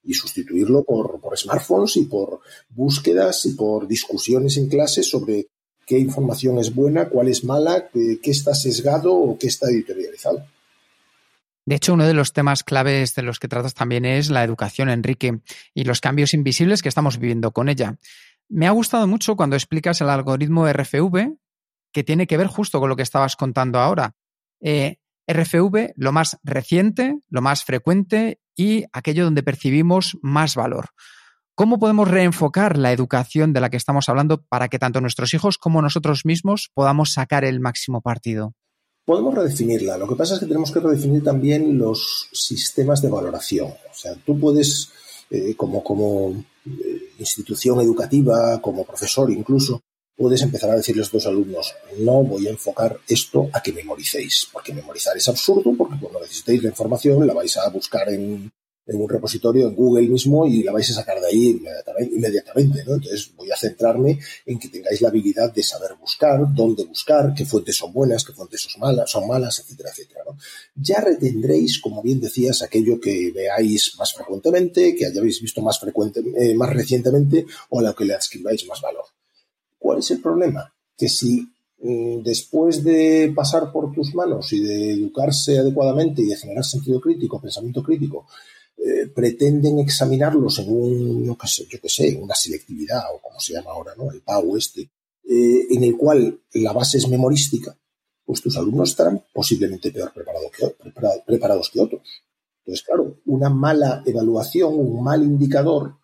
y 0.04 0.14
sustituirlo 0.14 0.84
por, 0.84 1.22
por 1.22 1.38
smartphones 1.38 1.96
y 1.98 2.06
por 2.06 2.42
búsquedas 2.70 3.46
y 3.46 3.54
por 3.54 3.88
discusiones 3.88 4.58
en 4.58 4.68
clase 4.68 5.04
sobre 5.04 5.48
qué 5.86 5.98
información 5.98 6.58
es 6.60 6.76
buena, 6.76 7.08
cuál 7.08 7.30
es 7.30 7.46
mala, 7.46 7.90
qué 7.94 8.20
está 8.24 8.54
sesgado 8.54 9.14
o 9.14 9.38
qué 9.38 9.48
está 9.48 9.70
editorializado. 9.70 10.44
De 11.68 11.76
hecho, 11.76 11.94
uno 11.94 12.06
de 12.06 12.14
los 12.14 12.32
temas 12.32 12.64
claves 12.64 13.14
de 13.14 13.24
los 13.24 13.40
que 13.40 13.50
tratas 13.50 13.74
también 13.74 14.06
es 14.06 14.30
la 14.30 14.42
educación, 14.46 14.88
Enrique, 14.88 15.42
y 15.74 15.84
los 15.84 16.00
cambios 16.00 16.34
invisibles 16.34 16.82
que 16.82 16.88
estamos 16.88 17.18
viviendo 17.18 17.52
con 17.52 17.68
ella. 17.68 17.98
Me 18.48 18.68
ha 18.68 18.72
gustado 18.72 19.06
mucho 19.06 19.36
cuando 19.36 19.58
explicas 19.58 20.00
el 20.00 20.10
algoritmo 20.10 20.66
RFV, 20.66 21.36
que 21.92 22.04
tiene 22.06 22.26
que 22.26 22.38
ver 22.38 22.48
justo 22.48 22.80
con 22.80 22.88
lo 22.88 22.96
que 22.96 23.04
estabas 23.04 23.36
contando 23.36 23.80
ahora. 23.80 24.16
Eh, 24.62 24.96
RFV, 25.28 25.92
lo 25.98 26.14
más 26.14 26.40
reciente, 26.42 27.20
lo 27.28 27.42
más 27.42 27.66
frecuente 27.66 28.40
y 28.56 28.86
aquello 28.94 29.26
donde 29.26 29.44
percibimos 29.44 30.18
más 30.22 30.56
valor. 30.56 30.92
¿Cómo 31.54 31.80
podemos 31.80 32.08
reenfocar 32.08 32.78
la 32.78 32.94
educación 32.94 33.52
de 33.52 33.60
la 33.60 33.70
que 33.70 33.76
estamos 33.76 34.08
hablando 34.08 34.42
para 34.42 34.70
que 34.70 34.80
tanto 34.80 35.02
nuestros 35.02 35.34
hijos 35.34 35.58
como 35.58 35.82
nosotros 35.82 36.24
mismos 36.24 36.72
podamos 36.74 37.12
sacar 37.12 37.44
el 37.44 37.60
máximo 37.60 38.00
partido? 38.00 38.56
Podemos 39.08 39.34
redefinirla. 39.34 39.98
Lo 39.98 40.06
que 40.06 40.18
pasa 40.18 40.34
es 40.34 40.42
que 40.42 40.48
tenemos 40.48 40.70
que 40.70 40.82
redefinir 40.82 41.24
también 41.24 41.78
los 41.78 42.28
sistemas 42.34 43.02
de 43.02 43.08
valoración. 43.10 43.70
O 43.70 43.94
sea, 43.94 44.14
tú 44.26 44.38
puedes, 44.38 44.90
eh, 45.30 45.56
como, 45.56 46.44
eh, 46.66 47.14
institución 47.18 47.80
educativa, 47.80 48.60
como 48.62 48.84
profesor 48.84 49.32
incluso, 49.32 49.80
puedes 50.14 50.42
empezar 50.42 50.72
a 50.72 50.76
decirles 50.76 51.08
a 51.08 51.12
tus 51.12 51.26
alumnos, 51.26 51.74
no 52.00 52.22
voy 52.22 52.48
a 52.48 52.50
enfocar 52.50 53.00
esto 53.08 53.50
a 53.54 53.64
que 53.64 53.72
memoricéis, 53.72 54.50
porque 54.52 54.74
memorizar 54.74 55.16
es 55.16 55.30
absurdo, 55.30 55.74
porque 55.78 55.98
cuando 56.02 56.20
necesitéis 56.20 56.64
la 56.64 56.70
información 56.70 57.26
la 57.26 57.34
vais 57.34 57.56
a 57.56 57.70
buscar 57.70 58.10
en, 58.10 58.52
en 58.88 59.02
un 59.02 59.10
repositorio 59.10 59.68
en 59.68 59.76
Google 59.76 60.08
mismo 60.08 60.48
y 60.48 60.64
la 60.64 60.72
vais 60.72 60.90
a 60.92 60.94
sacar 60.94 61.20
de 61.20 61.28
ahí 61.28 61.62
inmediatamente, 62.12 62.84
¿no? 62.86 62.96
Entonces 62.96 63.32
voy 63.36 63.52
a 63.52 63.58
centrarme 63.58 64.18
en 64.46 64.58
que 64.58 64.70
tengáis 64.70 65.02
la 65.02 65.10
habilidad 65.10 65.54
de 65.54 65.62
saber 65.62 65.92
buscar, 66.00 66.54
dónde 66.54 66.86
buscar, 66.86 67.34
qué 67.36 67.46
fuentes 67.46 67.76
son 67.76 67.92
buenas, 67.92 68.24
qué 68.24 68.32
fuentes 68.32 68.62
son 68.62 68.80
malas, 68.80 69.12
son 69.12 69.28
malas, 69.28 69.60
etcétera, 69.60 69.90
etcétera. 69.90 70.24
Ya 70.76 71.02
retendréis, 71.02 71.80
como 71.80 72.02
bien 72.02 72.22
decías, 72.22 72.62
aquello 72.62 73.00
que 73.00 73.32
veáis 73.32 73.96
más 73.98 74.14
frecuentemente, 74.14 74.96
que 74.96 75.06
hayáis 75.06 75.42
visto 75.42 75.62
más 75.62 75.80
frecuente, 75.80 76.22
eh, 76.38 76.54
más 76.56 76.70
recientemente 76.70 77.46
o 77.70 77.80
a 77.80 77.84
lo 77.84 77.96
que 77.96 78.06
le 78.06 78.14
adscribáis 78.14 78.66
más 78.68 78.82
valor. 78.82 79.06
¿Cuál 79.78 80.00
es 80.00 80.12
el 80.12 80.22
problema? 80.22 80.74
Que 80.98 81.10
si 81.10 81.46
mm, 81.80 82.22
después 82.24 82.84
de 82.84 83.34
pasar 83.36 83.72
por 83.72 83.92
tus 83.94 84.16
manos 84.16 84.52
y 84.54 84.64
de 84.64 84.94
educarse 84.94 85.60
adecuadamente 85.60 86.22
y 86.22 86.28
de 86.28 86.38
generar 86.38 86.64
sentido 86.64 87.02
crítico, 87.02 87.42
pensamiento 87.42 87.84
crítico, 87.84 88.28
eh, 88.88 89.08
pretenden 89.08 89.80
examinarlos 89.80 90.60
en 90.60 90.72
un, 90.72 91.38
sé, 91.46 91.66
yo 91.70 91.78
qué 91.82 91.90
sé, 91.90 92.16
una 92.16 92.36
selectividad 92.36 93.04
o 93.14 93.20
como 93.20 93.38
se 93.38 93.52
llama 93.52 93.72
ahora, 93.72 93.94
¿no? 93.98 94.10
El 94.10 94.22
PAU 94.22 94.56
este, 94.56 94.82
eh, 94.82 95.68
en 95.72 95.84
el 95.84 95.98
cual 95.98 96.40
la 96.54 96.72
base 96.72 96.98
es 96.98 97.10
memorística, 97.10 97.78
pues 98.24 98.42
tus 98.42 98.56
alumnos 98.56 98.92
estarán 98.92 99.26
posiblemente 99.34 99.92
peor 99.92 100.14
preparados 100.14 100.52
que, 100.52 100.74
preparados 101.26 101.70
que 101.70 101.82
otros. 101.82 102.02
Entonces, 102.60 102.86
claro, 102.86 103.18
una 103.26 103.50
mala 103.50 104.04
evaluación, 104.06 104.74
un 104.74 105.04
mal 105.04 105.22
indicador, 105.22 105.98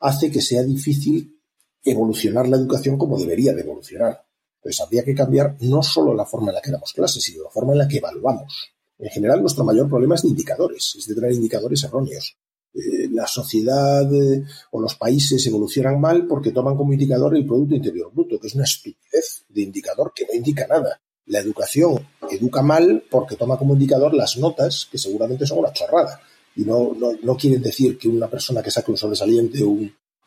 hace 0.00 0.28
que 0.28 0.40
sea 0.40 0.64
difícil 0.64 1.40
evolucionar 1.84 2.48
la 2.48 2.56
educación 2.56 2.98
como 2.98 3.16
debería 3.16 3.52
de 3.52 3.62
evolucionar. 3.62 4.26
Entonces, 4.56 4.80
habría 4.80 5.04
que 5.04 5.14
cambiar 5.14 5.56
no 5.60 5.84
solo 5.84 6.14
la 6.14 6.24
forma 6.24 6.48
en 6.48 6.56
la 6.56 6.62
que 6.62 6.72
damos 6.72 6.92
clases, 6.92 7.22
sino 7.22 7.44
la 7.44 7.50
forma 7.50 7.74
en 7.74 7.78
la 7.78 7.86
que 7.86 7.98
evaluamos. 7.98 8.73
En 8.98 9.10
general, 9.10 9.40
nuestro 9.40 9.64
mayor 9.64 9.88
problema 9.88 10.14
es 10.14 10.22
de 10.22 10.28
indicadores, 10.28 10.94
es 10.98 11.06
de 11.06 11.14
tener 11.14 11.32
indicadores 11.32 11.82
erróneos. 11.84 12.36
Eh, 12.74 13.08
la 13.12 13.26
sociedad 13.26 14.12
eh, 14.12 14.44
o 14.72 14.80
los 14.80 14.96
países 14.96 15.46
evolucionan 15.46 16.00
mal 16.00 16.26
porque 16.26 16.50
toman 16.50 16.76
como 16.76 16.92
indicador 16.92 17.36
el 17.36 17.46
Producto 17.46 17.76
Interior 17.76 18.12
Bruto, 18.12 18.38
que 18.38 18.48
es 18.48 18.54
una 18.54 18.64
estupidez 18.64 19.44
de 19.48 19.62
indicador 19.62 20.12
que 20.14 20.26
no 20.26 20.34
indica 20.34 20.66
nada. 20.66 21.00
La 21.26 21.38
educación 21.38 22.06
educa 22.30 22.62
mal 22.62 23.04
porque 23.08 23.36
toma 23.36 23.56
como 23.56 23.74
indicador 23.74 24.12
las 24.14 24.36
notas, 24.38 24.88
que 24.90 24.98
seguramente 24.98 25.46
son 25.46 25.58
una 25.58 25.72
chorrada. 25.72 26.20
Y 26.56 26.64
no, 26.64 26.96
no, 27.22 27.36
quieren 27.36 27.62
decir 27.62 27.96
que 27.96 28.08
una 28.08 28.28
persona 28.28 28.62
que 28.62 28.70
saque 28.70 28.90
un 28.90 28.96
sobresaliente 28.96 29.62
o, 29.62 29.76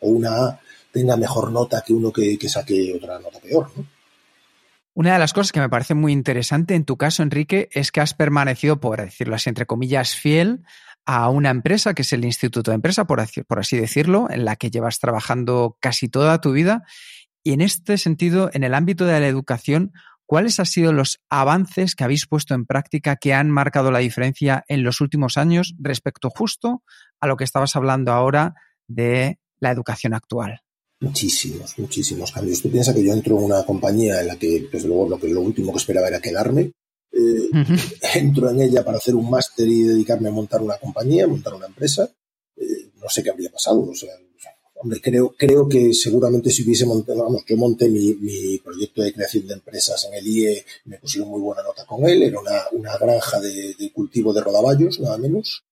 o 0.01 0.09
una 0.09 0.45
A 0.45 0.61
tenga 0.91 1.15
mejor 1.15 1.51
nota 1.51 1.83
que 1.85 1.93
uno 1.93 2.11
que, 2.11 2.37
que 2.37 2.49
saque 2.49 2.93
otra 2.95 3.19
nota 3.19 3.39
peor. 3.39 3.69
¿no? 3.75 3.96
Una 4.97 5.13
de 5.13 5.19
las 5.19 5.31
cosas 5.31 5.51
que 5.51 5.59
me 5.59 5.69
parece 5.69 5.93
muy 5.93 6.11
interesante 6.11 6.73
en 6.73 6.83
tu 6.83 6.97
caso, 6.97 7.21
Enrique, 7.21 7.69
es 7.71 7.91
que 7.91 8.01
has 8.01 8.15
permanecido, 8.15 8.79
por 8.79 8.99
decirlo 8.99 9.35
así, 9.35 9.47
entre 9.47 9.67
comillas, 9.67 10.15
fiel 10.15 10.63
a 11.05 11.29
una 11.29 11.51
empresa 11.51 11.93
que 11.93 12.01
es 12.01 12.13
el 12.13 12.25
Instituto 12.25 12.71
de 12.71 12.75
Empresa, 12.75 13.05
por, 13.05 13.19
así 13.19 13.77
decirlo, 13.77 14.27
en 14.31 14.43
la 14.43 14.55
que 14.55 14.71
llevas 14.71 14.97
trabajando 14.97 15.77
casi 15.79 16.09
toda 16.09 16.41
tu 16.41 16.51
vida. 16.51 16.81
Y 17.43 17.53
en 17.53 17.61
este 17.61 17.99
sentido, 17.99 18.49
en 18.53 18.63
el 18.63 18.73
ámbito 18.73 19.05
de 19.05 19.19
la 19.19 19.27
educación, 19.27 19.91
¿cuáles 20.25 20.59
han 20.59 20.65
sido 20.65 20.91
los 20.91 21.19
avances 21.29 21.93
que 21.93 22.03
habéis 22.03 22.25
puesto 22.25 22.55
en 22.55 22.65
práctica 22.65 23.17
que 23.17 23.35
han 23.35 23.51
marcado 23.51 23.91
la 23.91 23.99
diferencia 23.99 24.65
en 24.67 24.81
los 24.81 24.99
últimos 24.99 25.37
años 25.37 25.75
respecto 25.77 26.31
justo 26.31 26.81
a 27.19 27.27
lo 27.27 27.37
que 27.37 27.43
estabas 27.43 27.75
hablando 27.75 28.13
ahora 28.13 28.55
de 28.87 29.37
la 29.59 29.69
educación 29.69 30.15
actual? 30.15 30.61
Muchísimos, 30.99 31.77
muchísimos 31.77 32.31
cambios. 32.31 32.61
Tú 32.61 32.71
piensas 32.71 32.95
que 32.95 33.03
yo 33.03 33.13
entro 33.13 33.37
en 33.37 33.43
una 33.43 33.63
compañía 33.63 34.19
en 34.19 34.27
la 34.27 34.37
que, 34.37 34.67
desde 34.71 34.87
luego, 34.87 35.09
lo, 35.09 35.19
que, 35.19 35.27
lo 35.27 35.41
último 35.41 35.71
que 35.71 35.77
esperaba 35.77 36.07
era 36.07 36.19
quedarme. 36.19 36.71
Eh, 37.11 37.49
entro 38.15 38.49
en 38.49 38.61
ella 38.61 38.83
para 38.83 38.97
hacer 38.97 39.15
un 39.15 39.29
máster 39.29 39.67
y 39.67 39.83
dedicarme 39.83 40.29
a 40.29 40.31
montar 40.31 40.61
una 40.61 40.77
compañía, 40.77 41.27
montar 41.27 41.53
una 41.53 41.67
empresa. 41.67 42.09
Eh, 42.55 42.91
no 42.95 43.09
sé 43.09 43.21
qué 43.21 43.29
habría 43.29 43.51
pasado. 43.51 43.81
O 43.81 43.93
sea, 43.93 44.09
hombre, 44.75 44.99
creo, 45.01 45.35
creo 45.37 45.67
que 45.67 45.93
seguramente 45.93 46.49
si 46.49 46.63
hubiese 46.63 46.85
montado, 46.85 47.23
vamos, 47.23 47.43
yo 47.47 47.57
monté 47.57 47.89
mi, 47.89 48.13
mi, 48.15 48.57
proyecto 48.59 49.01
de 49.01 49.13
creación 49.13 49.47
de 49.47 49.53
empresas 49.53 50.03
en 50.05 50.15
el 50.15 50.27
IE, 50.27 50.65
me 50.85 50.97
pusieron 50.97 51.29
muy 51.29 51.41
buena 51.41 51.63
nota 51.63 51.85
con 51.85 52.07
él, 52.07 52.23
era 52.23 52.39
una, 52.39 52.63
una 52.71 52.97
granja 52.97 53.39
de, 53.39 53.75
de, 53.77 53.91
cultivo 53.91 54.33
de 54.33 54.41
rodaballos, 54.41 54.99
nada 54.99 55.17
menos. 55.17 55.63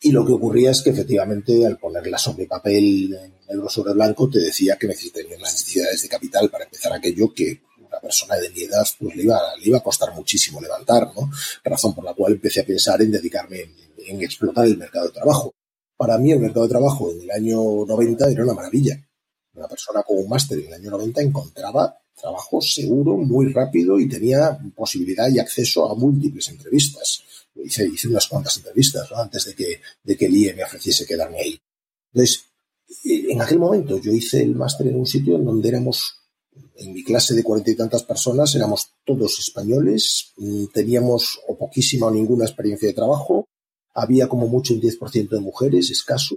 Y 0.00 0.12
lo 0.12 0.26
que 0.26 0.32
ocurría 0.32 0.70
es 0.70 0.82
que 0.82 0.90
efectivamente 0.90 1.64
al 1.66 1.78
ponerla 1.78 2.18
sobre 2.18 2.46
papel 2.46 3.10
negro 3.48 3.68
sobre 3.68 3.94
blanco 3.94 4.28
te 4.28 4.40
decía 4.40 4.76
que 4.76 4.86
necesitaría 4.86 5.36
unas 5.36 5.52
necesidades 5.52 6.02
de 6.02 6.08
capital 6.08 6.50
para 6.50 6.64
empezar 6.64 6.92
aquello 6.92 7.32
que 7.32 7.62
una 7.80 8.00
persona 8.00 8.36
de 8.36 8.50
mi 8.50 8.62
edad 8.62 8.86
pues 8.98 9.16
le 9.16 9.22
iba, 9.22 9.40
le 9.58 9.66
iba 9.68 9.78
a 9.78 9.82
costar 9.82 10.14
muchísimo 10.14 10.60
levantar, 10.60 11.12
¿no? 11.14 11.30
Razón 11.64 11.94
por 11.94 12.04
la 12.04 12.14
cual 12.14 12.34
empecé 12.34 12.60
a 12.60 12.66
pensar 12.66 13.00
en 13.00 13.10
dedicarme 13.10 13.60
en, 13.60 13.74
en 14.06 14.22
explotar 14.22 14.66
el 14.66 14.76
mercado 14.76 15.06
de 15.06 15.12
trabajo. 15.12 15.54
Para 15.96 16.18
mí 16.18 16.32
el 16.32 16.40
mercado 16.40 16.66
de 16.66 16.70
trabajo 16.70 17.10
en 17.10 17.22
el 17.22 17.30
año 17.30 17.86
90 17.86 18.30
era 18.30 18.44
una 18.44 18.54
maravilla. 18.54 19.00
Una 19.54 19.68
persona 19.68 20.02
con 20.02 20.18
un 20.18 20.28
máster 20.28 20.58
en 20.58 20.66
el 20.66 20.74
año 20.74 20.90
90 20.90 21.22
encontraba 21.22 21.96
trabajo 22.20 22.60
seguro, 22.60 23.16
muy 23.16 23.52
rápido 23.52 24.00
y 24.00 24.08
tenía 24.08 24.58
posibilidad 24.74 25.28
y 25.28 25.38
acceso 25.38 25.90
a 25.90 25.94
múltiples 25.94 26.48
entrevistas 26.48 27.22
hice, 27.64 28.08
unas 28.08 28.26
cuantas 28.26 28.56
entrevistas 28.56 29.10
¿no? 29.10 29.18
antes 29.18 29.44
de 29.46 29.54
que, 29.54 29.80
de 30.02 30.16
que 30.16 30.26
el 30.26 30.36
IE 30.36 30.54
me 30.54 30.64
ofreciese 30.64 31.06
quedarme 31.06 31.40
ahí. 31.40 31.60
Entonces, 32.12 32.44
en 33.04 33.40
aquel 33.40 33.58
momento 33.58 33.98
yo 33.98 34.12
hice 34.12 34.42
el 34.42 34.54
máster 34.54 34.88
en 34.88 34.96
un 34.96 35.06
sitio 35.06 35.36
en 35.36 35.44
donde 35.44 35.68
éramos, 35.68 36.20
en 36.76 36.92
mi 36.92 37.02
clase 37.04 37.34
de 37.34 37.42
cuarenta 37.42 37.70
y 37.70 37.76
tantas 37.76 38.04
personas, 38.04 38.54
éramos 38.54 38.90
todos 39.04 39.38
españoles, 39.38 40.32
mm, 40.36 40.66
teníamos 40.72 41.40
o 41.48 41.56
poquísima 41.56 42.06
o 42.06 42.10
ninguna 42.10 42.44
experiencia 42.44 42.88
de 42.88 42.94
trabajo, 42.94 43.48
había 43.94 44.28
como 44.28 44.46
mucho 44.46 44.74
un 44.74 44.80
10% 44.80 45.36
de 45.36 45.40
mujeres, 45.40 45.90
escaso, 45.90 46.36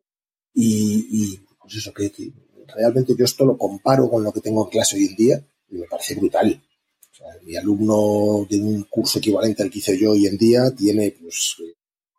y, 0.54 1.08
y 1.12 1.38
pues 1.62 1.76
eso, 1.76 1.94
que, 1.94 2.12
que, 2.12 2.32
realmente 2.76 3.16
yo 3.18 3.26
esto 3.26 3.46
lo 3.46 3.58
comparo 3.58 4.10
con 4.10 4.24
lo 4.24 4.32
que 4.32 4.42
tengo 4.42 4.66
en 4.66 4.70
clase 4.70 4.96
hoy 4.96 5.06
en 5.06 5.16
día 5.16 5.46
y 5.72 5.76
me 5.76 5.88
parece 5.88 6.16
brutal 6.16 6.62
mi 7.44 7.56
alumno 7.56 8.48
de 8.50 8.60
un 8.60 8.84
curso 8.84 9.20
equivalente 9.20 9.64
al 9.64 9.70
que 9.70 9.80
hice 9.80 9.98
yo 9.98 10.12
hoy 10.12 10.26
en 10.26 10.38
día 10.38 10.72
tiene 10.76 11.16
pues 11.20 11.56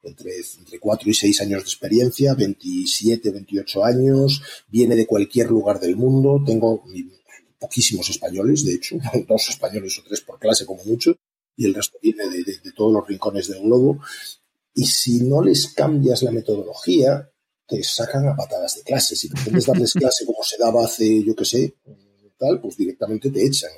entre, 0.02 0.32
entre 0.58 0.78
4 0.78 1.10
y 1.10 1.14
6 1.14 1.40
años 1.42 1.62
de 1.62 1.68
experiencia, 1.68 2.34
27, 2.34 3.30
28 3.30 3.84
años, 3.84 4.42
viene 4.68 4.96
de 4.96 5.06
cualquier 5.06 5.50
lugar 5.50 5.78
del 5.78 5.96
mundo, 5.96 6.42
tengo 6.44 6.82
poquísimos 7.58 8.08
españoles, 8.08 8.64
de 8.64 8.74
hecho, 8.74 8.96
dos 9.28 9.50
españoles 9.50 9.98
o 9.98 10.02
tres 10.02 10.22
por 10.22 10.38
clase 10.38 10.64
como 10.64 10.82
mucho, 10.84 11.14
y 11.54 11.66
el 11.66 11.74
resto 11.74 11.98
viene 12.00 12.28
de, 12.30 12.44
de, 12.44 12.58
de 12.64 12.72
todos 12.72 12.92
los 12.92 13.06
rincones 13.06 13.48
del 13.48 13.60
globo. 13.60 14.00
Y 14.72 14.86
si 14.86 15.20
no 15.20 15.42
les 15.42 15.68
cambias 15.74 16.22
la 16.22 16.30
metodología, 16.30 17.30
te 17.66 17.82
sacan 17.82 18.26
a 18.26 18.36
patadas 18.36 18.76
de 18.76 18.82
clase. 18.82 19.14
Si 19.14 19.28
pretendes 19.28 19.66
darles 19.66 19.92
clase 19.94 20.24
como 20.24 20.42
se 20.42 20.56
daba 20.56 20.82
hace, 20.82 21.22
yo 21.22 21.36
qué 21.36 21.44
sé, 21.44 21.74
tal, 22.40 22.60
pues 22.60 22.76
directamente 22.76 23.30
te 23.30 23.44
echan 23.44 23.70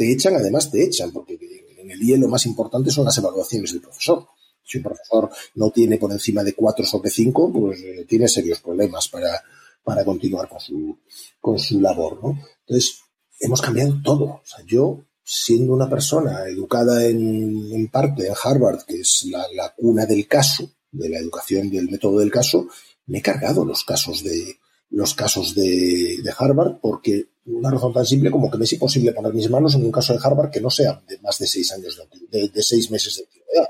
te 0.00 0.10
echan, 0.10 0.34
además 0.34 0.70
te 0.70 0.82
echan, 0.82 1.12
porque 1.12 1.38
en 1.76 1.90
el 1.90 2.02
IE 2.02 2.16
lo 2.16 2.26
más 2.26 2.46
importante 2.46 2.90
son 2.90 3.04
las 3.04 3.18
evaluaciones 3.18 3.70
del 3.72 3.82
profesor. 3.82 4.26
Si 4.64 4.78
un 4.78 4.84
profesor 4.84 5.28
no 5.56 5.70
tiene 5.70 5.98
por 5.98 6.10
encima 6.10 6.42
de 6.42 6.54
4 6.54 6.86
sobre 6.86 7.10
5, 7.10 7.52
pues 7.52 7.82
eh, 7.82 8.06
tiene 8.08 8.26
serios 8.26 8.62
problemas 8.62 9.08
para, 9.10 9.42
para 9.84 10.02
continuar 10.02 10.48
con 10.48 10.58
su, 10.58 10.98
con 11.38 11.58
su 11.58 11.82
labor, 11.82 12.18
¿no? 12.22 12.42
Entonces, 12.60 13.00
hemos 13.40 13.60
cambiado 13.60 14.00
todo. 14.02 14.40
Yo, 14.66 15.04
siendo 15.22 15.74
una 15.74 15.90
persona 15.90 16.46
educada 16.46 17.04
en, 17.04 17.70
en 17.70 17.88
parte 17.88 18.26
en 18.26 18.32
Harvard, 18.42 18.86
que 18.86 19.00
es 19.00 19.26
la, 19.30 19.44
la, 19.54 19.74
cuna 19.76 20.06
del 20.06 20.26
caso, 20.26 20.66
de 20.90 21.10
la 21.10 21.18
educación 21.18 21.68
del 21.68 21.90
método 21.90 22.20
del 22.20 22.30
caso, 22.30 22.68
me 23.04 23.18
he 23.18 23.22
cargado 23.22 23.66
los 23.66 23.84
casos 23.84 24.24
de, 24.24 24.56
los 24.90 25.14
casos 25.14 25.54
de, 25.54 26.22
Harvard 26.36 26.78
porque 26.80 27.28
una 27.46 27.70
razón 27.70 27.92
tan 27.92 28.06
simple 28.06 28.30
como 28.30 28.50
que 28.50 28.58
me 28.58 28.64
es 28.64 28.72
imposible 28.72 29.12
poner 29.12 29.32
mis 29.32 29.50
manos 29.50 29.74
en 29.74 29.84
un 29.84 29.92
caso 29.92 30.12
de 30.12 30.20
Harvard 30.22 30.50
que 30.50 30.60
no 30.60 30.70
sea 30.70 31.02
de 31.08 31.18
más 31.18 31.38
de 31.38 31.46
seis 31.46 31.72
años 31.72 32.00
de, 32.30 32.38
de, 32.40 32.48
de 32.48 32.62
seis 32.62 32.90
meses 32.90 33.16
de 33.16 33.24
antigüedad. 33.24 33.68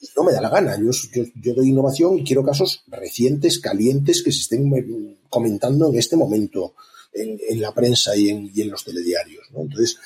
Y 0.00 0.08
no 0.16 0.24
me 0.24 0.32
da 0.32 0.40
la 0.40 0.50
gana. 0.50 0.78
Yo, 0.78 0.90
yo, 1.12 1.24
yo, 1.42 1.54
doy 1.54 1.68
innovación 1.68 2.18
y 2.18 2.24
quiero 2.24 2.44
casos 2.44 2.84
recientes, 2.88 3.58
calientes, 3.58 4.22
que 4.22 4.30
se 4.30 4.40
estén 4.40 5.18
comentando 5.28 5.88
en 5.88 5.98
este 5.98 6.16
momento 6.16 6.74
en, 7.12 7.38
en 7.48 7.60
la 7.60 7.72
prensa 7.72 8.14
y 8.16 8.28
en, 8.28 8.50
y 8.54 8.62
en 8.62 8.70
los 8.70 8.84
telediarios. 8.84 9.46
¿no? 9.52 9.62
Entonces, 9.62 9.98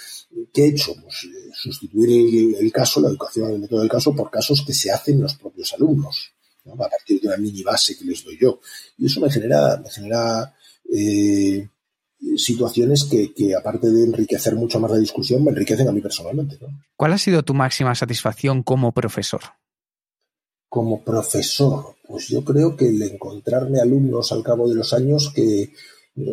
¿qué 0.53 0.64
he 0.64 0.68
hecho? 0.68 0.95
Pues 1.03 1.24
eh, 1.24 1.51
sustituir 1.53 2.09
el, 2.09 2.55
el, 2.55 2.72
caso, 2.72 3.01
la 3.01 3.09
educación, 3.09 3.51
el 3.51 3.59
método 3.59 3.81
del 3.81 3.91
caso, 3.91 4.14
por 4.14 4.31
casos 4.31 4.64
que 4.64 4.74
se 4.74 4.91
hacen 4.91 5.20
los 5.20 5.35
propios 5.35 5.72
alumnos, 5.74 6.30
¿no? 6.64 6.74
a 6.74 6.88
partir 6.88 7.20
de 7.20 7.28
una 7.28 7.36
mini 7.36 7.62
base 7.62 7.96
que 7.96 8.04
les 8.04 8.24
doy 8.24 8.38
yo. 8.40 8.61
Y 8.98 9.06
eso 9.06 9.20
me 9.20 9.30
genera, 9.30 9.76
me 9.82 9.90
genera 9.90 10.54
eh, 10.92 11.68
situaciones 12.36 13.04
que, 13.04 13.32
que, 13.32 13.54
aparte 13.54 13.88
de 13.88 14.04
enriquecer 14.04 14.54
mucho 14.54 14.78
más 14.80 14.90
la 14.90 14.98
discusión, 14.98 15.42
me 15.44 15.50
enriquecen 15.50 15.88
a 15.88 15.92
mí 15.92 16.00
personalmente. 16.00 16.58
¿no? 16.61 16.68
¿Cuál 16.96 17.12
ha 17.12 17.18
sido 17.18 17.42
tu 17.42 17.54
máxima 17.54 17.94
satisfacción 17.94 18.62
como 18.62 18.92
profesor? 18.92 19.40
Como 20.68 21.02
profesor, 21.02 21.96
pues 22.06 22.28
yo 22.28 22.44
creo 22.44 22.76
que 22.76 22.88
el 22.88 23.02
encontrarme 23.02 23.80
alumnos 23.80 24.30
al 24.32 24.42
cabo 24.42 24.68
de 24.68 24.76
los 24.76 24.92
años 24.92 25.32
que, 25.34 25.72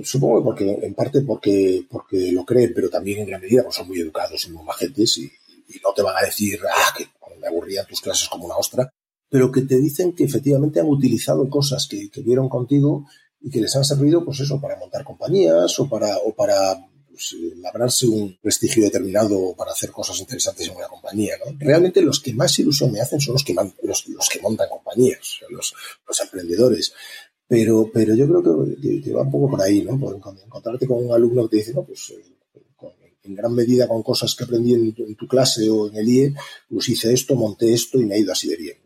supongo 0.03 0.39
que 0.39 0.43
porque, 0.43 0.85
en 0.85 0.93
parte 0.93 1.21
porque, 1.21 1.85
porque 1.89 2.31
lo 2.31 2.45
creen, 2.45 2.71
pero 2.75 2.89
también 2.89 3.19
en 3.19 3.27
gran 3.27 3.41
medida 3.41 3.63
pues 3.63 3.75
son 3.75 3.87
muy 3.87 3.99
educados 3.99 4.45
y 4.45 4.51
muy 4.51 4.63
majetes 4.63 5.17
y, 5.17 5.23
y 5.23 5.79
no 5.83 5.93
te 5.95 6.03
van 6.03 6.17
a 6.17 6.25
decir, 6.25 6.59
ah, 6.69 6.93
que 6.95 7.07
me 7.39 7.47
aburrían 7.47 7.85
tus 7.87 8.01
clases 8.01 8.27
como 8.29 8.45
una 8.45 8.57
ostra, 8.57 8.91
pero 9.29 9.51
que 9.51 9.61
te 9.61 9.77
dicen 9.77 10.13
que 10.13 10.23
efectivamente 10.23 10.79
han 10.79 10.87
utilizado 10.87 11.49
cosas 11.49 11.87
que, 11.87 12.09
que 12.09 12.21
vieron 12.21 12.49
contigo 12.49 13.05
y 13.41 13.49
que 13.49 13.61
les 13.61 13.75
han 13.75 13.83
servido, 13.83 14.23
pues 14.23 14.39
eso, 14.39 14.59
para 14.59 14.77
montar 14.77 15.03
compañías 15.03 15.79
o 15.79 15.89
para, 15.89 16.17
o 16.17 16.33
para 16.33 16.77
pues, 17.17 17.35
labrarse 17.61 18.07
un 18.07 18.37
prestigio 18.41 18.83
determinado 18.83 19.39
o 19.39 19.55
para 19.55 19.71
hacer 19.71 19.91
cosas 19.91 20.19
interesantes 20.19 20.67
en 20.67 20.75
una 20.75 20.87
compañía. 20.87 21.33
¿no? 21.43 21.57
Realmente 21.57 22.01
los 22.01 22.19
que 22.19 22.33
más 22.33 22.57
ilusión 22.59 22.91
me 22.91 22.99
hacen 22.99 23.19
son 23.19 23.33
los 23.33 23.43
que, 23.43 23.53
man, 23.53 23.73
los, 23.83 24.07
los, 24.07 24.29
que 24.29 24.39
montan 24.39 24.69
compañías, 24.69 25.39
los, 25.49 25.73
los 26.07 26.21
emprendedores. 26.21 26.93
Pero, 27.47 27.89
pero 27.93 28.13
yo 28.13 28.27
creo 28.27 28.43
que, 28.43 28.81
que, 28.81 29.01
que, 29.01 29.13
va 29.13 29.23
un 29.23 29.31
poco 29.31 29.49
por 29.49 29.61
ahí, 29.61 29.81
¿no? 29.81 29.97
Por 29.97 30.15
encontrarte 30.15 30.85
con 30.85 31.05
un 31.05 31.11
alumno 31.11 31.43
que 31.43 31.49
te 31.49 31.57
dice, 31.57 31.73
no, 31.73 31.83
pues 31.83 32.13
con, 32.75 32.91
en 33.23 33.35
gran 33.35 33.53
medida 33.53 33.87
con 33.87 34.03
cosas 34.03 34.35
que 34.35 34.43
aprendí 34.43 34.73
en 34.73 34.93
en 34.97 35.15
tu, 35.15 35.27
clase 35.27 35.69
o 35.69 35.87
en 35.87 35.95
el 35.95 36.09
IE, 36.09 36.35
pues 36.69 36.89
hice 36.89 37.13
esto, 37.13 37.35
monté 37.35 37.73
esto 37.73 38.01
y 38.01 38.05
me 38.05 38.15
ha 38.15 38.19
ido 38.19 38.31
así 38.31 38.49
de 38.49 38.57
bien. 38.57 38.77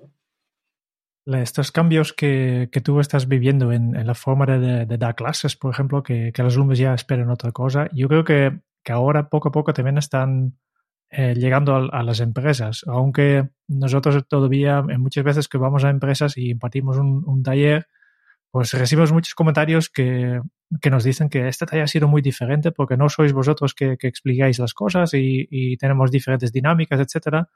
Estos 1.35 1.71
cambios 1.71 2.13
que, 2.13 2.69
que, 2.71 2.81
tú 2.81 2.99
estás 2.99 3.27
viviendo 3.27 3.71
en, 3.71 4.05
la 4.05 4.15
forma 4.15 4.45
de, 4.45 4.85
dar 4.97 5.15
clases, 5.15 5.55
por 5.55 5.73
ejemplo, 5.73 6.03
que, 6.03 6.31
que, 6.33 6.43
los 6.43 6.55
alumnos 6.55 6.77
ya 6.77 6.93
esperan 6.93 7.29
otra 7.29 7.51
cosa, 7.51 7.89
yo 7.93 8.07
creo 8.07 8.23
que, 8.23 8.59
que 8.83 8.91
ahora 8.91 9.29
poco 9.29 9.49
a 9.49 9.51
poco 9.51 9.73
también 9.73 9.97
están 9.97 10.57
eh, 11.09 11.35
llegando 11.35 11.75
a, 11.75 12.03
las 12.03 12.19
empresas, 12.19 12.83
aunque 12.87 13.49
nosotros 13.67 14.27
todavía 14.27 14.81
muchas 14.81 15.23
veces 15.23 15.47
que 15.47 15.57
vamos 15.57 15.83
a 15.83 15.89
empresas 15.89 16.37
y 16.37 16.51
impartimos 16.51 16.97
un, 16.97 17.23
un 17.25 17.43
taller, 17.43 17.87
pues 18.51 18.73
recibimos 18.73 19.11
muchos 19.11 19.33
comentarios 19.33 19.89
que, 19.89 20.41
que, 20.81 20.89
nos 20.89 21.03
dicen 21.03 21.29
que 21.29 21.47
este 21.47 21.65
taller 21.65 21.83
ha 21.83 21.87
sido 21.87 22.07
muy 22.07 22.21
diferente 22.21 22.71
porque 22.71 22.97
no 22.97 23.09
sois 23.09 23.33
vosotros 23.33 23.73
que, 23.73 23.97
explicáis 24.01 24.59
las 24.59 24.73
cosas 24.73 25.11
y, 25.13 25.77
tenemos 25.77 26.11
diferentes 26.11 26.51
dinámicas, 26.51 26.99
etcétera. 26.99 27.49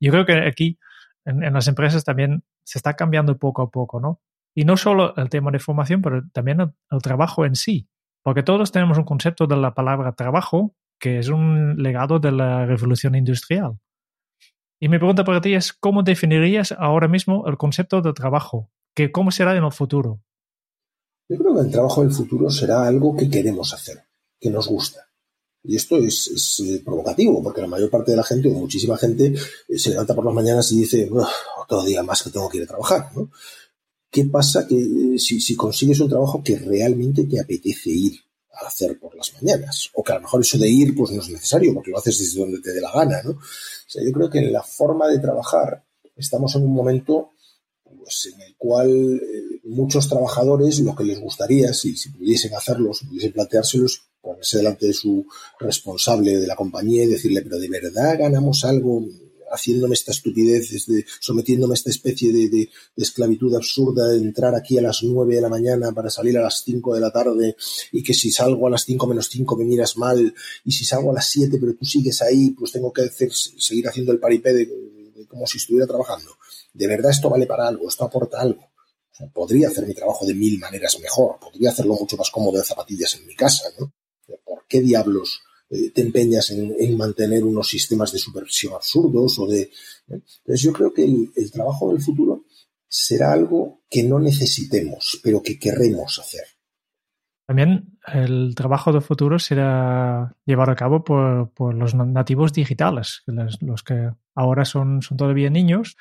Yo 0.00 0.12
creo 0.12 0.26
que 0.26 0.32
aquí 0.32 0.78
en, 1.24 1.52
las 1.52 1.68
empresas 1.68 2.04
también 2.04 2.42
se 2.66 2.78
está 2.78 2.94
cambiando 2.94 3.38
poco 3.38 3.62
a 3.62 3.70
poco, 3.70 4.00
¿no? 4.00 4.20
Y 4.54 4.64
no 4.64 4.76
solo 4.76 5.14
el 5.16 5.30
tema 5.30 5.50
de 5.50 5.60
formación, 5.60 6.02
pero 6.02 6.22
también 6.32 6.60
el, 6.60 7.02
trabajo 7.02 7.44
en 7.44 7.54
sí, 7.54 7.88
porque 8.22 8.42
todos 8.42 8.72
tenemos 8.72 8.98
un 8.98 9.04
concepto 9.04 9.46
de 9.46 9.56
la 9.56 9.74
palabra 9.74 10.12
trabajo 10.12 10.74
que 10.98 11.18
es 11.18 11.28
un 11.28 11.76
legado 11.76 12.18
de 12.18 12.32
la 12.32 12.66
revolución 12.66 13.14
industrial. 13.14 13.78
Y 14.80 14.88
mi 14.88 14.98
pregunta 14.98 15.24
para 15.24 15.40
ti 15.40 15.54
es, 15.54 15.72
¿cómo 15.72 16.02
definirías 16.02 16.72
ahora 16.72 17.06
mismo 17.06 17.46
el 17.46 17.56
concepto 17.56 18.02
de 18.02 18.12
trabajo? 18.12 18.70
¿Que, 18.94 19.12
¿Cómo 19.12 19.30
será 19.30 19.54
en 19.56 19.64
el 19.64 19.72
futuro? 19.72 20.20
Yo 21.28 21.36
creo 21.38 21.54
que 21.54 21.60
el 21.60 21.70
trabajo 21.70 22.02
del 22.02 22.12
futuro 22.12 22.50
será 22.50 22.86
algo 22.86 23.16
que 23.16 23.28
queremos 23.30 23.74
hacer, 23.74 24.08
que 24.40 24.50
nos 24.50 24.68
gusta. 24.68 25.05
Y 25.68 25.76
esto 25.76 25.96
es, 25.98 26.60
eh, 26.60 26.80
provocativo, 26.84 27.42
porque 27.42 27.60
la 27.60 27.66
mayor 27.66 27.90
parte 27.90 28.12
de 28.12 28.16
la 28.16 28.22
gente, 28.22 28.48
o 28.48 28.52
muchísima 28.52 28.96
gente, 28.96 29.34
eh, 29.68 29.78
se 29.78 29.90
levanta 29.90 30.14
por 30.14 30.24
las 30.24 30.34
mañanas 30.34 30.70
y 30.72 30.80
dice, 30.80 31.10
otro 31.60 31.82
día 31.84 32.02
más 32.02 32.22
que 32.22 32.30
tengo 32.30 32.48
que 32.48 32.58
ir 32.58 32.64
a 32.64 32.68
trabajar. 32.68 33.10
¿no? 33.16 33.30
¿Qué 34.10 34.24
pasa 34.26 34.66
que 34.66 34.76
eh, 34.76 35.18
si, 35.18 35.40
si, 35.40 35.56
consigues 35.56 36.00
un 36.00 36.08
trabajo 36.08 36.42
que 36.42 36.56
realmente 36.58 37.24
te 37.24 37.40
apetece 37.40 37.90
ir 37.90 38.20
a 38.62 38.68
hacer 38.68 38.98
por 38.98 39.16
las 39.16 39.32
mañanas? 39.34 39.90
O 39.94 40.04
que 40.04 40.12
a 40.12 40.16
lo 40.16 40.22
mejor 40.22 40.40
eso 40.40 40.56
de 40.56 40.68
ir 40.68 40.94
pues 40.94 41.10
no 41.10 41.20
es 41.20 41.28
necesario, 41.28 41.74
porque 41.74 41.90
lo 41.90 41.98
haces 41.98 42.18
desde 42.18 42.40
donde 42.40 42.60
te 42.60 42.72
dé 42.72 42.80
la 42.80 42.92
gana. 42.92 43.22
¿no? 43.24 43.32
O 43.32 43.40
sea, 43.88 44.04
yo 44.04 44.12
creo 44.12 44.30
que 44.30 44.38
en 44.38 44.52
la 44.52 44.62
forma 44.62 45.08
de 45.08 45.18
trabajar 45.18 45.84
estamos 46.14 46.54
en 46.54 46.62
un 46.62 46.74
momento 46.74 47.30
pues, 47.82 48.32
en 48.32 48.40
el 48.40 48.54
cual 48.56 49.20
muchos 49.64 50.08
trabajadores 50.08 50.78
lo 50.80 50.94
que 50.94 51.04
les 51.04 51.18
gustaría, 51.18 51.74
si, 51.74 51.96
si 51.96 52.10
pudiesen 52.10 52.54
hacerlo, 52.54 52.94
si 52.94 53.06
pudiesen 53.06 53.32
planteárselos, 53.32 54.06
ponerse 54.26 54.58
delante 54.58 54.86
de 54.86 54.92
su 54.92 55.26
responsable 55.58 56.36
de 56.36 56.46
la 56.46 56.56
compañía 56.56 57.04
y 57.04 57.06
decirle, 57.06 57.42
pero 57.42 57.58
de 57.58 57.68
verdad 57.68 58.18
ganamos 58.18 58.64
algo 58.64 59.06
haciéndome 59.50 59.94
esta 59.94 60.12
estupidez, 60.12 60.70
sometiéndome 61.20 61.72
a 61.72 61.76
esta 61.76 61.90
especie 61.90 62.32
de, 62.32 62.68
esclavitud 62.96 63.54
absurda 63.54 64.08
de 64.08 64.18
entrar 64.18 64.54
aquí 64.54 64.78
a 64.78 64.82
las 64.82 65.02
nueve 65.02 65.36
de 65.36 65.40
la 65.40 65.48
mañana 65.48 65.92
para 65.92 66.10
salir 66.10 66.36
a 66.38 66.42
las 66.42 66.62
cinco 66.64 66.94
de 66.94 67.00
la 67.00 67.10
tarde 67.10 67.56
y 67.92 68.02
que 68.02 68.14
si 68.14 68.30
salgo 68.30 68.66
a 68.66 68.70
las 68.70 68.84
cinco 68.84 69.06
menos 69.06 69.28
cinco 69.28 69.56
me 69.56 69.64
miras 69.64 69.96
mal 69.96 70.34
y 70.64 70.72
si 70.72 70.84
salgo 70.84 71.10
a 71.10 71.14
las 71.14 71.28
siete 71.30 71.58
pero 71.60 71.74
tú 71.74 71.84
sigues 71.84 72.22
ahí, 72.22 72.50
pues 72.50 72.72
tengo 72.72 72.92
que 72.92 73.02
hacer, 73.02 73.32
seguir 73.32 73.86
haciendo 73.88 74.12
el 74.12 74.18
paripé 74.18 74.52
de, 74.52 74.68
como 75.28 75.46
si 75.46 75.58
estuviera 75.58 75.86
trabajando. 75.86 76.36
De 76.72 76.86
verdad 76.86 77.10
esto 77.10 77.30
vale 77.30 77.46
para 77.46 77.68
algo, 77.68 77.88
esto 77.88 78.04
aporta 78.04 78.40
algo. 78.40 78.68
podría 79.32 79.68
hacer 79.68 79.86
mi 79.86 79.94
trabajo 79.94 80.26
de 80.26 80.34
mil 80.34 80.58
maneras 80.58 80.98
mejor, 81.00 81.38
podría 81.40 81.70
hacerlo 81.70 81.94
mucho 81.94 82.16
más 82.16 82.30
cómodo 82.30 82.58
de 82.58 82.64
zapatillas 82.64 83.14
en 83.14 83.26
mi 83.26 83.34
casa, 83.34 83.64
¿no? 83.78 83.92
¿Por 84.66 84.80
qué 84.80 84.80
diablos 84.80 85.42
eh, 85.70 85.90
te 85.92 86.02
empeñas 86.02 86.50
en, 86.50 86.96
mantener 86.96 87.44
unos 87.44 87.68
sistemas 87.68 88.12
de 88.12 88.18
supervisión 88.18 88.74
absurdos 88.74 89.38
o 89.38 89.46
de... 89.46 89.62
¿eh? 89.62 89.70
Entonces 90.08 90.60
yo 90.60 90.72
creo 90.72 90.92
que 90.92 91.04
el, 91.04 91.50
trabajo 91.52 91.92
del 91.92 92.00
futuro 92.00 92.44
será 92.88 93.32
algo 93.32 93.82
que 93.88 94.02
no 94.02 94.18
necesitemos, 94.18 95.20
pero 95.22 95.42
que 95.42 95.58
querremos 95.58 96.18
hacer. 96.18 96.42
También 97.46 97.98
el 98.12 98.54
trabajo 98.56 98.92
del 98.92 99.02
futuro 99.02 99.38
será 99.38 100.36
llevado 100.44 100.72
a 100.72 100.76
cabo 100.76 101.04
por, 101.04 101.74
los 101.74 101.94
nativos 101.94 102.52
digitales, 102.52 103.22
los, 103.60 103.84
que 103.84 104.10
ahora 104.34 104.64
son, 104.64 105.02
son 105.02 105.16
todavía 105.16 105.48
niños, 105.48 105.96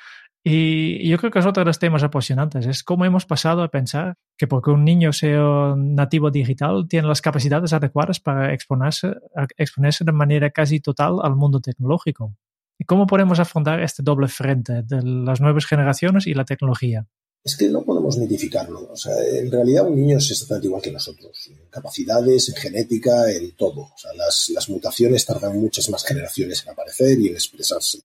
y 0.48 1.10
yo 1.10 1.18
creo 1.18 1.32
que 1.32 1.40
es 1.40 1.46
otro 1.48 1.62
de 1.62 1.66
los 1.66 1.80
temas 1.80 2.04
apasionantes, 2.04 2.68
es 2.68 2.84
cómo 2.84 3.04
hemos 3.04 3.26
pasado 3.26 3.64
a 3.64 3.72
pensar 3.72 4.16
que 4.38 4.46
porque 4.46 4.70
un 4.70 4.86
niño 4.86 5.12
sea 5.12 5.74
nativo 5.76 6.30
digital 6.30 6.86
tiene 6.88 7.08
las 7.08 7.20
capacidades 7.20 7.74
adecuadas 7.74 8.20
para 8.20 8.54
exponerse, 8.54 9.16
exponerse 9.58 10.04
de 10.04 10.12
manera 10.12 10.52
casi 10.52 10.80
total 10.80 11.16
al 11.24 11.36
mundo 11.36 11.62
tecnológico. 11.62 12.36
¿Y 12.78 12.86
cómo 12.86 13.08
podemos 13.08 13.40
afrontar 13.40 13.82
este 13.82 14.04
doble 14.04 14.28
frente 14.28 14.84
de 14.84 15.02
las 15.02 15.42
nuevas 15.42 15.66
generaciones 15.66 16.28
y 16.28 16.36
la 16.36 16.46
tecnología? 16.46 17.08
Es 17.44 17.58
que 17.58 17.68
no 17.68 17.82
podemos 17.82 18.20
mitificarlo. 18.20 18.92
O 18.92 18.96
sea, 18.96 19.16
en 19.28 19.52
realidad 19.52 19.88
un 19.88 19.96
niño 19.96 20.20
es 20.20 20.30
exactamente 20.30 20.68
igual 20.68 20.82
que 20.84 20.92
nosotros. 20.92 21.50
En 21.50 21.70
capacidades, 21.72 22.50
en 22.50 22.56
genética, 22.56 23.32
en 23.32 23.56
todo. 23.56 23.82
O 23.82 23.98
sea, 23.98 24.14
las, 24.14 24.52
las 24.54 24.70
mutaciones 24.70 25.26
tardan 25.26 25.60
muchas 25.60 25.90
más 25.90 26.06
generaciones 26.06 26.62
en 26.64 26.70
aparecer 26.70 27.20
y 27.20 27.30
en 27.30 27.34
expresarse 27.34 28.02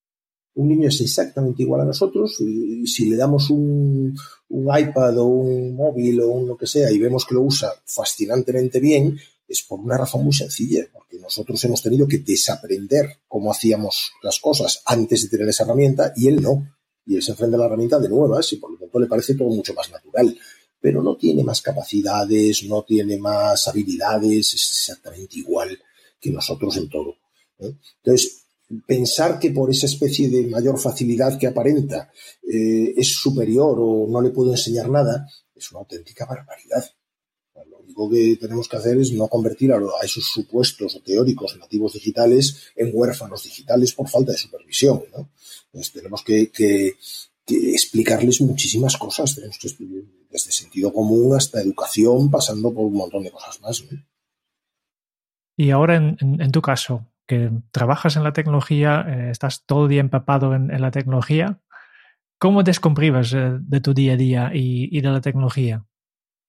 un 0.55 0.67
niño 0.67 0.89
es 0.89 0.99
exactamente 1.01 1.63
igual 1.63 1.81
a 1.81 1.85
nosotros 1.85 2.39
y, 2.41 2.85
si 2.85 3.09
le 3.09 3.15
damos 3.15 3.49
un, 3.49 4.15
iPad 4.49 5.17
o 5.17 5.25
un 5.25 5.75
móvil 5.75 6.21
o 6.21 6.29
un 6.29 6.47
lo 6.47 6.57
que 6.57 6.67
sea 6.67 6.91
y 6.91 6.99
vemos 6.99 7.25
que 7.25 7.35
lo 7.35 7.41
usa 7.41 7.71
fascinantemente 7.85 8.79
bien, 8.79 9.17
es 9.47 9.63
por 9.63 9.79
una 9.79 9.97
razón 9.97 10.23
muy 10.23 10.33
sencilla, 10.33 10.85
porque 10.91 11.19
nosotros 11.19 11.63
hemos 11.65 11.81
tenido 11.81 12.07
que 12.07 12.19
desaprender 12.19 13.19
cómo 13.27 13.51
hacíamos 13.51 14.11
las 14.23 14.39
cosas 14.39 14.81
antes 14.85 15.23
de 15.23 15.29
tener 15.29 15.49
esa 15.49 15.63
herramienta 15.63 16.13
y 16.15 16.27
él 16.27 16.41
no. 16.41 16.67
Y 17.05 17.15
él 17.15 17.23
se 17.23 17.31
enfrenta 17.31 17.57
a 17.57 17.59
la 17.59 17.65
herramienta 17.65 17.99
de 17.99 18.07
nuevas 18.07 18.53
y 18.53 18.57
por 18.57 18.71
lo 18.71 18.77
tanto 18.77 18.99
le 18.99 19.07
parece 19.07 19.35
todo 19.35 19.49
mucho 19.49 19.73
más 19.73 19.91
natural. 19.91 20.37
Pero 20.79 21.03
no 21.03 21.17
tiene 21.17 21.43
más 21.43 21.61
capacidades, 21.61 22.63
no 22.63 22.83
tiene 22.83 23.17
más 23.17 23.67
habilidades, 23.67 24.53
es 24.53 24.71
exactamente 24.71 25.39
igual 25.39 25.77
que 26.19 26.31
nosotros 26.31 26.77
en 26.77 26.89
todo. 26.89 27.15
Entonces, 27.59 28.45
pensar 28.85 29.39
que 29.39 29.51
por 29.51 29.69
esa 29.69 29.85
especie 29.85 30.29
de 30.29 30.47
mayor 30.47 30.79
facilidad 30.79 31.37
que 31.37 31.47
aparenta 31.47 32.11
eh, 32.43 32.93
es 32.95 33.15
superior 33.15 33.77
o 33.79 34.07
no 34.09 34.21
le 34.21 34.29
puedo 34.29 34.51
enseñar 34.51 34.89
nada, 34.89 35.27
es 35.55 35.71
una 35.71 35.79
auténtica 35.79 36.25
barbaridad. 36.25 36.83
Lo 37.69 37.79
único 37.79 38.09
que 38.09 38.37
tenemos 38.39 38.67
que 38.67 38.77
hacer 38.77 38.97
es 38.97 39.11
no 39.11 39.27
convertir 39.27 39.73
a, 39.73 39.79
esos 40.03 40.25
supuestos 40.25 40.95
o 40.95 41.01
teóricos 41.01 41.57
nativos 41.57 41.93
digitales 41.93 42.71
en 42.75 42.91
huérfanos 42.93 43.43
digitales 43.43 43.93
por 43.93 44.09
falta 44.09 44.31
de 44.31 44.37
supervisión. 44.37 45.03
Entonces 45.65 45.93
tenemos 45.93 46.23
que, 46.23 46.51
explicarles 47.47 48.39
muchísimas 48.41 48.95
cosas, 48.95 49.35
tenemos 49.35 49.57
que 49.57 49.67
desde 50.29 50.51
sentido 50.51 50.93
común 50.93 51.35
hasta 51.35 51.61
educación, 51.61 52.31
pasando 52.31 52.73
por 52.73 52.85
un 52.85 52.93
montón 52.93 53.23
de 53.23 53.31
cosas 53.31 53.59
más. 53.59 53.83
Y 55.57 55.69
ahora, 55.69 55.97
en 55.97 56.51
tu 56.51 56.61
caso, 56.61 57.10
trabajas 57.71 58.15
en 58.15 58.23
la 58.23 58.33
tecnología, 58.33 59.05
eh, 59.07 59.29
estás 59.31 59.63
todo 59.65 59.83
el 59.83 59.89
día 59.89 60.01
empapado 60.01 60.53
en, 60.55 60.69
la 60.81 60.91
tecnología. 60.91 61.61
¿Cómo 62.39 62.63
descomprimes 62.63 63.33
eh, 63.33 63.57
de 63.59 63.81
tu 63.81 63.93
día 63.93 64.13
a 64.13 64.17
día 64.17 64.51
y, 64.53 64.99
de 64.99 65.09
la 65.09 65.21
tecnología? 65.21 65.85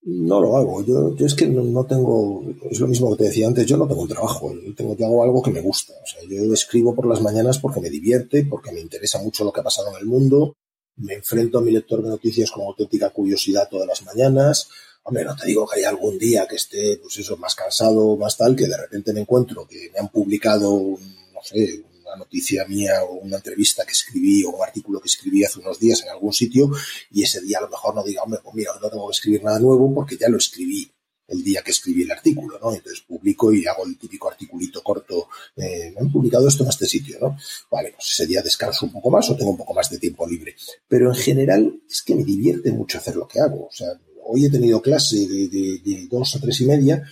No 0.02 0.40
lo 0.40 0.56
hago. 0.56 0.84
Yo, 0.84 1.14
es 1.24 1.34
que 1.34 1.46
no, 1.46 1.84
tengo. 1.84 2.42
Es 2.70 2.80
lo 2.80 2.88
mismo 2.88 3.10
que 3.10 3.18
te 3.18 3.24
decía 3.24 3.46
antes. 3.46 3.66
Yo 3.66 3.76
no 3.76 3.86
tengo 3.86 4.02
un 4.02 4.08
trabajo. 4.08 4.52
Yo, 4.52 4.74
tengo, 4.74 4.92
hago 4.92 5.22
algo 5.22 5.42
que 5.42 5.52
me 5.52 5.60
gusta. 5.60 5.92
Yo 6.28 6.52
escribo 6.52 6.94
por 6.94 7.06
las 7.06 7.22
mañanas 7.22 7.58
porque 7.58 7.80
me 7.80 7.90
divierte, 7.90 8.44
porque 8.44 8.72
me 8.72 8.80
interesa 8.80 9.22
mucho 9.22 9.44
lo 9.44 9.52
que 9.52 9.60
ha 9.60 9.64
pasado 9.64 9.90
en 9.90 10.00
el 10.00 10.06
mundo. 10.06 10.56
Me 10.96 11.14
enfrento 11.14 11.58
a 11.58 11.62
mi 11.62 11.70
lector 11.70 12.02
de 12.02 12.08
noticias 12.08 12.50
con 12.50 12.64
auténtica 12.64 13.10
curiosidad 13.10 13.68
todas 13.70 13.86
las 13.86 14.02
mañanas. 14.04 14.68
Hombre, 15.04 15.24
no 15.24 15.34
te 15.34 15.46
digo 15.46 15.66
que 15.66 15.80
haya 15.80 15.88
algún 15.88 16.16
día 16.18 16.46
que 16.46 16.56
esté, 16.56 16.98
pues 17.02 17.18
eso, 17.18 17.36
más 17.36 17.54
cansado, 17.54 18.16
más 18.16 18.36
tal, 18.36 18.54
que 18.54 18.66
de 18.66 18.76
repente 18.76 19.12
me 19.12 19.20
encuentro 19.20 19.66
que 19.66 19.90
me 19.92 19.98
han 19.98 20.08
publicado, 20.08 20.70
no 20.70 21.40
sé, 21.42 21.82
una 22.04 22.16
noticia 22.16 22.64
mía 22.66 23.02
o 23.02 23.14
una 23.14 23.36
entrevista 23.36 23.84
que 23.84 23.92
escribí 23.92 24.44
o 24.44 24.50
un 24.50 24.62
artículo 24.62 25.00
que 25.00 25.08
escribí 25.08 25.44
hace 25.44 25.58
unos 25.58 25.80
días 25.80 26.02
en 26.02 26.10
algún 26.10 26.32
sitio 26.32 26.70
y 27.10 27.22
ese 27.22 27.40
día 27.40 27.58
a 27.58 27.62
lo 27.62 27.68
mejor 27.68 27.94
no 27.94 28.04
diga, 28.04 28.22
hombre, 28.22 28.40
pues 28.44 28.54
mira, 28.54 28.72
no 28.80 28.90
tengo 28.90 29.08
que 29.08 29.12
escribir 29.12 29.42
nada 29.42 29.58
nuevo 29.58 29.92
porque 29.92 30.16
ya 30.16 30.28
lo 30.28 30.36
escribí 30.36 30.92
el 31.28 31.42
día 31.42 31.62
que 31.62 31.70
escribí 31.70 32.02
el 32.02 32.10
artículo, 32.10 32.58
¿no? 32.60 32.72
Entonces 32.74 33.02
publico 33.02 33.52
y 33.52 33.66
hago 33.66 33.86
el 33.86 33.96
típico 33.98 34.28
articulito 34.28 34.82
corto, 34.82 35.28
eh, 35.56 35.92
me 35.94 36.00
han 36.00 36.12
publicado 36.12 36.46
esto 36.46 36.62
en 36.62 36.68
este 36.68 36.86
sitio, 36.86 37.18
¿no? 37.20 37.36
Vale, 37.70 37.92
pues 37.96 38.10
ese 38.10 38.26
día 38.26 38.42
descanso 38.42 38.86
un 38.86 38.92
poco 38.92 39.10
más 39.10 39.28
o 39.30 39.36
tengo 39.36 39.50
un 39.50 39.56
poco 39.56 39.74
más 39.74 39.90
de 39.90 39.98
tiempo 39.98 40.28
libre. 40.28 40.54
Pero 40.86 41.08
en 41.08 41.16
general 41.16 41.82
es 41.88 42.02
que 42.02 42.14
me 42.14 42.24
divierte 42.24 42.70
mucho 42.70 42.98
hacer 42.98 43.16
lo 43.16 43.26
que 43.26 43.40
hago, 43.40 43.66
o 43.66 43.72
sea, 43.72 43.88
hoy 44.24 44.46
he 44.46 44.50
tenido 44.50 44.80
clase 44.80 45.16
de, 45.16 46.08
dos 46.10 46.36
o 46.36 46.40
tres 46.40 46.60
y 46.60 46.66
media 46.66 47.02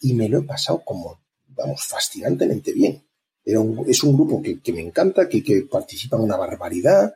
y 0.00 0.14
me 0.14 0.28
lo 0.28 0.38
he 0.38 0.42
pasado 0.42 0.82
como, 0.84 1.20
vamos, 1.48 1.84
fascinantemente 1.84 2.72
bien. 2.72 3.02
es 3.44 4.02
un 4.02 4.16
grupo 4.16 4.42
que, 4.42 4.72
me 4.72 4.80
encanta, 4.80 5.28
que, 5.28 5.42
que 5.42 5.62
participa 5.62 6.16
en 6.16 6.22
una 6.22 6.36
barbaridad, 6.36 7.14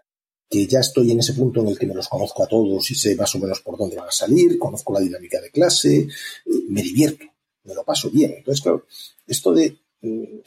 que 0.49 0.67
ya 0.67 0.81
estoy 0.81 1.11
en 1.11 1.21
ese 1.21 1.33
punto 1.33 1.61
en 1.61 1.69
el 1.69 1.79
que 1.79 1.87
me 1.87 1.95
los 1.95 2.09
conozco 2.09 2.45
a 2.45 2.47
todos 2.47 2.91
y 2.91 2.95
sé 2.95 3.17
más 3.17 3.35
o 3.35 3.39
menos 3.39 3.61
por 3.61 3.77
dónde 3.77 3.97
van 3.97 4.09
a 4.09 4.13
salir, 4.13 4.59
conozco 4.59 4.93
la 4.93 5.01
dinámica 5.01 5.41
de 5.41 5.51
clase, 5.51 5.97
eh, 5.97 6.09
me 6.69 6.83
divierto, 6.83 7.25
me 7.65 7.75
lo 7.75 7.85
paso 7.85 8.11
bien. 8.11 8.35
Entonces, 8.37 8.63
claro, 8.63 8.87
esto 9.27 9.53
de 9.53 9.77
mm, 10.03 10.39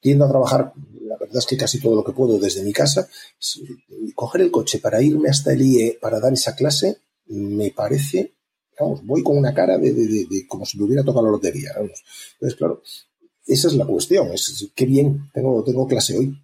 tiendo 0.00 0.24
a 0.24 0.28
trabajar, 0.28 0.72
la 1.00 1.16
verdad 1.16 1.38
es 1.38 1.46
que 1.46 1.56
casi 1.56 1.80
todo 1.80 1.96
lo 1.96 2.04
que 2.04 2.12
puedo 2.12 2.38
desde 2.38 2.62
mi 2.62 2.72
casa, 2.72 3.08
coger 4.14 4.42
el 4.42 4.50
coche 4.50 4.78
para 4.78 5.02
irme 5.02 5.28
hasta 5.28 5.52
el 5.52 5.62
IE 5.62 5.98
para 6.00 6.20
dar 6.20 6.32
esa 6.32 6.54
clase, 6.54 6.98
me 7.26 7.70
parece 7.70 8.34
voy 9.02 9.22
con 9.22 9.36
una 9.36 9.54
cara 9.54 9.78
de, 9.78 10.26
como 10.48 10.64
si 10.64 10.78
me 10.78 10.84
hubiera 10.84 11.04
tocado 11.04 11.26
la 11.26 11.32
lotería, 11.32 11.70
Entonces, 11.76 12.56
claro, 12.56 12.82
esa 13.46 13.68
es 13.68 13.74
la 13.74 13.86
cuestión, 13.86 14.28
es 14.32 14.70
qué 14.74 14.86
bien, 14.86 15.30
tengo, 15.32 15.62
tengo 15.64 15.86
clase 15.86 16.16
hoy. 16.16 16.38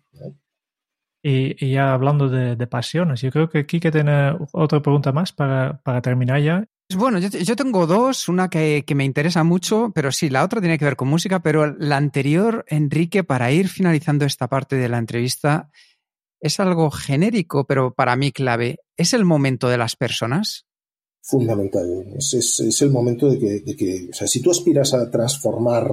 Y, 1.22 1.72
ya 1.72 1.94
hablando 1.94 2.28
de, 2.28 2.66
pasiones, 2.66 3.22
yo 3.22 3.30
creo 3.30 3.48
que 3.48 3.64
Kike 3.64 3.90
tiene 3.90 4.36
otra 4.52 4.80
pregunta 4.80 5.12
más 5.12 5.32
para, 5.32 5.80
terminar 6.02 6.40
ya. 6.40 6.66
Bueno, 6.96 7.18
yo, 7.18 7.56
tengo 7.56 7.86
dos, 7.86 8.28
una 8.28 8.50
que, 8.50 8.84
que, 8.86 8.94
me 8.94 9.04
interesa 9.04 9.42
mucho, 9.42 9.90
pero 9.94 10.12
sí, 10.12 10.28
la 10.28 10.44
otra 10.44 10.60
tiene 10.60 10.78
que 10.78 10.84
ver 10.84 10.96
con 10.96 11.08
música, 11.08 11.40
pero 11.40 11.74
la 11.78 11.96
anterior, 11.96 12.66
Enrique, 12.68 13.24
para 13.24 13.50
ir 13.52 13.68
finalizando 13.68 14.26
esta 14.26 14.48
parte 14.48 14.76
de 14.76 14.88
la 14.90 14.98
entrevista, 14.98 15.70
es 16.40 16.60
algo 16.60 16.90
genérico, 16.90 17.66
pero 17.66 17.94
para 17.94 18.16
mí 18.16 18.30
clave. 18.30 18.80
¿Es 18.98 19.14
el 19.14 19.24
momento 19.24 19.70
de 19.70 19.78
las 19.78 19.96
personas? 19.96 20.66
Fundamental. 21.24 22.14
Es, 22.16 22.34
es, 22.34 22.82
el 22.82 22.90
momento 22.90 23.30
de 23.30 23.38
que, 23.38 23.60
de 23.60 23.76
que, 23.76 24.08
o 24.10 24.14
sea, 24.14 24.28
si 24.28 24.40
tú 24.42 24.50
aspiras 24.50 24.92
a 24.92 25.10
transformar 25.10 25.90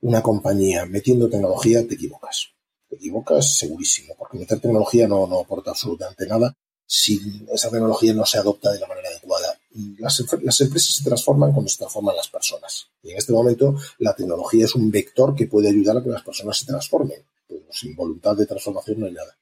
una 0.00 0.22
compañía 0.22 0.86
metiendo 0.86 1.28
tecnología, 1.28 1.86
te 1.86 1.94
equivocas. 1.94 2.48
Te 2.88 2.96
equivocas 2.96 3.58
segurísimo, 3.58 4.14
porque 4.18 4.38
meter 4.38 4.58
tecnología 4.58 5.06
no, 5.06 5.24
aporta 5.38 5.70
absolutamente 5.70 6.26
nada 6.26 6.56
si 6.86 7.20
esa 7.52 7.70
tecnología 7.70 8.12
no 8.14 8.26
se 8.26 8.38
adopta 8.38 8.72
de 8.72 8.80
la 8.80 8.88
manera 8.88 9.10
adecuada. 9.10 9.56
Las, 9.98 10.24
las, 10.42 10.60
empresas 10.60 10.96
se 10.96 11.04
transforman 11.04 11.52
cuando 11.52 11.68
se 11.68 11.78
transforman 11.78 12.16
las 12.16 12.28
personas. 12.28 12.88
Y 13.02 13.12
en 13.12 13.18
este 13.18 13.32
momento 13.32 13.76
la 13.98 14.16
tecnología 14.16 14.64
es 14.64 14.74
un 14.74 14.90
vector 14.90 15.36
que 15.36 15.46
puede 15.46 15.68
ayudar 15.68 15.98
a 15.98 16.02
que 16.02 16.08
las 16.08 16.22
personas 16.22 16.58
se 16.58 16.66
transformen. 16.66 17.22
Pero 17.46 17.62
sin 17.70 17.94
voluntad 17.94 18.36
de 18.36 18.46
transformación 18.46 18.98
no 18.98 19.06
hay 19.06 19.12
nada. 19.12 19.36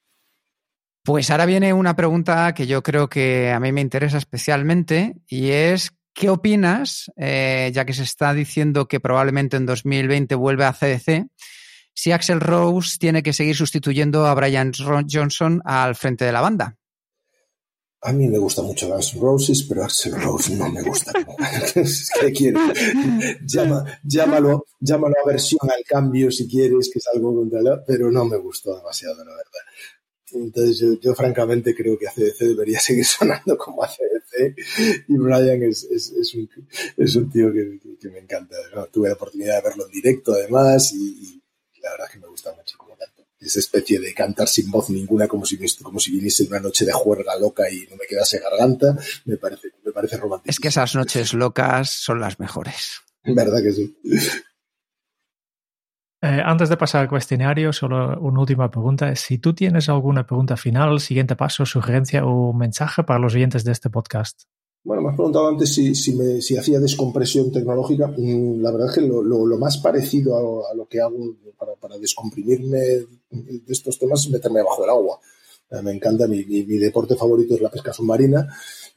Pues 1.09 1.31
ahora 1.31 1.47
viene 1.47 1.73
una 1.73 1.97
pregunta 1.97 2.53
que 2.53 2.67
yo 2.67 2.83
creo 2.83 3.09
que 3.09 3.51
a 3.51 3.59
mí 3.61 3.73
me 3.73 3.81
interesa 3.81 4.19
especialmente 4.19 5.15
y 5.27 5.49
es, 5.49 5.93
¿qué 6.13 6.29
opinas, 6.29 7.11
eh, 7.17 7.71
ya 7.73 7.87
que 7.87 7.95
se 7.95 8.03
está 8.03 8.35
diciendo 8.35 8.89
que 8.89 9.01
probablemente 9.01 9.57
en 9.57 9.65
2020 9.65 10.35
vuelve 10.35 10.67
a 10.67 10.75
CDC, 10.75 11.31
si 11.95 12.13
Axel 12.13 12.41
Rose 12.41 12.99
tiene 12.99 13.23
que 13.23 13.33
seguir 13.33 13.57
sustituyendo 13.57 14.27
a 14.27 14.35
Brian 14.35 14.71
Johnson 15.11 15.63
al 15.65 15.95
frente 15.95 16.27
de 16.27 16.33
la 16.33 16.43
banda? 16.43 16.77
A 18.03 18.13
mí 18.13 18.29
me 18.29 18.37
gusta 18.37 18.61
mucho 18.61 18.89
Guns 18.89 19.15
Roses, 19.15 19.63
pero 19.63 19.85
Axel 19.85 20.13
Rose 20.21 20.55
no 20.57 20.69
me 20.69 20.83
gusta. 20.83 21.13
¿Qué 22.21 22.33
quieres? 22.33 22.61
Llama, 23.47 23.99
llámalo, 24.05 24.67
llámalo 24.79 25.15
versión 25.27 25.71
al 25.71 25.83
cambio 25.85 26.31
si 26.31 26.47
quieres, 26.47 26.91
que 26.93 26.99
es 26.99 27.07
algo 27.15 27.35
contra 27.35 27.63
la, 27.63 27.83
pero 27.83 28.11
no 28.13 28.27
me 28.27 28.37
gustó 28.37 28.77
demasiado, 28.77 29.25
la 29.25 29.31
verdad. 29.31 29.61
Entonces 30.43 30.99
yo, 31.01 31.15
francamente 31.15 31.75
creo 31.75 31.99
que 31.99 32.09
ACDC 32.09 32.39
debería 32.41 32.81
seguir 32.81 33.05
sonando 33.05 33.57
como 33.57 33.83
ACDC 33.83 34.57
y 35.09 35.17
Brian 35.17 35.63
es, 35.63 35.85
es, 35.85 36.13
es, 36.13 36.35
un, 36.35 36.49
es 36.97 37.17
un, 37.17 37.31
tío 37.31 37.53
que, 37.53 37.79
que 38.01 38.09
me 38.09 38.19
encanta. 38.19 38.57
Tuve 38.93 39.09
la 39.09 39.15
oportunidad 39.15 39.57
de 39.57 39.69
verlo 39.69 39.87
en 39.87 39.93
directo 39.93 40.33
además 40.33 40.93
y, 40.93 41.41
y 41.77 41.81
la 41.81 41.91
verdad 41.93 42.07
que 42.13 42.19
me 42.19 42.29
gusta 42.29 42.55
mucho 42.55 42.77
esa 43.41 43.61
especie 43.61 44.01
de 44.01 44.13
cantar 44.15 44.49
sin 44.49 44.71
voz 44.71 44.91
ninguna 44.91 45.29
como 45.29 45.45
si, 45.45 45.59
como 45.83 46.01
si 46.01 46.13
viniese 46.13 46.45
una 46.45 46.61
noche 46.61 46.85
de 46.85 46.93
juerga 46.93 47.37
loca 47.39 47.71
y 47.71 47.87
no 47.89 47.97
me 47.97 48.07
quedase 48.07 48.41
garganta, 48.41 48.97
me 49.25 49.37
parece, 49.37 49.69
me 49.85 49.93
parece 49.93 50.17
romántico. 50.17 50.51
Es 50.51 50.59
que 50.59 50.69
esas 50.69 50.95
noches 50.95 51.35
locas 51.35 51.91
son 51.91 52.21
las 52.21 52.41
mejores. 52.41 53.01
¿Verdad 53.25 53.63
que 53.63 53.73
sí? 53.73 53.97
Eh, 56.21 56.43
antes 56.45 56.69
de 56.69 56.77
pasar 56.77 57.03
al 57.03 57.09
cuestionario, 57.09 57.73
solo 57.73 58.19
una 58.21 58.41
última 58.41 58.71
pregunta. 58.71 59.15
Si 59.15 59.39
tú 59.39 59.55
tienes 59.55 59.89
alguna 59.89 60.27
pregunta 60.27 60.57
final, 60.57 60.99
siguiente 60.99 61.37
paso, 61.37 61.65
sugerencia 61.65 62.25
o 62.27 62.53
mensaje 62.53 63.05
para 63.05 63.21
los 63.21 63.35
oyentes 63.35 63.63
de 63.63 63.71
este 63.71 63.89
podcast. 63.89 64.43
Bueno, 64.83 65.03
me 65.03 65.11
has 65.11 65.17
preguntado 65.17 65.49
antes 65.49 65.75
si, 65.75 66.17
me, 66.17 66.41
si 66.41 66.57
hacía 66.57 66.81
descompresión 66.81 67.53
tecnológica. 67.53 68.09
Mm, 68.09 68.61
la 68.61 68.73
verdad 68.73 68.89
es 68.89 68.95
que 68.95 69.01
lo, 69.03 69.59
más 69.59 69.79
parecido 69.79 70.67
a, 70.67 70.75
lo 70.75 70.89
que 70.89 71.01
hago 71.01 71.37
para, 71.81 71.99
descomprimirme 71.99 72.79
de 72.79 73.07
estos 73.69 73.99
temas 73.99 74.21
es 74.23 74.31
meterme 74.31 74.63
bajo 74.63 74.83
el 74.85 74.91
agua. 74.91 75.21
Eh, 75.71 75.83
me 75.83 75.93
encanta, 75.93 76.27
mi, 76.27 76.43
deporte 76.43 77.15
favorito 77.15 77.55
es 77.55 77.61
la 77.61 77.71
pesca 77.71 77.93
submarina 77.93 78.49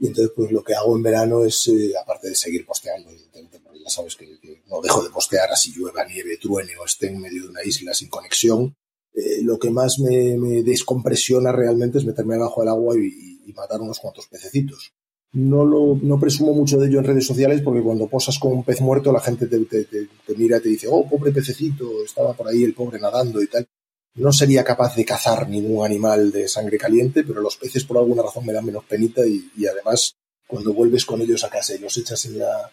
y 0.02 0.08
entonces 0.08 0.34
pues 0.36 0.52
lo 0.52 0.64
que 0.64 0.74
hago 0.74 0.98
en 0.98 1.04
verano 1.04 1.46
es, 1.46 1.68
eh, 1.68 1.94
aparte 2.02 2.30
de 2.30 2.36
seguir 2.36 2.66
posteando, 2.66 3.12
ya 3.12 3.90
sabes 3.90 4.16
que, 4.16 4.28
no 4.68 4.82
dejo 4.82 5.04
de 5.04 5.12
postear 5.12 5.52
así 5.52 5.72
llueva, 5.76 6.04
nieve, 6.06 6.38
truene 6.42 6.76
o 6.76 6.86
esté 6.86 7.10
en 7.10 7.22
medio 7.22 7.44
de 7.44 7.50
una 7.50 7.64
isla 7.64 7.94
sin 7.94 8.10
conexión, 8.10 8.76
eh, 9.14 9.44
lo 9.44 9.60
que 9.60 9.70
más 9.70 10.00
me, 10.00 10.64
descompresiona 10.64 11.52
realmente 11.52 12.00
es 12.00 12.06
meterme 12.06 12.38
bajo 12.40 12.64
el 12.64 12.70
agua 12.70 12.96
y, 12.98 13.30
matar 13.54 13.82
unos 13.82 14.00
cuantos 14.00 14.28
pececitos 14.28 14.94
no, 15.34 15.66
lo, 15.66 16.00
no 16.02 16.18
presumo 16.18 16.54
mucho 16.54 16.78
de 16.78 16.88
ello 16.88 17.00
en 17.00 17.06
redes 17.06 17.28
sociales 17.28 17.62
porque 17.62 17.82
cuando 17.82 18.08
posas 18.08 18.40
con 18.40 18.54
un 18.54 18.64
pez 18.64 18.80
muerto 18.80 19.12
la 19.12 19.20
gente 19.20 19.48
te, 19.48 19.60
te, 19.66 19.84
te, 19.84 20.36
mira 20.38 20.58
y 20.58 20.62
te 20.62 20.70
dice, 20.70 20.88
oh, 20.90 21.06
pobre 21.06 21.34
pececito, 21.34 22.02
estaba 22.06 22.34
por 22.34 22.48
ahí 22.48 22.64
el 22.64 22.74
pobre 22.74 22.98
nadando 22.98 23.42
y 23.42 23.48
tal. 23.48 23.68
No 24.16 24.34
sería 24.34 24.64
capaz 24.64 24.96
de 24.96 25.06
cazar 25.06 25.48
ningún 25.48 25.86
animal 25.86 26.32
de 26.32 26.48
sangre 26.48 26.78
caliente, 26.78 27.24
pero 27.24 27.40
los 27.40 27.56
peces 27.56 27.86
por 27.86 27.98
alguna 27.98 28.24
razón 28.24 28.46
me 28.46 28.52
dan 28.52 28.66
menos 28.66 28.84
penita 28.84 29.26
y, 29.26 29.50
y 29.56 29.68
además 29.68 30.16
cuando 30.48 30.74
vuelves 30.74 31.06
con 31.06 31.22
ellos 31.22 31.46
a 31.46 31.50
casa 31.50 31.74
y 31.74 31.80
los 31.80 31.98
echas 31.98 32.26
en 32.26 32.40
la, 32.40 32.70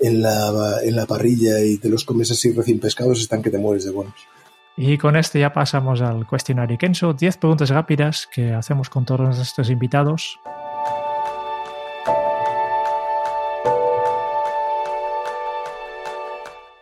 en 0.00 0.20
la, 0.20 0.80
en 0.82 0.96
la 0.96 1.06
parrilla 1.06 1.60
y 1.60 1.78
te 1.78 1.88
los 1.88 2.04
comes 2.04 2.32
así 2.32 2.52
recién 2.52 2.80
pescados, 2.80 3.20
están 3.20 3.42
que 3.42 3.50
te 3.50 3.58
mueres 3.58 3.84
de 3.84 3.92
buenos. 3.92 4.14
Y 4.76 4.98
con 4.98 5.16
esto 5.16 5.38
ya 5.38 5.52
pasamos 5.52 6.00
al 6.00 6.26
cuestionario 6.26 6.78
Kenso. 6.78 7.12
10 7.12 7.36
preguntas 7.36 7.68
rápidas 7.68 8.26
que 8.34 8.52
hacemos 8.52 8.90
con 8.90 9.04
todos 9.04 9.36
nuestros 9.36 9.70
invitados. 9.70 10.40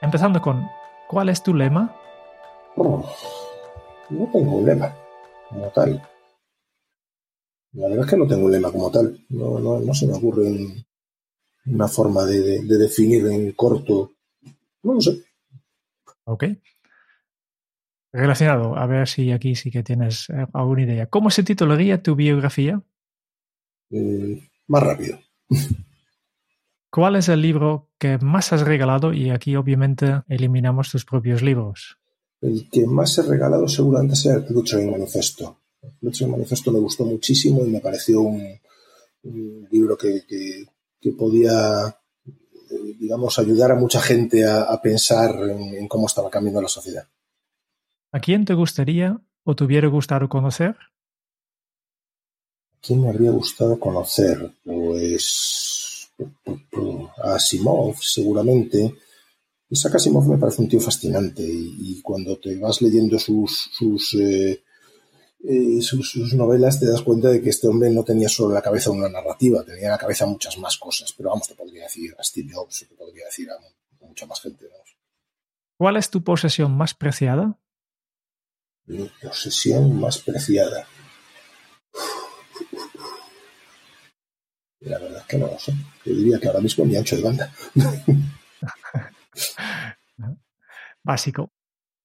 Empezando 0.00 0.40
con, 0.40 0.66
¿cuál 1.08 1.28
es 1.28 1.42
tu 1.42 1.52
lema? 1.52 1.94
No 4.10 4.30
tengo 4.32 4.56
un 4.56 4.66
lema 4.66 4.94
como 5.48 5.68
tal. 5.70 6.02
La 7.72 7.88
verdad 7.88 8.04
es 8.04 8.10
que 8.10 8.16
no 8.16 8.26
tengo 8.26 8.46
un 8.46 8.52
lema 8.52 8.72
como 8.72 8.90
tal. 8.90 9.18
No, 9.28 9.58
no, 9.58 9.80
no 9.80 9.94
se 9.94 10.06
me 10.06 10.14
ocurre 10.14 10.84
una 11.66 11.88
forma 11.88 12.24
de, 12.24 12.40
de, 12.40 12.64
de, 12.64 12.78
definir 12.78 13.26
en 13.26 13.52
corto. 13.52 14.12
No 14.82 14.94
lo 14.94 15.00
sé. 15.00 15.22
Ok. 16.24 16.44
Relacionado, 18.12 18.76
a 18.76 18.86
ver 18.86 19.06
si 19.06 19.30
aquí 19.30 19.54
sí 19.54 19.70
que 19.70 19.84
tienes 19.84 20.28
eh, 20.30 20.46
alguna 20.52 20.82
idea. 20.82 21.06
¿Cómo 21.06 21.30
se 21.30 21.44
titularía 21.44 22.02
tu 22.02 22.16
biografía? 22.16 22.82
Eh, 23.90 24.50
más 24.66 24.82
rápido. 24.82 25.20
¿Cuál 26.90 27.14
es 27.14 27.28
el 27.28 27.40
libro 27.40 27.88
que 27.98 28.18
más 28.18 28.52
has 28.52 28.62
regalado? 28.62 29.12
Y 29.12 29.30
aquí 29.30 29.54
obviamente 29.54 30.22
eliminamos 30.26 30.90
tus 30.90 31.04
propios 31.04 31.40
libros. 31.40 31.99
El 32.40 32.68
que 32.70 32.86
más 32.86 33.16
he 33.18 33.22
regalado 33.22 33.68
seguramente 33.68 34.16
sea 34.16 34.34
el 34.36 34.46
Lucho 34.50 34.80
Manifesto. 34.80 35.58
El 35.82 35.92
Lucho 36.00 36.26
Manifesto 36.28 36.72
me 36.72 36.78
gustó 36.78 37.04
muchísimo 37.04 37.64
y 37.64 37.70
me 37.70 37.80
pareció 37.80 38.20
un, 38.22 38.58
un 39.24 39.68
libro 39.70 39.96
que, 39.96 40.24
que, 40.26 40.64
que, 41.00 41.12
podía, 41.12 41.88
eh, 42.26 42.96
digamos, 42.98 43.38
ayudar 43.38 43.72
a 43.72 43.76
mucha 43.76 44.00
gente 44.00 44.44
a, 44.46 44.62
a 44.62 44.80
pensar 44.80 45.34
en, 45.48 45.74
en, 45.74 45.88
cómo 45.88 46.06
estaba 46.06 46.30
cambiando 46.30 46.62
la 46.62 46.68
sociedad. 46.68 47.06
¿A 48.12 48.20
quién 48.20 48.44
te 48.44 48.54
gustaría 48.54 49.20
o 49.44 49.54
te 49.54 49.64
hubiera 49.64 49.88
gustado 49.88 50.28
conocer? 50.28 50.76
¿A 52.74 52.80
quién 52.80 53.02
me 53.02 53.10
habría 53.10 53.30
gustado 53.30 53.78
conocer? 53.78 54.52
Pues 54.64 56.10
a 57.22 57.34
Asimov, 57.34 57.96
seguramente. 58.00 58.94
Isaac 59.70 59.94
Asimov 59.94 60.28
me 60.28 60.36
parece 60.36 60.62
un 60.62 60.68
tío 60.68 60.80
fascinante 60.80 61.42
y, 61.42 61.76
y 61.78 62.02
cuando 62.02 62.38
te 62.38 62.56
vas 62.58 62.82
leyendo 62.82 63.18
sus, 63.20 63.70
sus, 63.72 64.14
eh, 64.14 64.64
eh, 65.44 65.80
sus, 65.80 66.10
sus, 66.10 66.34
novelas 66.34 66.80
te 66.80 66.86
das 66.86 67.02
cuenta 67.02 67.28
de 67.28 67.40
que 67.40 67.50
este 67.50 67.68
hombre 67.68 67.88
no 67.88 68.02
tenía 68.02 68.28
solo 68.28 68.50
en 68.50 68.56
la 68.56 68.62
cabeza 68.62 68.90
una 68.90 69.08
narrativa, 69.08 69.64
tenía 69.64 69.84
en 69.84 69.90
la 69.90 69.98
cabeza 69.98 70.26
muchas 70.26 70.58
más 70.58 70.76
cosas. 70.76 71.12
Pero 71.16 71.30
vamos, 71.30 71.46
te 71.46 71.54
podría 71.54 71.84
decir 71.84 72.12
a 72.18 72.24
Steve 72.24 72.50
Jobs, 72.52 72.84
te 72.88 72.96
podría 72.96 73.26
decir 73.26 73.48
a, 73.48 73.54
a 73.54 74.08
mucha 74.08 74.26
más 74.26 74.40
gente. 74.40 74.66
¿Cuál 75.78 75.96
es 75.96 76.10
tu 76.10 76.22
posesión 76.22 76.76
más 76.76 76.92
preciada? 76.92 77.56
Mi 78.86 79.08
posesión 79.22 80.00
más 80.00 80.18
preciada. 80.18 80.86
La 84.80 84.98
verdad 84.98 85.20
es 85.20 85.26
que 85.26 85.38
no 85.38 85.46
lo 85.46 85.58
sé. 85.60 85.72
Yo 86.04 86.14
diría 86.14 86.40
que 86.40 86.48
ahora 86.48 86.60
mismo 86.60 86.84
mi 86.84 86.96
ancho 86.96 87.14
de 87.16 87.22
banda. 87.22 87.54
Básico. 91.02 91.52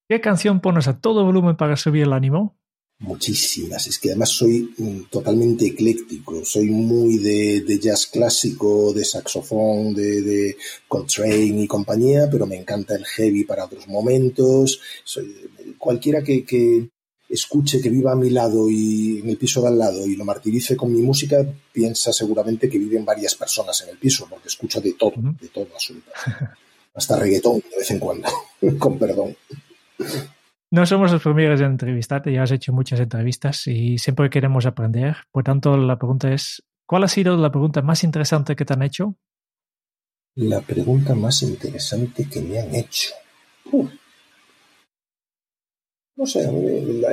¿Qué 0.08 0.22
canción 0.22 0.62
pones 0.62 0.88
a 0.88 1.00
todo 1.00 1.26
volumen 1.26 1.56
para 1.58 1.76
subir 1.76 2.04
el 2.04 2.14
ánimo? 2.14 2.58
Muchísimas. 3.00 3.88
Es 3.88 4.00
que 4.00 4.10
además 4.10 4.30
soy 4.30 4.74
mm, 4.78 5.10
totalmente 5.10 5.66
ecléctico. 5.66 6.46
Soy 6.46 6.70
muy 6.70 7.18
de, 7.18 7.62
de 7.62 7.80
jazz 7.80 8.08
clásico, 8.08 8.94
de 8.94 9.04
saxofón, 9.04 9.94
de, 9.94 10.22
de, 10.22 10.58
Coltrane 10.88 11.62
y 11.64 11.68
compañía, 11.68 12.30
pero 12.32 12.46
me 12.46 12.56
encanta 12.56 12.96
el 12.96 13.06
heavy 13.06 13.44
para 13.44 13.66
otros 13.66 13.88
momentos. 13.88 14.80
Soy, 15.04 15.50
cualquiera 15.78 16.24
que, 16.24 16.46
que, 16.46 16.90
escuche 17.28 17.82
que 17.82 17.90
viva 17.90 18.12
a 18.12 18.16
mi 18.16 18.30
lado 18.30 18.70
y 18.70 19.20
en 19.20 19.30
el 19.30 19.38
piso 19.38 19.62
de 19.62 19.70
al 19.70 19.80
lado 19.80 20.06
y 20.06 20.16
lo 20.16 20.24
martirice 20.24 20.78
con 20.78 20.94
mi 20.94 21.02
música, 21.02 21.46
piensa 21.72 22.14
seguramente 22.14 22.70
que 22.70 22.78
viven 22.78 23.04
varias 23.04 23.36
personas 23.36 23.82
en 23.82 23.90
el 23.90 23.98
piso, 23.98 24.28
porque 24.30 24.48
escucho 24.48 24.80
de 24.80 24.94
todo, 24.94 25.16
de 25.18 25.48
todo 25.50 25.68
absolutamente. 25.74 26.56
Hasta 26.96 27.20
reggaetón 27.20 27.60
de 27.60 27.78
vez 27.78 27.92
en 27.92 28.00
cuando, 28.00 28.30
con 28.80 28.98
perdón. 28.98 29.36
No 30.72 30.86
somos 30.86 31.12
los 31.12 31.22
primeros 31.22 31.62
en 31.62 31.68
entrevistarte, 31.68 32.34
ya 32.34 32.44
has 32.44 32.52
hecho 32.52 32.74
muchas 32.74 33.00
entrevistas 33.00 33.68
y 33.68 33.98
siempre 33.98 34.30
queremos 34.30 34.66
aprender. 34.66 35.18
Por 35.32 35.44
tanto, 35.44 35.78
la 35.78 35.98
pregunta 35.98 36.34
es, 36.34 36.64
¿cuál 36.86 37.04
ha 37.04 37.08
sido 37.08 37.38
la 37.38 37.52
pregunta 37.52 37.82
más 37.82 38.04
interesante 38.04 38.56
que 38.56 38.66
te 38.66 38.74
han 38.74 38.82
hecho? 38.82 39.16
La 40.36 40.62
pregunta 40.62 41.16
más 41.16 41.44
interesante 41.44 42.28
que 42.30 42.42
me 42.42 42.60
han 42.60 42.76
hecho. 42.76 43.12
No 46.18 46.26
sé, 46.26 46.50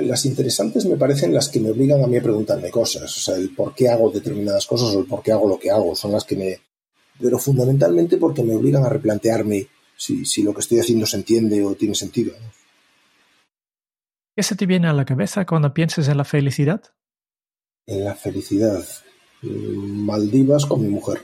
las 0.03 0.24
interesantes 0.26 0.87
me 0.87 0.97
parecen 0.97 1.35
las 1.35 1.49
que 1.49 1.59
me 1.59 1.70
obligan 1.70 2.03
a 2.03 2.07
mí 2.07 2.16
a 2.16 2.22
preguntarme 2.22 2.70
cosas, 2.70 3.05
o 3.16 3.20
sea, 3.20 3.37
el 3.37 3.55
por 3.55 3.74
qué 3.74 3.89
hago 3.89 4.11
determinadas 4.11 4.66
cosas 4.66 4.95
o 4.95 5.01
el 5.01 5.07
por 5.07 5.22
qué 5.22 5.33
hago 5.33 5.49
lo 5.49 5.59
que 5.59 5.70
hago, 5.70 5.95
son 5.95 6.12
las 6.12 6.24
que 6.24 6.37
me... 6.37 6.61
Pero 7.20 7.38
fundamentalmente 7.38 8.16
porque 8.16 8.42
me 8.42 8.54
obligan 8.54 8.84
a 8.84 8.88
replantearme 8.88 9.68
si, 9.96 10.24
si 10.24 10.42
lo 10.42 10.52
que 10.52 10.60
estoy 10.60 10.80
haciendo 10.80 11.06
se 11.06 11.16
entiende 11.16 11.64
o 11.64 11.74
tiene 11.74 11.94
sentido. 11.94 12.32
¿no? 12.40 12.50
¿Qué 14.34 14.42
se 14.42 14.56
te 14.56 14.66
viene 14.66 14.88
a 14.88 14.92
la 14.92 15.04
cabeza 15.04 15.44
cuando 15.44 15.74
piensas 15.74 16.08
en 16.08 16.16
la 16.16 16.24
felicidad? 16.24 16.82
En 17.86 18.04
la 18.04 18.14
felicidad. 18.14 18.84
Maldivas 19.42 20.66
con 20.66 20.82
mi 20.82 20.88
mujer. 20.88 21.20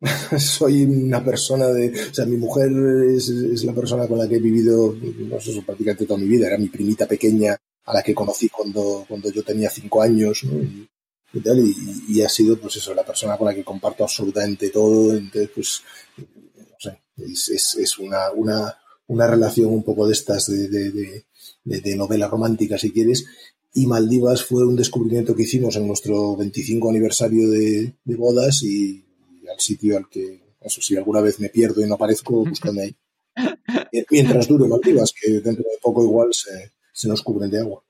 soy 0.38 0.84
una 0.84 1.24
persona 1.24 1.66
de. 1.68 1.90
O 2.10 2.14
sea, 2.14 2.26
mi 2.26 2.36
mujer 2.36 2.70
es, 3.14 3.28
es, 3.28 3.64
la 3.64 3.74
persona 3.74 4.06
con 4.06 4.18
la 4.18 4.28
que 4.28 4.36
he 4.36 4.40
vivido, 4.40 4.94
no 4.94 5.40
sé, 5.40 5.60
prácticamente 5.62 6.06
toda 6.06 6.20
mi 6.20 6.26
vida. 6.26 6.46
Era 6.46 6.58
mi 6.58 6.68
primita 6.68 7.06
pequeña 7.06 7.56
a 7.84 7.94
la 7.94 8.02
que 8.02 8.14
conocí 8.14 8.48
cuando, 8.48 9.04
cuando 9.08 9.30
yo 9.30 9.42
tenía 9.42 9.70
cinco 9.70 10.02
años, 10.02 10.44
¿no? 10.44 10.58
y, 10.60 10.88
y, 11.32 11.40
tal, 11.40 11.58
y, 11.58 11.74
y, 12.08 12.22
ha 12.22 12.28
sido, 12.28 12.58
pues 12.58 12.76
eso, 12.76 12.94
la 12.94 13.04
persona 13.04 13.36
con 13.36 13.46
la 13.46 13.54
que 13.54 13.64
comparto 13.64 14.04
absolutamente 14.04 14.70
todo. 14.70 15.14
Entonces, 15.14 15.50
pues, 15.54 15.82
no 16.16 16.76
sé, 16.78 17.02
es, 17.18 17.48
es, 17.48 17.74
es 17.76 17.98
una, 17.98 18.30
una, 18.32 18.78
una 19.08 19.26
relación 19.26 19.72
un 19.72 19.82
poco 19.82 20.06
de 20.06 20.14
estas 20.14 20.46
de, 20.46 20.68
de, 20.68 21.24
de, 21.64 21.80
de 21.80 21.96
novela 21.96 22.28
romántica, 22.28 22.78
si 22.78 22.92
quieres, 22.92 23.26
y 23.74 23.86
Maldivas 23.86 24.44
fue 24.44 24.66
un 24.66 24.76
descubrimiento 24.76 25.34
que 25.34 25.42
hicimos 25.42 25.76
en 25.76 25.86
nuestro 25.86 26.36
25 26.36 26.90
aniversario 26.90 27.48
de, 27.48 27.94
bodas 28.04 28.62
y, 28.62 29.04
al 29.50 29.60
sitio 29.60 29.96
al 29.96 30.08
que, 30.08 30.56
eso 30.60 30.82
si 30.82 30.96
alguna 30.96 31.20
vez 31.20 31.38
me 31.40 31.48
pierdo 31.48 31.84
y 31.84 31.88
no 31.88 31.94
aparezco, 31.94 32.44
buscadme 32.44 32.82
ahí. 32.82 32.96
Mientras 34.10 34.48
dure 34.48 34.66
Maldivas, 34.66 35.12
que 35.12 35.30
dentro 35.40 35.64
de 35.64 35.78
poco 35.82 36.02
igual 36.02 36.32
se, 36.32 36.72
se 36.92 37.08
nos 37.08 37.22
cubren 37.22 37.50
de 37.50 37.60
agua. 37.60 37.84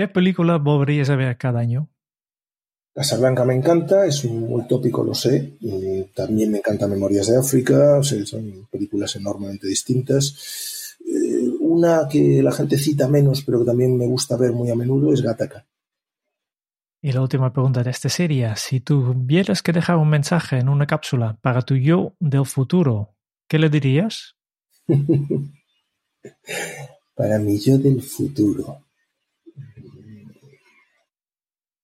¿Qué 0.00 0.08
película 0.08 0.56
volverías 0.56 1.10
a 1.10 1.16
ver 1.16 1.36
cada 1.36 1.60
año? 1.60 1.90
Casablanca 2.94 3.44
me 3.44 3.54
encanta, 3.54 4.06
es 4.06 4.24
un 4.24 4.48
muy 4.48 4.66
tópico, 4.66 5.04
lo 5.04 5.12
sé. 5.12 5.58
Y 5.60 6.04
también 6.14 6.50
me 6.50 6.56
encanta 6.56 6.86
Memorias 6.86 7.26
de 7.26 7.36
África, 7.36 8.02
son 8.02 8.66
películas 8.70 9.14
enormemente 9.16 9.66
distintas. 9.66 10.96
Eh, 11.00 11.50
una 11.60 12.08
que 12.10 12.42
la 12.42 12.50
gente 12.50 12.78
cita 12.78 13.08
menos, 13.08 13.42
pero 13.44 13.58
que 13.58 13.66
también 13.66 13.94
me 13.98 14.06
gusta 14.06 14.38
ver 14.38 14.52
muy 14.52 14.70
a 14.70 14.74
menudo, 14.74 15.12
es 15.12 15.20
Gattaca. 15.20 15.66
Y 17.02 17.12
la 17.12 17.20
última 17.20 17.52
pregunta 17.52 17.82
de 17.82 17.90
esta 17.90 18.08
serie, 18.08 18.50
si 18.56 18.80
tuvieras 18.80 19.62
que 19.62 19.72
dejar 19.72 19.98
un 19.98 20.08
mensaje 20.08 20.60
en 20.60 20.70
una 20.70 20.86
cápsula 20.86 21.36
para 21.42 21.60
tu 21.60 21.76
yo 21.76 22.14
del 22.18 22.46
futuro, 22.46 23.18
¿qué 23.46 23.58
le 23.58 23.68
dirías? 23.68 24.34
para 27.14 27.38
mi 27.38 27.58
yo 27.58 27.76
del 27.76 28.00
futuro. 28.00 28.86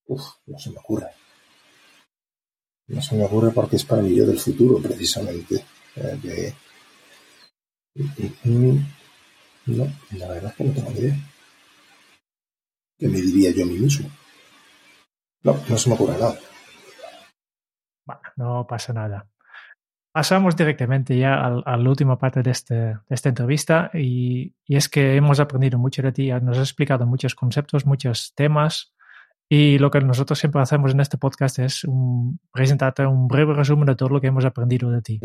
No 0.09 0.59
se 0.59 0.71
me 0.71 0.79
ocurre. 0.79 1.11
No 2.89 3.03
se 3.03 3.17
me 3.17 3.25
ocurre 3.25 3.51
porque 3.51 3.77
es 3.77 3.85
para 3.85 4.03
mí 4.03 4.15
yo 4.15 4.27
del 4.27 4.39
futuro, 4.39 4.81
precisamente. 4.81 5.65
Eh, 5.97 6.55
no, 9.67 9.87
la 10.13 10.29
verdad 10.29 10.51
es 10.51 10.57
que 10.57 10.65
no 10.65 10.73
tengo 10.73 10.91
ni 10.91 10.99
idea. 11.01 11.17
¿Qué 12.99 13.09
me 13.09 13.21
diría 13.21 13.51
yo 13.51 13.65
a 13.65 13.67
mí 13.67 13.79
mismo? 13.79 14.09
No, 15.43 15.57
no 15.69 15.77
se 15.79 15.89
me 15.89 15.95
ocurre 15.97 16.13
nada. 16.19 16.39
Bueno, 18.07 18.23
no 18.37 18.67
pasa 18.67 18.93
nada. 18.93 19.29
Pasamos 20.13 20.57
directamente 20.57 21.19
ya 21.19 21.35
a, 21.35 21.77
la 21.77 21.91
última 21.91 22.19
parte 22.19 22.43
de, 22.43 22.51
este, 22.51 22.75
de 22.75 23.01
esta 23.11 23.29
entrevista 23.29 23.91
y, 23.93 24.55
y, 24.65 24.77
es 24.77 24.89
que 24.89 25.17
hemos 25.17 25.41
aprendido 25.41 25.79
mucho 25.79 26.01
de 26.01 26.13
ti, 26.13 26.31
nos 26.31 26.57
has 26.57 26.69
explicado 26.71 27.05
muchos 27.05 27.35
conceptos, 27.35 27.85
muchos 27.85 28.33
temas 28.35 28.96
y 29.49 29.79
lo 29.79 29.91
que 29.91 30.01
nosotros 30.01 30.39
siempre 30.39 30.61
hacemos 30.61 30.93
en 30.93 31.01
este 31.01 31.19
podcast 31.19 31.59
es 31.59 31.85
un, 31.85 32.41
presentarte 32.53 33.07
un 33.07 33.29
breve 33.29 33.55
resumen 33.55 33.87
de 33.87 33.95
todo 33.95 34.09
lo 34.09 34.21
que 34.21 34.27
hemos 34.27 34.45
aprendido 34.45 34.91
de 34.91 35.03
ti. 35.03 35.21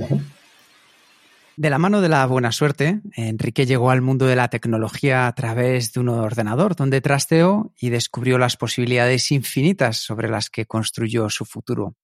De 1.58 1.70
la 1.70 1.80
mano 1.80 2.02
de 2.02 2.10
la 2.10 2.26
buena 2.26 2.52
suerte, 2.52 3.02
Enrique 3.16 3.66
llegó 3.66 3.92
al 3.92 4.02
mundo 4.02 4.26
de 4.26 4.36
la 4.36 4.48
tecnología 4.50 5.28
a 5.28 5.36
través 5.36 5.92
de 5.92 6.00
un 6.00 6.10
ordenador 6.10 6.76
donde 6.76 7.02
trasteó 7.02 7.74
y 7.80 7.90
descubrió 7.90 8.38
las 8.38 8.58
posibilidades 8.58 9.32
infinitas 9.32 9.98
sobre 9.98 10.30
las 10.30 10.50
que 10.50 10.66
construyó 10.66 11.30
su 11.30 11.46
futuro. 11.46 11.96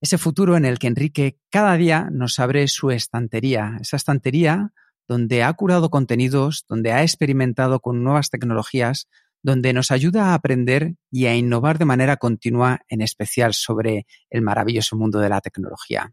Ese 0.00 0.18
futuro 0.18 0.56
en 0.56 0.64
el 0.64 0.78
que 0.78 0.86
Enrique 0.86 1.38
cada 1.50 1.76
día 1.76 2.08
nos 2.12 2.38
abre 2.38 2.68
su 2.68 2.90
estantería, 2.90 3.78
esa 3.80 3.96
estantería 3.96 4.72
donde 5.08 5.42
ha 5.42 5.52
curado 5.54 5.90
contenidos, 5.90 6.64
donde 6.68 6.92
ha 6.92 7.02
experimentado 7.02 7.80
con 7.80 8.04
nuevas 8.04 8.30
tecnologías, 8.30 9.08
donde 9.42 9.72
nos 9.72 9.90
ayuda 9.90 10.26
a 10.26 10.34
aprender 10.34 10.94
y 11.10 11.26
a 11.26 11.36
innovar 11.36 11.78
de 11.78 11.84
manera 11.84 12.16
continua, 12.16 12.80
en 12.88 13.00
especial 13.00 13.54
sobre 13.54 14.06
el 14.30 14.42
maravilloso 14.42 14.96
mundo 14.96 15.20
de 15.20 15.28
la 15.28 15.40
tecnología. 15.40 16.12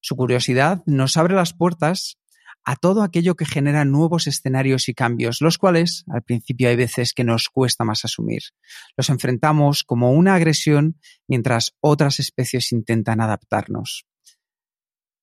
Su 0.00 0.16
curiosidad 0.16 0.82
nos 0.86 1.16
abre 1.16 1.34
las 1.34 1.52
puertas 1.52 2.18
a 2.64 2.76
todo 2.76 3.02
aquello 3.02 3.34
que 3.34 3.46
genera 3.46 3.84
nuevos 3.84 4.26
escenarios 4.26 4.88
y 4.88 4.94
cambios, 4.94 5.40
los 5.40 5.58
cuales 5.58 6.04
al 6.08 6.22
principio 6.22 6.68
hay 6.68 6.76
veces 6.76 7.14
que 7.14 7.24
nos 7.24 7.48
cuesta 7.48 7.84
más 7.84 8.04
asumir. 8.04 8.42
Los 8.96 9.08
enfrentamos 9.08 9.84
como 9.84 10.12
una 10.12 10.34
agresión 10.34 11.00
mientras 11.26 11.74
otras 11.80 12.20
especies 12.20 12.72
intentan 12.72 13.20
adaptarnos. 13.20 14.06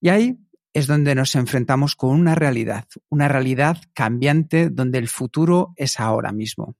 Y 0.01 0.09
ahí 0.09 0.38
es 0.74 0.88
donde 0.88 1.16
nos 1.16 1.36
enfrentamos 1.36 1.95
con 1.95 2.09
una 2.20 2.36
realidad, 2.36 2.86
una 3.09 3.28
realidad 3.28 3.78
cambiante 3.93 4.70
donde 4.70 4.97
el 4.97 5.07
futuro 5.07 5.74
es 5.78 5.99
ahora 5.99 6.32
mismo. 6.32 6.76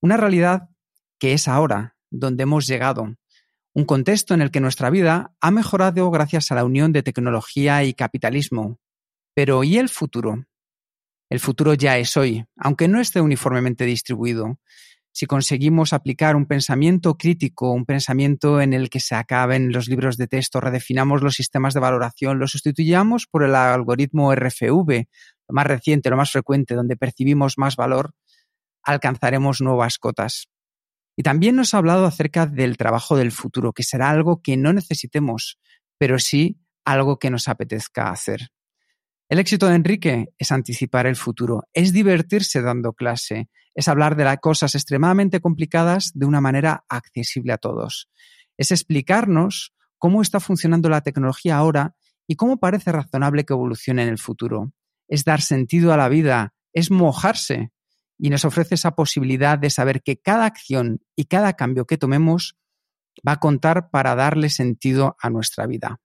Una 0.00 0.16
realidad 0.16 0.68
que 1.18 1.32
es 1.32 1.48
ahora, 1.48 1.96
donde 2.10 2.44
hemos 2.44 2.66
llegado. 2.66 3.16
Un 3.74 3.84
contexto 3.84 4.32
en 4.32 4.42
el 4.42 4.50
que 4.50 4.60
nuestra 4.60 4.90
vida 4.90 5.34
ha 5.40 5.50
mejorado 5.50 6.10
gracias 6.10 6.50
a 6.50 6.54
la 6.54 6.64
unión 6.64 6.92
de 6.92 7.02
tecnología 7.02 7.82
y 7.84 7.94
capitalismo. 7.94 8.78
Pero 9.34 9.64
¿y 9.64 9.76
el 9.78 9.88
futuro? 9.88 10.44
El 11.30 11.40
futuro 11.40 11.74
ya 11.74 11.98
es 11.98 12.16
hoy, 12.16 12.44
aunque 12.56 12.88
no 12.88 13.00
esté 13.00 13.20
uniformemente 13.20 13.84
distribuido. 13.84 14.58
Si 15.12 15.26
conseguimos 15.26 15.92
aplicar 15.92 16.36
un 16.36 16.46
pensamiento 16.46 17.16
crítico, 17.18 17.72
un 17.72 17.84
pensamiento 17.84 18.60
en 18.60 18.72
el 18.72 18.88
que 18.88 19.00
se 19.00 19.16
acaben 19.16 19.72
los 19.72 19.88
libros 19.88 20.16
de 20.16 20.28
texto, 20.28 20.60
redefinamos 20.60 21.22
los 21.22 21.34
sistemas 21.34 21.74
de 21.74 21.80
valoración, 21.80 22.38
lo 22.38 22.46
sustituyamos 22.46 23.26
por 23.26 23.42
el 23.42 23.56
algoritmo 23.56 24.32
RFV, 24.32 25.06
lo 25.48 25.54
más 25.54 25.66
reciente, 25.66 26.08
lo 26.08 26.16
más 26.16 26.30
frecuente, 26.30 26.74
donde 26.74 26.96
percibimos 26.96 27.58
más 27.58 27.74
valor, 27.74 28.12
alcanzaremos 28.88 29.60
nuevas 29.60 29.98
cotas. 29.98 30.48
Y 31.14 31.22
también 31.22 31.56
nos 31.56 31.74
ha 31.74 31.78
hablado 31.78 32.06
acerca 32.06 32.46
del 32.46 32.78
trabajo 32.78 33.16
del 33.16 33.32
futuro, 33.32 33.72
que 33.72 33.82
será 33.82 34.08
algo 34.08 34.40
que 34.40 34.56
no 34.56 34.72
necesitemos, 34.72 35.58
pero 35.98 36.18
sí 36.18 36.58
algo 36.86 37.18
que 37.18 37.28
nos 37.28 37.48
apetezca 37.48 38.10
hacer. 38.10 38.48
El 39.28 39.40
éxito 39.40 39.66
de 39.66 39.74
Enrique 39.74 40.28
es 40.38 40.52
anticipar 40.52 41.06
el 41.06 41.16
futuro, 41.16 41.64
es 41.74 41.92
divertirse 41.92 42.62
dando 42.62 42.94
clase, 42.94 43.50
es 43.74 43.88
hablar 43.88 44.16
de 44.16 44.24
las 44.24 44.38
cosas 44.38 44.74
extremadamente 44.74 45.40
complicadas 45.40 46.12
de 46.14 46.24
una 46.24 46.40
manera 46.40 46.84
accesible 46.88 47.52
a 47.52 47.58
todos, 47.58 48.08
es 48.56 48.70
explicarnos 48.70 49.74
cómo 49.98 50.22
está 50.22 50.40
funcionando 50.40 50.88
la 50.88 51.02
tecnología 51.02 51.58
ahora 51.58 51.94
y 52.26 52.36
cómo 52.36 52.58
parece 52.58 52.90
razonable 52.90 53.44
que 53.44 53.52
evolucione 53.52 54.02
en 54.04 54.08
el 54.08 54.18
futuro, 54.18 54.72
es 55.08 55.24
dar 55.24 55.42
sentido 55.42 55.92
a 55.92 55.98
la 55.98 56.08
vida, 56.08 56.54
es 56.72 56.90
mojarse 56.90 57.70
y 58.18 58.30
nos 58.30 58.44
ofrece 58.44 58.74
esa 58.74 58.92
posibilidad 58.92 59.58
de 59.58 59.70
saber 59.70 60.02
que 60.02 60.20
cada 60.20 60.44
acción 60.44 61.00
y 61.16 61.24
cada 61.24 61.54
cambio 61.54 61.86
que 61.86 61.98
tomemos 61.98 62.56
va 63.26 63.32
a 63.32 63.40
contar 63.40 63.90
para 63.90 64.14
darle 64.14 64.50
sentido 64.50 65.16
a 65.20 65.30
nuestra 65.30 65.66
vida, 65.66 66.00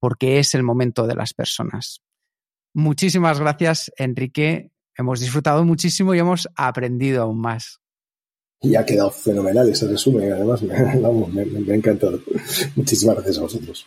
porque 0.00 0.38
es 0.38 0.54
el 0.54 0.62
momento 0.62 1.06
de 1.06 1.14
las 1.14 1.34
personas. 1.34 2.02
Muchísimas 2.74 3.40
gracias, 3.40 3.90
Enrique. 3.96 4.70
Hemos 4.96 5.20
disfrutado 5.20 5.64
muchísimo 5.64 6.14
y 6.14 6.18
hemos 6.18 6.48
aprendido 6.56 7.22
aún 7.22 7.40
más. 7.40 7.80
Y 8.60 8.74
ha 8.74 8.86
quedado 8.86 9.10
fenomenal 9.10 9.68
ese 9.68 9.86
resumen, 9.86 10.32
además 10.32 10.62
me, 10.62 10.74
me, 11.44 11.72
ha 11.72 11.76
encantado. 11.76 12.20
Muchísimas 12.74 13.16
gracias 13.16 13.38
a 13.38 13.42
vosotros. 13.42 13.86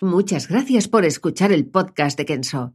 Muchas 0.00 0.48
gracias 0.48 0.86
por 0.86 1.04
escuchar 1.04 1.52
el 1.52 1.66
podcast 1.66 2.18
de 2.18 2.24
Kenso. 2.24 2.74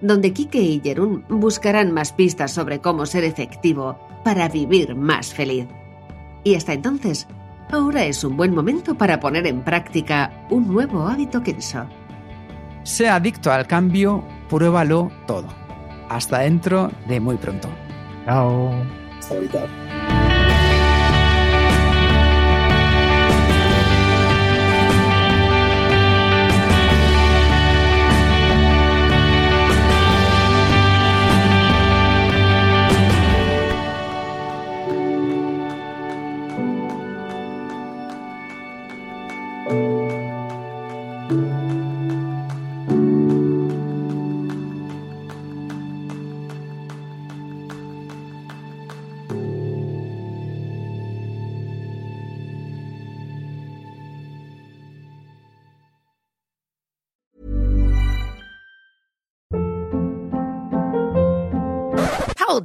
donde 0.00 0.32
Kike 0.32 0.60
y 0.60 0.80
Jerún 0.80 1.24
buscarán 1.28 1.92
más 1.92 2.12
pistas 2.12 2.52
sobre 2.52 2.80
cómo 2.80 3.06
ser 3.06 3.24
efectivo 3.24 3.98
para 4.24 4.48
vivir 4.48 4.94
más 4.94 5.32
feliz. 5.32 5.66
Y 6.44 6.54
hasta 6.54 6.72
entonces, 6.72 7.26
ahora 7.70 8.04
es 8.04 8.24
un 8.24 8.36
buen 8.36 8.54
momento 8.54 8.94
para 8.94 9.20
poner 9.20 9.46
en 9.46 9.62
práctica 9.62 10.46
un 10.50 10.68
nuevo 10.68 11.06
hábito 11.06 11.42
Kenso. 11.42 11.86
Sea 12.82 13.16
adicto 13.16 13.52
al 13.52 13.66
cambio, 13.66 14.24
pruébalo 14.48 15.10
todo. 15.26 15.48
Hasta 16.08 16.40
dentro 16.40 16.90
de 17.06 17.20
muy 17.20 17.36
pronto. 17.36 17.68
Chao. 18.24 18.72
Hasta 19.18 20.19